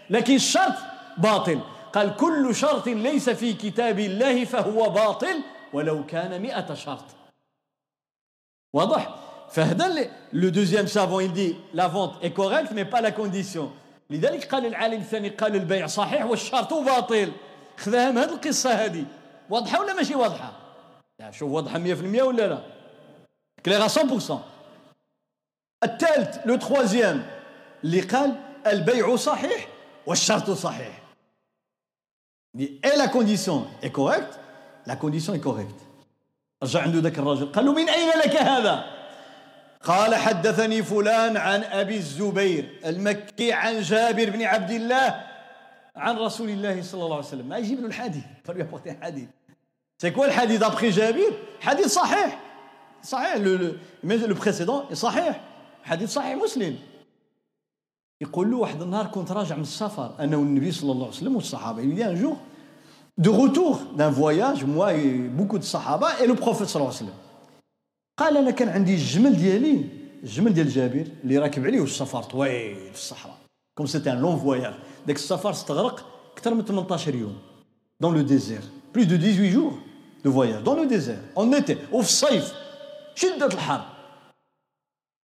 [0.10, 0.76] لكن الشرط
[1.18, 1.60] باطل
[1.94, 5.42] قال كل شرط ليس في كتاب الله فهو باطل
[5.74, 7.06] ولو كان مئة شرط
[8.74, 9.16] واضح
[9.50, 13.72] فهذا لو دوزيام سافون dit la vente est correcte mais pas la condition.
[14.10, 17.32] لذلك قال العالم الثاني قال البيع صحيح والشرط باطل
[17.78, 19.06] خذاها من هذه القصة هذه
[19.50, 20.52] واضحة ولا ماشي واضحة
[21.32, 22.77] شوف واضحة 100% ولا لا
[23.68, 24.34] clair 100%
[25.84, 27.26] الثالث le troisième
[27.84, 28.36] اللي قال
[28.68, 29.68] البيع صحيح
[30.06, 31.02] والشرط صحيح.
[32.60, 34.40] et la condition est correcte
[34.88, 35.76] la condition est correcte
[36.64, 38.86] رجع عنده ذاك الرجل قال له من أين لك هذا؟
[39.84, 45.24] قال حدثني فلان عن أبي الزبير المكي عن جابر بن عبد الله
[45.96, 47.50] عن رسول الله صلى الله عليه وسلم.
[47.50, 49.30] ما يجيب له الحديث فلو il a apporté حديث.
[50.02, 52.47] سي كوا الحديث ابخي جابر حديث صحيح.
[53.04, 55.42] صحيح le précédent صحيح.
[55.84, 56.76] حديث صحيح مسلم.
[58.22, 61.84] يقول له واحد النهار كنت راجع من السفر أنا والنبي صلى الله عليه وسلم والصحابة.
[61.84, 62.38] Il y a un jour
[63.18, 64.66] de retour d'un voyage.
[64.66, 67.14] Moi et beaucoup de sahaba et le صلى الله عليه وسلم.
[68.20, 69.86] قال أنا كان عندي الجمل ديالي
[70.24, 73.38] الجمل ديال جابر اللي راكب عليه والسفر طويل في الصحراء.
[73.78, 74.74] كوم سيتي ان لون فواياج
[75.08, 77.38] داك السفر استغرق أكثر من 18 يوم.
[78.02, 78.62] dans le désert
[78.96, 79.74] plus de 18 jours
[80.26, 82.54] de voyage dans le désert en été وفي الصيف
[83.18, 83.86] شدة الحر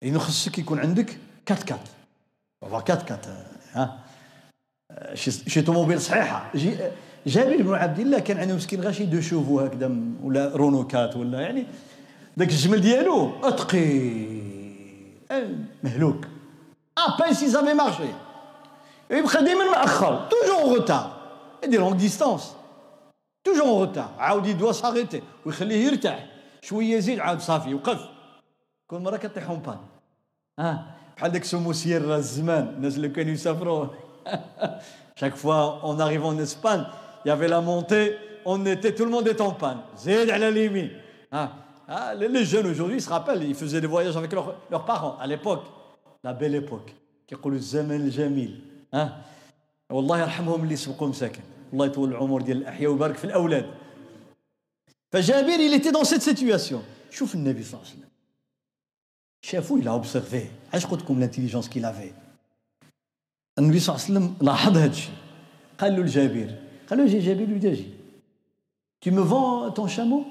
[0.01, 1.17] يعني خصك يكون عندك
[1.51, 1.79] 4
[2.63, 3.99] 4 4 4 ها.
[5.47, 6.51] شي طوموبيل صحيحة.
[7.27, 9.91] جابر بن عبد الله كان عنده مسكين غير شي deux chevaux هكذا
[10.23, 11.65] ولا رونو كات ولا يعني
[12.37, 14.43] داك الجمل ديالو ثقيل
[15.83, 16.25] مهلوك.
[16.97, 18.03] ا بان سي زافي مارشي
[19.11, 21.23] يبقى ديما مأخر توجور اون روتار
[21.63, 22.53] دي لونغ ديستانس
[23.43, 26.32] توجور اون روتار عاود يدوا ساغيتي ويخليه يرتاح
[26.63, 27.99] شوية يزيد عاود صافي يوقف.
[28.87, 29.77] كل مرة كطيح أون بان.
[30.59, 30.85] آه
[31.17, 33.87] بحال داك سمو سير الزمان الناس اللي كانوا يسافروا.
[35.99, 36.85] Arrive en Espagne
[37.25, 38.15] il y avait la montée
[38.45, 39.79] on était tout le monde est en panne.
[39.97, 40.91] زيد على اليمين
[41.31, 41.49] ah
[41.87, 45.27] ah, les jeunes aujourd'hui se rappellent, ils faisaient des voyages avec leurs, leurs parents à
[45.27, 45.65] l'époque,
[46.23, 46.93] la belle époque.
[47.27, 48.59] كيقولوا الزمن الجميل
[48.93, 49.21] ها
[49.89, 51.41] والله يرحمهم اللي سبقوا مساكن
[51.73, 53.65] الله يطول العمر ديال الاحياء ويبارك في الاولاد
[55.12, 58.08] فجابر il était dans cette situation شوف النبي صلى الله عليه وسلم
[59.42, 62.12] شافوه il a observé علاش قلت لكم l'intelligence qu'il avait
[63.58, 65.14] النبي صلى الله عليه وسلم لاحظ هذا الشيء
[65.78, 66.54] قال له لجابر
[66.90, 67.86] قال له جابر lui
[69.00, 70.24] tu me vends ton chameau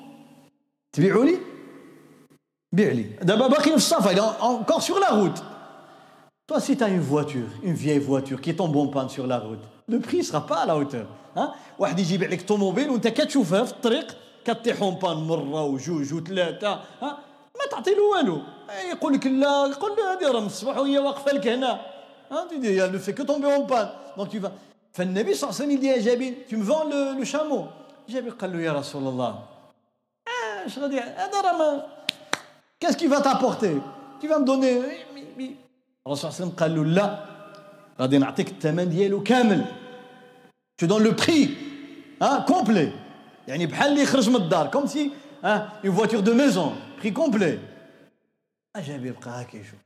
[0.91, 1.37] تبيعوا لي
[2.71, 5.43] بيع لي دابا باقي في الصفا il est encore sur la route
[6.47, 9.39] toi si tu as une voiture une vieille voiture qui tombe en panne sur la
[9.39, 11.07] route le prix sera pas à la hauteur
[11.37, 16.14] ها واحد يجي يبيع لك طوموبيل وانت كتشوفها في الطريق كطيح اون بان مرة وجوج
[16.14, 17.18] وثلاثة ها؟
[17.58, 18.38] ما تعطي له والو.
[18.90, 21.80] يقول لك لا يقول له هذه راه من الصباح وهي واقفة لك هنا.
[22.32, 24.52] ها؟ tu dis elle ne fait que tomber en panne donc tu vas
[24.92, 27.68] فالنبي صلى الله عليه وسلم يدي يا جابر tu me vends le, le chameau?
[28.08, 29.38] جابر قال له يا رسول الله.
[30.64, 31.86] إيش غادي هذا راه ما
[32.80, 33.80] كاس كي فا تابورتي
[34.22, 34.80] كي فا مدوني
[36.06, 37.24] الرسول صلى الله عليه وسلم قال له لا.
[38.00, 39.64] غادي نعطيك الثمن ديالو كامل.
[40.78, 41.56] تو دون لو بري
[42.22, 42.92] ها كومبلي
[43.48, 44.66] يعني بحال اللي يخرج من الدار.
[44.70, 45.10] كوم سي
[45.44, 47.58] ها اون فواتور دو ميزون بري كومبلي
[48.76, 49.78] جابر بقى هكا يشوف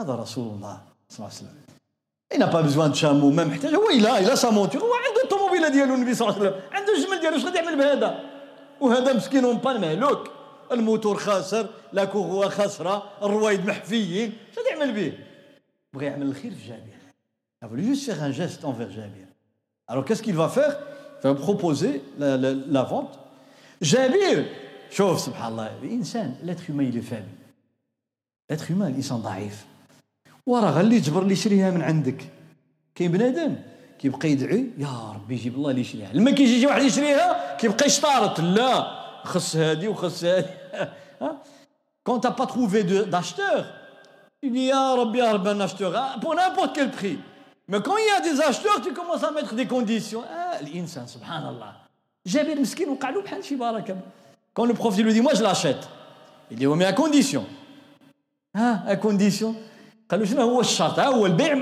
[0.00, 1.68] هذا رسول الله صلى الله عليه وسلم
[2.38, 3.74] n'a pas besoin de chameau, ما محتاج.
[3.74, 6.94] هو إلا إلا sa monture هو عنده الطوموبيله ديالو النبي صلى الله عليه وسلم عنده
[6.94, 8.20] الجمل ديالو اش غادي يعمل بهذا
[8.80, 10.30] وهذا مسكين un مهلوك
[10.72, 15.12] الموتور خاسر la courroie خاسره الروايد محفيين اش غادي يعمل به
[15.94, 16.98] بغى يعمل الخير في جابر
[17.60, 19.26] Il a voulu juste faire un geste envers Jabir.
[19.88, 20.76] Alors va faire?
[21.24, 23.18] Il va proposer la, la, la vente.
[23.82, 24.44] Jabir,
[24.90, 27.28] شوف سبحان الله الانسان l'être humain il est faible.
[28.50, 29.66] l'être humain الانسان ضعيف.
[30.46, 32.24] وراه غير اللي يجبر اللي يشريها من عندك.
[32.94, 33.56] كاين بنادم
[33.98, 38.40] كيبقى يدعي يا ربي يجيب الله اللي يشريها لما كيجي يجي واحد يشريها كيبقى يشترط
[38.40, 40.48] لا خص هادي وخص هادي
[42.08, 43.64] quand t'as pas trouvé d'acheteur
[44.42, 47.18] tu dis يا ربي يا ربي un acheteur pour n'importe quel prix
[47.68, 50.22] mais quand il y a des acheteurs tu commences à mettre des conditions.
[50.28, 50.86] Ah له
[53.22, 53.96] بحال شي بركه
[54.54, 55.88] quand le prof lui dit moi je l'achète.
[56.50, 57.44] Il dit mais à condition.
[58.56, 59.54] ها à condition.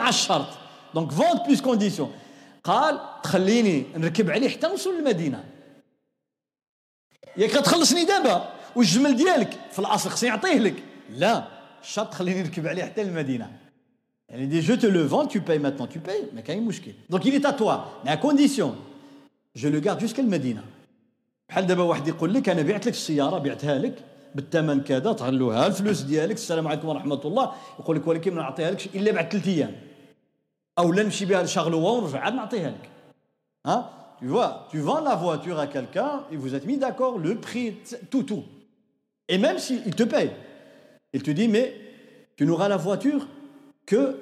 [0.09, 0.49] الشرط
[0.95, 2.13] donc vente plus condition
[2.65, 5.45] قال تخليني نركب عليه حتى نوصل للمدينه
[7.37, 11.45] ياك غتخلصني دابا والجمل ديالك في الاصل خصني نعطيه لك لا
[11.83, 13.66] الشرط خليني نركب عليه حتى للمدينه
[14.29, 17.25] يعني dit je te le vends tu payes maintenant tu payes ما كاين مشكل donc
[17.27, 18.75] il est à toi mais à condition
[19.55, 20.65] je le garde jusqu'à المدينة
[21.49, 23.95] بحال دابا واحد يقول لك أنا بعت لك السياره بعتها لك
[24.35, 28.87] بالثمن كذا تغلوها الفلوس ديالك السلام عليكم ورحمه الله يقول لك ولكن ما نعطيها لكش
[28.87, 29.75] الا بعد ثلاث أيام
[30.79, 32.91] أو لا نمشي بها لشارلوا ونرجع عاد نعطيها لك
[33.67, 37.37] ها Tu vois, tu vends la voiture à quelqu'un et vous êtes mis d'accord, le
[37.37, 37.77] prix,
[38.11, 38.45] tout, tout.
[39.29, 40.31] Et même s'il te paye,
[41.13, 41.75] il te dit, mais
[42.37, 43.27] tu n'auras la voiture
[43.87, 44.19] que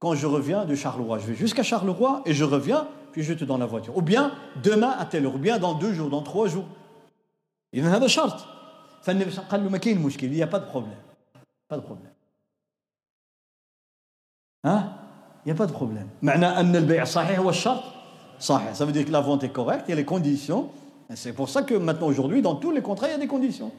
[0.00, 1.18] quand je reviens de Charleroi.
[1.18, 3.96] Je vais jusqu'à Charleroi et je reviens, puis je te donne la voiture.
[3.96, 4.32] Ou bien
[4.62, 6.64] demain à telle heure, ou bien dans deux jours, dans trois jours.
[7.72, 8.46] Il y a un charte.
[9.06, 10.96] Il n'y a pas de problème.
[11.68, 12.10] Pas de problème.
[14.64, 14.92] Hein?
[15.44, 16.08] Il n'y a pas de problème.
[18.38, 20.70] Ça veut dire que la vente est correcte, il y a les conditions.
[21.14, 23.72] C'est pour ça que maintenant, aujourd'hui, dans tous les contrats, il y a des conditions.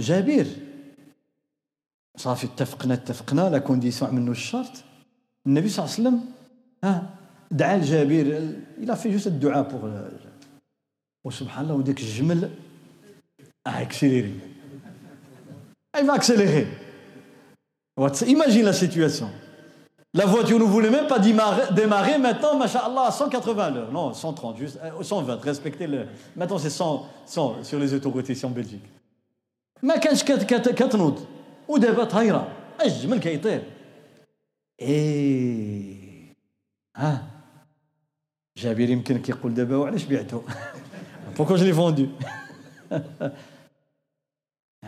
[0.00, 0.46] جابر
[2.16, 4.72] صافي اتفقنا اتفقنا لا كونديسيون منه الشرط
[5.46, 6.20] النبي صلى الله عليه وسلم
[6.84, 7.14] ها
[7.50, 9.84] دعا لجابر il a fait juste الدعاء pour
[11.24, 12.50] وسبحان الله وداك الجمل
[13.66, 14.40] اكسيليري
[15.98, 16.66] Il va accélérer.
[18.26, 19.30] Imagine la situation.
[20.12, 23.92] La voiture ne voulait même pas démarrer, démarrer maintenant, machallah, à 180 l'heure.
[23.92, 26.06] Non, 130, juste, 120, euh, respectez le.
[26.36, 28.84] Maintenant, c'est 100, 100 sur les autoroutes ici en Belgique.
[29.83, 31.25] ما كانش كتنوض.
[31.67, 32.47] ودابا طايرة.
[32.85, 33.63] الجمل كيطير.
[34.81, 36.33] إيه.
[36.95, 37.27] ها
[38.57, 40.41] جابر يمكن كيقول دابا وعلاش بعتو؟
[41.37, 42.07] pourquoi je l'ai vendu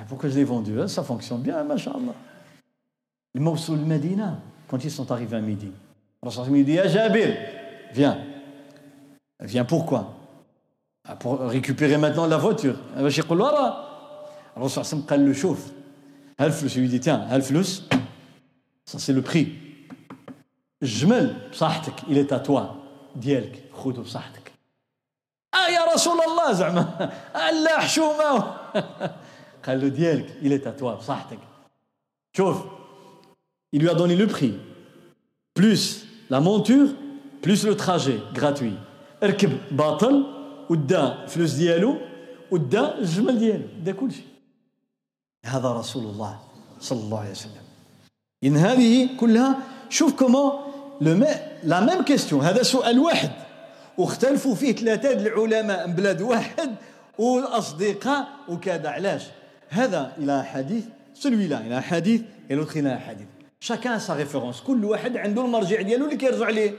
[0.10, 2.14] pourquoi je l'ai vendu ça fonctionne bien ما شاء الله
[3.36, 4.40] لما وصلوا المدينة
[4.70, 5.72] quand ils sont arrivés à midi.
[6.22, 7.36] Alors il dit, ah Jabir,
[7.94, 8.18] viens.
[9.40, 10.16] Viens pourquoi?
[11.20, 12.76] Pour récupérer maintenant la voiture.
[14.56, 15.72] Alors Rasul قال له شوف
[16.40, 17.84] هالفلوس lui dit tiens هالفلوس
[18.86, 19.48] ça c'est le prix.
[20.84, 22.76] الجمل بصحتك il est à toi.
[23.16, 24.52] ديالك خذه بصحتك
[25.54, 27.12] آه يا رسول الله زعما
[27.64, 28.56] لا حشومه
[29.66, 31.40] قال له ديالك il est à toi بصحتك
[32.38, 32.58] شوف
[33.76, 34.54] il lui a donné le prix,
[35.56, 36.90] plus la monture,
[37.42, 38.76] plus le trajet gratuit.
[39.24, 40.26] اركب باطل
[40.70, 41.98] ودا فلوس ديالو
[42.52, 44.26] ودا الجمل ديالو دا كل شيء
[45.46, 46.40] هذا رسول الله
[46.80, 47.64] صلى الله عليه وسلم.
[48.44, 49.58] إن هذه كلها
[49.90, 50.52] شوف comment
[51.64, 53.32] la même question هذا سؤال واحد.
[53.98, 56.76] واختلفوا فيه ثلاثة العلماء من بلاد واحد
[57.18, 59.24] والأصدقاء وكذا علاش؟
[59.70, 60.84] هذا il a حديث
[61.14, 62.22] celui-là il a حديث
[62.52, 63.28] il a حديث.
[63.60, 66.74] chacun sa référence كل واحد عنده المرجع ديالو اللي كيرجع ليه.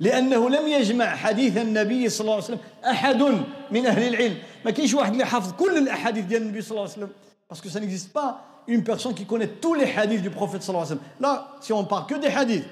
[0.00, 3.22] لأنه لم يجمع حديث النبي صلى الله عليه وسلم أحد
[3.70, 4.36] من أهل العلم.
[4.64, 7.08] ما كاينش واحد اللي حافظ كل الأحاديث ديال النبي صلى الله عليه وسلم.
[7.52, 8.34] parce que ça n'existe pas
[8.68, 11.72] une personne qui connaît tous les hadiths du prophète صلى الله عليه وسلم là si
[11.72, 12.64] on parle que des hadiths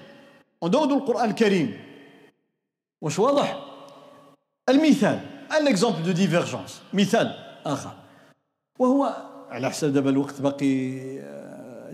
[0.61, 1.81] en dehors du Coran الكريم
[3.01, 3.59] واش واضح
[4.69, 5.21] المثال
[5.51, 6.95] un exemple de divergence.
[6.95, 7.35] مثال
[7.67, 7.95] اخر
[8.79, 9.17] وهو
[9.51, 11.01] على حسب دابا الوقت باقي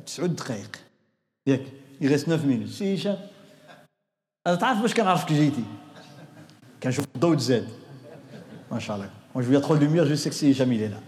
[0.07, 0.77] تسعود دقائق
[1.47, 1.63] ياك
[2.01, 3.19] il reste 9 minutes سي هشام
[4.47, 5.65] أنا تعرف باش كنعرفك جيتي
[6.83, 7.69] كنشوف الضوء تزاد
[8.73, 11.01] ما شاء الله quand je trouve la lumière je sais c'est هشام il est là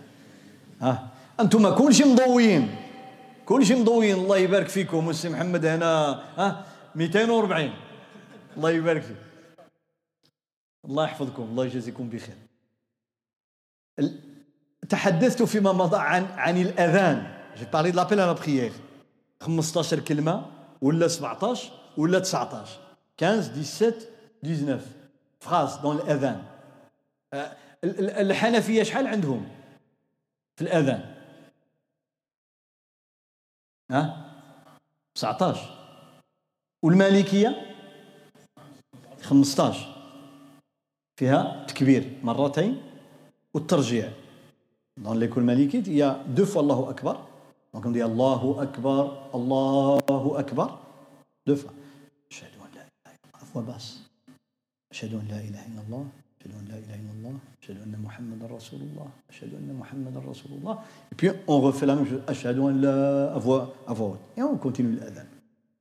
[0.81, 2.77] ها أنتم كلشي مضويين
[3.47, 5.11] كلشي مضويين الله يبارك فيكم.
[5.11, 7.73] السي محمد هنا ها 240
[8.57, 9.17] الله يبارك فيك.
[10.85, 11.43] الله يحفظكم.
[11.43, 12.37] الله يجازيكم بخير.
[14.89, 17.39] تحدثت فيما مضى عن عن الأذان.
[17.59, 18.73] j'ai parlé de l'appel à prière
[19.41, 20.47] 15 كلمة
[20.83, 22.79] ولا 17 ولا 19
[23.21, 24.07] 15 17
[24.43, 24.81] 19
[25.41, 26.43] phrases dans الأذان.
[27.85, 29.49] الحنفية شحال عندهم
[30.57, 31.18] في الأذان؟
[33.91, 34.31] ها؟
[35.15, 35.61] 19
[36.83, 37.77] والمالكية؟
[39.23, 39.95] 15
[41.17, 42.83] فيها تكبير مرتين
[43.55, 44.13] والترجيع.
[44.97, 47.29] dans l'école malikite y a deux fois الله أكبر.
[47.75, 50.81] on dit Allahu Akbar, Allahu Akbar,
[51.47, 51.73] deux fois.
[52.31, 53.79] أشهد أن لا إله إلا الله.
[54.93, 56.07] أشهد أن لا إله إلا الله.
[56.47, 60.79] إله إلا الله أشهد أن محمد رسول الله أشهد أن محمد رسول الله.
[61.13, 64.95] Et puis on refait la même chose أن لا à voix haute et on continue
[64.95, 65.27] الأذان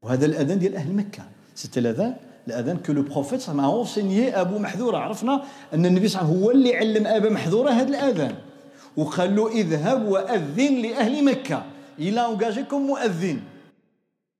[0.02, 1.24] وهذا الأذان ديال أهل مكة.
[1.56, 2.16] C'était الأذان
[2.48, 5.44] الأذان que le prophète صلى الله عليه أبو محذورة عرفنا
[5.74, 8.36] أن النبي صلى الله عليه وسلم هو اللي علم أبا محذورة هذا الأذان.
[8.98, 11.64] وقال له اذهب وأذن لأهل مكة.
[12.00, 13.40] Engagé comme مؤذن.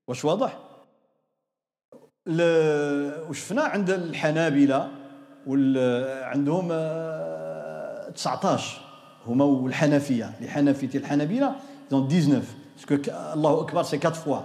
[0.08, 0.58] واش واضح؟
[3.30, 4.97] وشفنا عند الحنابلة؟
[6.24, 6.68] عندهم
[8.16, 8.82] 19
[9.28, 11.56] هما والحنفية لحنفية الحنابلة
[11.92, 12.42] donc 19
[12.78, 14.40] parce que الله أكبر سي 4 فوا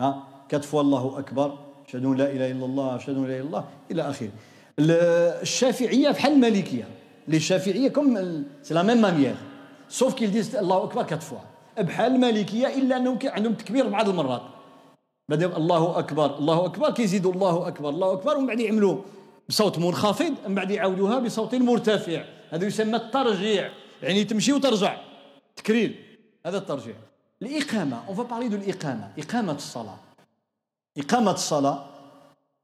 [0.00, 0.22] ها
[0.52, 1.58] 4 فوا الله أكبر.
[1.88, 4.30] أشهد أن لا إله إلا الله أشهد أن لا إله إلا الله إلى آخره.
[4.78, 6.84] الشافعية بحال المالكية.
[7.28, 9.36] les شافعية comme c'est la même manière
[9.88, 11.38] sauf qu'ils disent الله أكبر 4 fois
[11.78, 14.42] بحال المالكية إلا أنهم عندهم تكبير بعض المرات.
[15.28, 18.96] بعد الله أكبر الله أكبر كيزيدوا الله أكبر الله أكبر ومن بعد يعملوا.
[19.48, 22.24] بصوت منخفض من بعد يعاودوها بصوت مرتفع.
[22.50, 23.70] هذا يسمى الترجيع.
[24.02, 24.96] يعني تمشي وترجع.
[25.56, 25.94] تكرير.
[26.46, 26.94] هذا الترجيع.
[27.42, 27.96] الإقامة.
[28.08, 28.70] On va parler de
[29.18, 29.98] إقامة الصلاة.
[30.98, 31.84] إقامة الصلاة.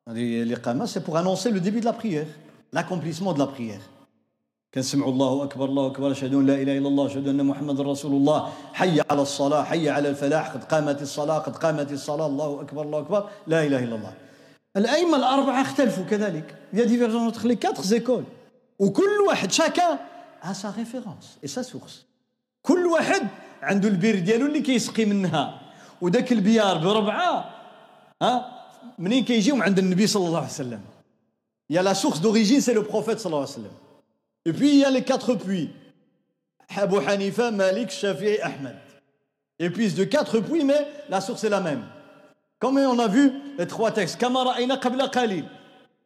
[0.09, 0.87] هذه الإقامة.
[0.87, 2.27] C'est pour annoncer le début de la prière.
[2.73, 3.81] L'accomplissement de la prière.
[4.75, 6.11] كنسمعوا الله أكبر الله أكبر.
[6.11, 7.07] أشهد أن لا إله إلا الله.
[7.07, 8.53] أشهد أن محمد رسول الله.
[8.73, 9.63] حي على الصلاة.
[9.63, 10.51] حي على الفلاح.
[10.51, 11.39] قد قامت الصلاة.
[11.39, 12.27] قد قامت الصلاة.
[12.27, 13.29] الله أكبر الله أكبر.
[13.47, 14.13] لا إله إلا الله.
[14.77, 16.55] الأئمة الأربعة اختلفوا كذلك.
[16.73, 18.25] y a divergence entre les quatre écoles.
[18.79, 19.99] وكل واحد chacun
[20.43, 22.07] a sa référence et sa source
[22.63, 23.29] كل واحد
[23.63, 25.61] عنده البير ديالو اللي كيسقي منها.
[26.01, 27.51] وداك البيار بربعة
[28.23, 28.61] ها
[28.99, 30.81] منين كيجيو عند النبي صلى الله عليه وسلم.
[31.71, 33.73] y a la source d'origine c'est le prophète صلى الله عليه وسلم.
[34.47, 35.71] Et puis il y a les quatre puits.
[36.77, 38.77] Abu Hanifa, Malik, Shafi'i, Ahmed.
[39.59, 41.85] Et puis de quatre puits, mais la source est la même.
[42.61, 43.33] Comme on a vu
[43.95, 44.17] textes.
[44.17, 45.45] كما رأينا قبل قليل.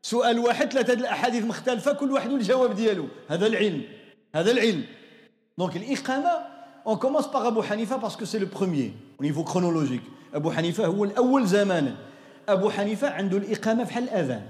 [0.03, 3.09] سؤال واحد ثلاثة الأحاديث مختلفة كل واحد الجواب ديالو.
[3.29, 3.83] هذا العلم.
[4.35, 4.85] هذا العلم.
[5.61, 6.31] Donc الإقامة
[6.97, 10.03] commence par Abu Hanifa parce que c'est le premier au niveau chronologique.
[10.35, 11.97] Abu Hanifa هو الأول زمانا.
[12.49, 14.43] أبو حنيفة عنده الإقامة بحال الأذان.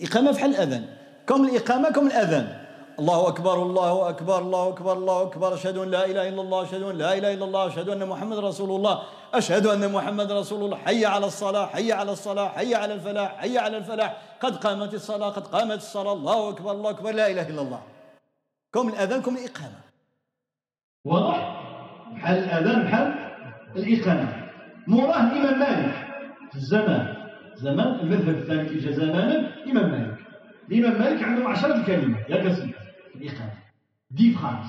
[0.00, 0.84] إقامة بحال الأذان.
[1.26, 2.63] كم الإقامة كم الأذان.
[2.98, 5.54] الله أكبر الله أكبر الله أكبر الله أكبر.
[5.54, 8.38] أشهد أن لا إله إلا الله أشهد أن لا إله إلا الله أشهد أن محمد
[8.38, 9.02] رسول الله
[9.34, 10.76] أشهد أن محمد رسول الله.
[10.76, 14.22] حي على الصلاة حي على الصلاة حي على الفلاح حي على الفلاح.
[14.40, 16.12] قد قامت الصلاة قد قامت الصلاة.
[16.12, 17.12] الله أكبر الله أكبر.
[17.12, 17.82] لا إله إلا الله.
[18.74, 19.80] كم الأذان كم الإقامة؟
[21.04, 21.38] واضح؟
[22.14, 23.06] بحال الأذان بحال
[23.76, 24.50] الإقامة.
[24.86, 25.94] موراه الإمام مالك.
[26.50, 27.14] في الزمان
[27.56, 30.18] زمان المذهب الثاني اللي زمانا الإمام مالك.
[30.70, 32.83] الإمام مالك عنده عشرة كلمات يا قصيدة
[33.14, 33.58] الإقامة
[34.10, 34.66] دي فرانس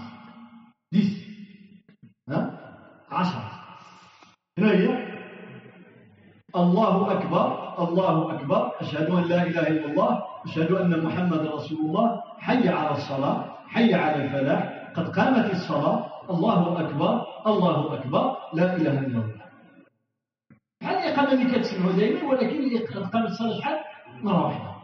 [0.92, 1.26] ديس.
[2.30, 2.60] ها؟
[3.12, 3.52] عشرة
[4.58, 5.06] هنا هي
[6.56, 7.46] الله أكبر.
[7.84, 8.72] الله أكبر.
[8.82, 10.24] أشهد أن لا إله إلا الله.
[10.46, 12.22] أشهد أن محمد رسول الله.
[12.40, 13.58] حي على الصلاة.
[13.68, 14.92] حي على الفلاح.
[14.96, 15.98] قد قامت الصلاة.
[16.30, 17.12] الله أكبر.
[17.48, 18.38] الله أكبر.
[18.54, 19.42] لا إله إلا الله.
[20.82, 23.78] بحال الإقامة اللي كتسمعوا دائما؟ ولكن قد قامت الصلاة شحال؟
[24.24, 24.76] مرة واحدة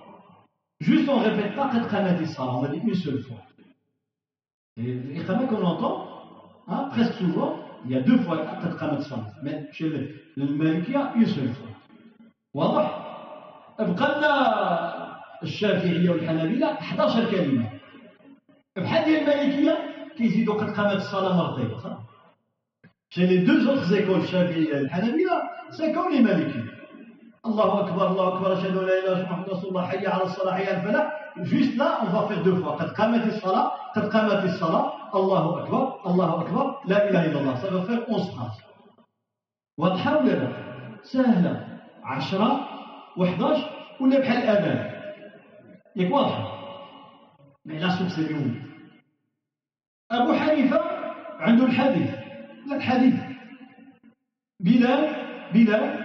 [0.81, 2.59] Juste on répète pas قد قامت الصلاة.
[2.59, 2.95] On a dit une
[4.81, 6.07] seule fois الإقامة qu'on entend
[6.67, 9.85] hein, presque souvent il y a deux fois قد قامت الصلاة mais chez
[10.37, 11.71] المالكية une seule fois
[12.53, 13.07] واضح
[13.79, 17.65] بقى لنا الشافعية والحنابلة 11 كلمة
[18.75, 19.77] بحال ديال المالكية
[20.17, 21.97] كيزيدوا قد قامت الصلاة مرتين صح
[23.13, 26.80] Chez les deux autres écoles, Shafi'i et Hanabila, c'est comme les Malikites.
[27.45, 30.23] الله اكبر الله اكبر اشهد ان لا اله الا الله محمد رسول الله حي على
[30.23, 34.05] الصلاه حي على الفلاح juste là on va faire deux fois قد قامت الصلاه قد
[34.09, 38.55] قامت الصلاه الله اكبر الله اكبر لا اله الا الله ça va faire onze phrases
[39.77, 40.49] واضحه ولا لا
[41.03, 41.67] سهله
[42.03, 42.67] 10
[43.17, 43.41] و11
[44.01, 44.91] ولا بحال الاذان
[45.95, 46.51] ياك واضحه
[47.65, 48.61] mais la source اليوم
[50.11, 50.81] ابو حنيفه
[51.39, 52.09] عنده الحديث
[52.67, 53.15] il a الحديث
[54.59, 54.95] بلال
[55.53, 56.00] بلال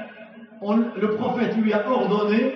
[0.62, 2.54] on, le prophète lui a ordonné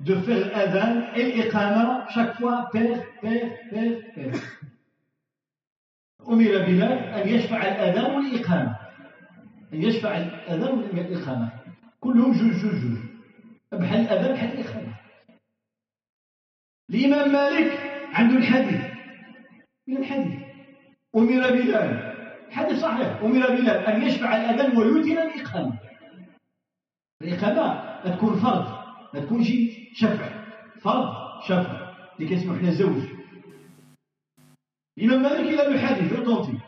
[0.00, 4.40] de faire l'adhan et l'iqama chaque fois père, père, père, père.
[6.28, 8.76] أمر بلال أن يشفع الأذان والإقامة
[9.72, 11.48] أن يشفع الأذان والإقامة
[12.00, 12.98] كلهم جوج جوج جوج
[13.72, 14.94] بحال الأذان بحال الإقامة
[16.90, 17.72] الإمام مالك
[18.12, 18.80] عنده الحديث
[19.86, 20.38] من الحديث
[21.16, 22.14] أمر بلال
[22.50, 25.87] حديث صحيح أمر بلال أن يشفع الأذان ويوتر الإقامة
[27.22, 28.66] الإقامة تكون فرض
[29.14, 29.52] ما تكونش
[29.94, 30.28] شفع.
[30.80, 31.08] فرض
[31.48, 31.88] شفع.
[32.20, 33.02] اللي كنسمو حنا زوج.
[34.98, 36.60] الإمام مالك il a le hadith authentique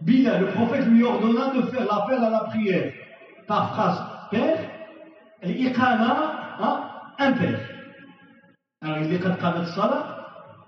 [0.00, 2.92] Bila, le prophète lui ordonna de faire l'appel à la prière.
[5.44, 6.10] الإقامة
[6.60, 7.60] hein, un père.
[9.08, 10.04] Dit قد قامت الصلاة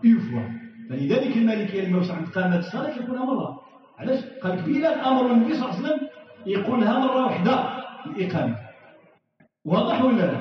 [0.04, 0.42] une fois.
[0.90, 3.60] فلذلك المالكية لما وسع قامت الصلاة كيقولها مرة
[3.98, 6.08] علاش؟ قال لك بلال أمر النبي صلى الله عليه وسلم
[6.46, 7.54] يقولها مرة واحدة
[8.06, 8.69] الإقامة.
[9.64, 10.40] واضح ولا لا؟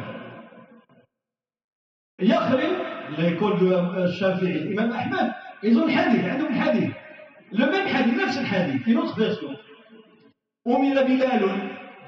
[2.19, 2.73] يخرج
[3.17, 5.31] ليكون الشافعي الإمام أحمد.
[5.63, 6.91] يزول الحديث عندهم الحديث.
[7.53, 9.57] même حديث نفس الحديث في نص version
[10.67, 11.43] أمر بلال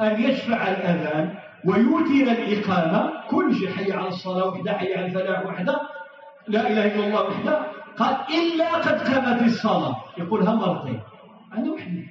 [0.01, 1.35] أن يشفع الأذان
[1.65, 3.27] ويوتر الإقامة.
[3.29, 5.81] كل شيء حي على الصلاة وحده حي على الفلاح وحده.
[6.47, 7.65] لا إله إلا الله وحده.
[7.97, 9.95] قال إلا قد قامت الصلاة.
[10.17, 10.99] يقولها مرتين.
[11.51, 12.05] عندهم حديث.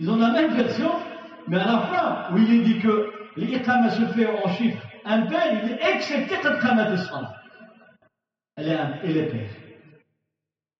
[0.00, 0.92] Ils ont la même version,
[1.48, 5.52] mais à la fin, où il est dit que الإقامة se fait en chiffre impair,
[5.64, 7.34] il قد قامت الصلاة.
[8.58, 9.50] Elle est paire.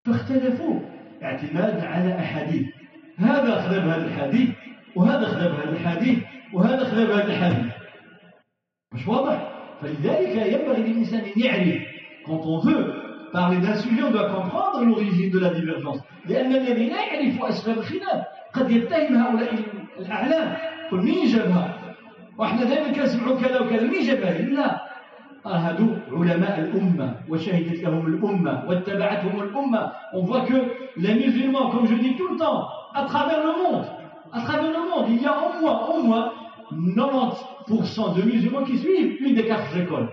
[0.06, 0.80] فاختلفوا
[1.22, 2.66] اعتمادا على أحاديث.
[3.18, 4.48] هذا أخذ بهذا الحديث،
[4.96, 6.18] وهذا أخذ بهذا الحديث،
[6.52, 7.72] وهذا أخذ بهذا الحديث.
[8.94, 11.82] مش واضح؟ فلذلك ينبغي للإنسان أن يعرف
[12.26, 12.92] quand on veut
[13.32, 17.78] parler d'un sujet on doit comprendre l'origine de la divergence لأن الذي لا يعرف أسباب
[17.78, 19.54] الخلاف قد يتهم هؤلاء
[19.98, 20.56] الأعلام
[20.86, 21.77] يقول مين جابها
[22.37, 24.67] واحنا دائما كنسمعوا كذا وكذا مين جابها لا
[25.45, 30.57] هادو علماء الأمة وشهدت لهم الأمة واتبعتهم الأمة on voit que
[30.97, 33.85] les musulmans comme je dis tout le temps à travers le monde
[34.31, 36.31] à travers le monde il y a au moins au moins
[36.71, 40.09] 90% de musulmans qui suivent une des quatre écoles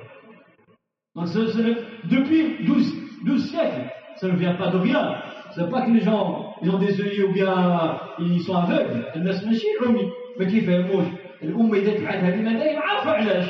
[1.14, 1.62] donc ce, ce,
[2.04, 2.94] depuis 12,
[3.24, 3.84] 12 siècles
[4.16, 5.14] ça ne vient pas de rien
[5.52, 9.44] c'est pas que les gens ils ont des yeux ou bien ils sont aveugles الناس
[9.44, 11.04] ماشي عمي ما كيفهموش
[11.49, 13.45] الأمة إذا تبعت هذه المدائن عارفة علاش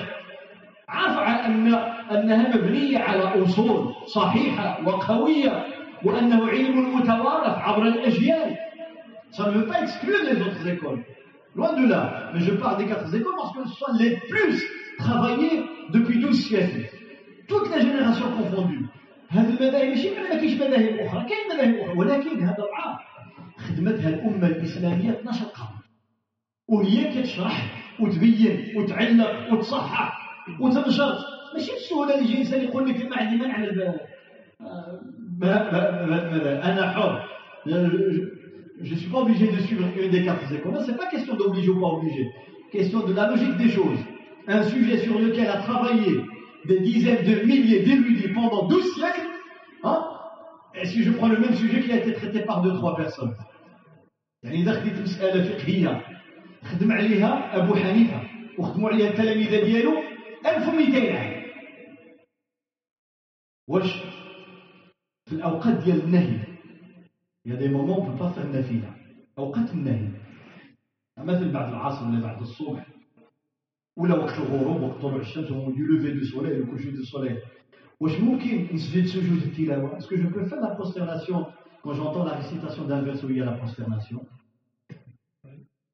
[0.87, 1.73] عارفة أن
[2.11, 5.65] أنها مبنية على أصول صحيحة وقوية
[6.03, 8.57] وأنه علم متوارث عبر الأجيال
[9.31, 11.03] Ça ne veut pas exclure les autres écoles.
[11.55, 12.31] Loin de là.
[12.33, 14.63] Mais je parle des quatre écoles parce que ce sont les plus
[14.97, 16.89] travaillées depuis 12 siècles.
[17.47, 18.85] Toutes les générations confondues.
[19.29, 22.97] هذه المذاهب ماشي ما كاينش مذاهب أخرى كاين مذاهب أخرى ولكن هذا العام
[23.57, 25.75] خدمتها الأمة الإسلامية 12 قرن
[26.67, 30.20] وهي كتشرح وتبين وتعلق وتصحح
[30.60, 31.18] وتنشر
[31.54, 34.00] ماشي بالسهوله اللي يجي انسان يقول لك ما عندي منع على
[36.64, 37.30] انا حر
[38.82, 40.78] je ne suis pas obligé de suivre une des quatre écoles.
[40.80, 42.30] Ce n'est pas question d'obliger ou pas obliger.
[42.72, 43.98] Question de la logique des choses.
[44.46, 46.24] Un sujet sur lequel a travaillé
[46.64, 49.28] des dizaines de milliers d'érudits pendant 12 siècles.
[49.84, 50.02] Hein
[50.74, 53.34] Et si je prends le même sujet qui a été traité par deux, trois personnes.
[54.42, 54.64] يعني
[56.65, 58.21] خدم عليها أبو حنيفة.
[58.59, 59.93] وخدموا عليها التلاميذ ديالو
[60.45, 61.45] 1200 عام.
[63.67, 63.89] واش
[65.25, 66.39] في الأوقات ديال النهي
[67.45, 68.95] يا دي مومون بو با فير نافلة
[69.37, 70.09] أوقات النهي.
[71.17, 72.85] مثل بعد العصر ولا بعد الصبح.
[73.97, 77.37] ولا وقت الغروب وقت طلوع الشمس ou du lever du soleil ou coucher du soleil
[77.99, 81.45] واش ممكن نسجد سجود التلاوة؟ est-ce que je peux faire la prosternation
[81.83, 84.19] quand j'entends la récitation d'un verset où il y a la prosternation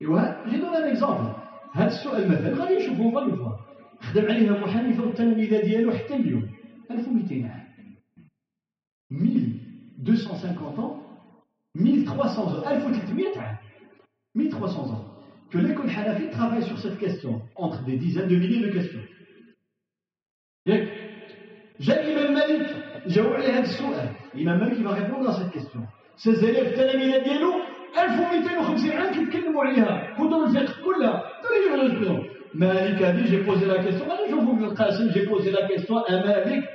[0.02, 1.34] ايوا je donne un exemple
[1.73, 3.60] هذا السؤال مثلا غادي نشوفوه غادي نشوفوه
[4.02, 6.49] خدم عليه ابو حنيفه والتلاميذ ديالو حتى اليوم
[6.91, 7.68] 1200 عام
[9.11, 11.02] 1250 ans
[11.76, 12.64] 1300 ans.
[12.65, 13.57] 1300 عام
[14.36, 15.11] 1300 ans.
[15.52, 19.06] que l'école Hanafi travaille sur cette question entre des dizaines de milliers de questions.
[20.65, 20.88] ياك
[21.80, 22.76] جاء الامام مالك
[23.07, 25.82] جاوب عليه هذا السؤال الامام مالك va répondre à cette question.
[26.18, 31.23] Ses élèves التلاميذ ديالو 1250 عام كيتكلموا عليها كتب الفقه كلها
[32.53, 36.03] Malik a dit, j'ai posé la question, je vous le Qasim, j'ai posé la question
[36.03, 36.65] à Malik,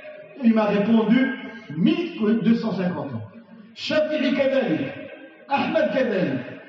[0.43, 1.35] il m'a répondu
[1.77, 3.21] 1250 ans.
[3.75, 5.11] Shafi'i كذلك
[5.51, 6.61] أحمد كذلك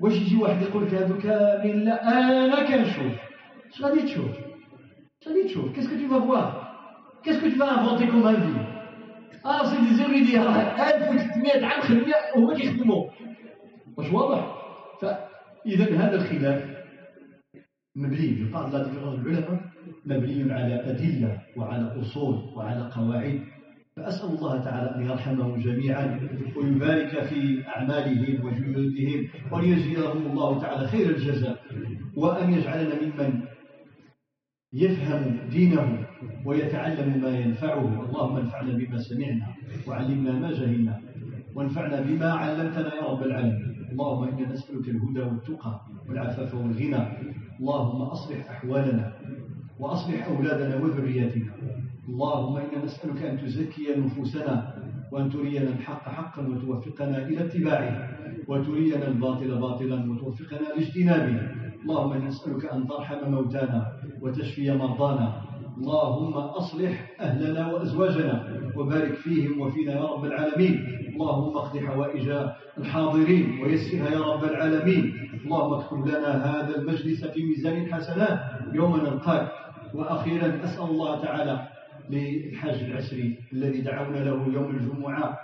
[0.00, 3.12] واش يجي واحد يقول لك هذو كامل لا أنا كنشوف
[3.72, 4.30] اش غادي تشوف
[5.22, 6.46] اش غادي تشوف Qu'est-ce que tu vas voir
[7.22, 8.58] Qu'est-ce que tu vas inventer comme avis
[9.46, 13.04] آه سي دي زيريدي 1300 عام خدمه هما كيخدموا
[13.96, 14.54] واش واضح؟
[15.00, 16.72] فإذا هذا الخلاف
[17.96, 19.60] مبني بعض لا العلماء
[20.06, 23.40] مبني على أدلة وعلى أصول وعلى قواعد.
[23.96, 26.20] فأسأل الله تعالى أن يرحمهم جميعا
[26.56, 31.58] ويبارك في أعمالهم وجهودهم وأن يجزيهم الله تعالى خير الجزاء
[32.16, 33.42] وأن يجعلنا ممن
[34.72, 36.06] يفهم دينه
[36.46, 38.04] ويتعلم ما ينفعه.
[38.08, 39.46] اللهم انفعنا بما سمعنا
[39.86, 41.00] وعلمنا ما جهلنا
[41.54, 43.71] وانفعنا بما علمتنا يا رب العالمين.
[43.92, 47.02] اللهم إنا نسألك الهدى والتقى والعفاف والغنى.
[47.60, 49.12] اللهم أصلح أحوالنا
[49.80, 51.52] وأصلح أولادنا وذرياتنا.
[52.08, 54.54] اللهم إنا نسألك أن تزكي نفوسنا
[55.12, 57.92] وأن ترينا الحق حقا وتوفقنا إلى اتباعه
[58.48, 61.36] وترينا الباطل باطلا وتوفقنا لاجتنابه.
[61.82, 63.80] اللهم نسألك أن ترحم موتانا
[64.22, 65.28] وتشفي مرضانا
[65.82, 68.34] اللهم أصلح أهلنا وأزواجنا
[68.76, 70.74] وبارك فيهم وفينا يا رب العالمين.
[71.14, 72.26] اللهم اقض حوائج
[72.78, 75.02] الحاضرين ويسرها يا رب العالمين.
[75.44, 78.38] اللهم اكتب لنا هذا المجلس في ميزان الحسنات
[78.72, 79.48] يوم نلقاك.
[79.94, 81.68] وأخيرا أسأل الله تعالى
[82.10, 85.38] للحاج العسري الذي دعونا له يوم الجمعة.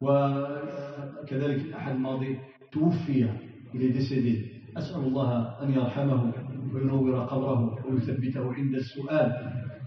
[0.00, 2.38] وكذلك الأحد الماضي
[2.72, 3.28] توفي
[3.74, 3.98] إلى
[4.76, 6.43] أسأل الله أن يرحمه.
[6.74, 9.32] وينور قبره ويثبته عند السؤال.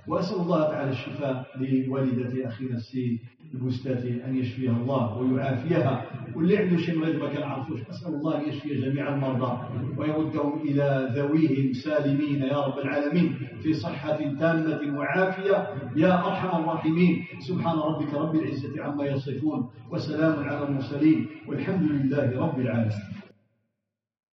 [0.07, 3.19] وأسأل الله تعالى الشفاء لوالدة أخينا السيد
[3.53, 6.05] البستاتي أن يشفيها الله ويعافيها.
[6.35, 9.51] واللي عنده شيء مريض ما كنعرفوش أسأل الله أن يشفي جميع المرضى
[9.97, 17.23] ويردهم إلى ذويهم سالمين يا رب العالمين في صحة تامة وعافية يا أرحم الراحمين.
[17.47, 23.26] سبحان ربك رب العزة عما يصفون وسلام على المرسلين والحمد لله رب العالمين.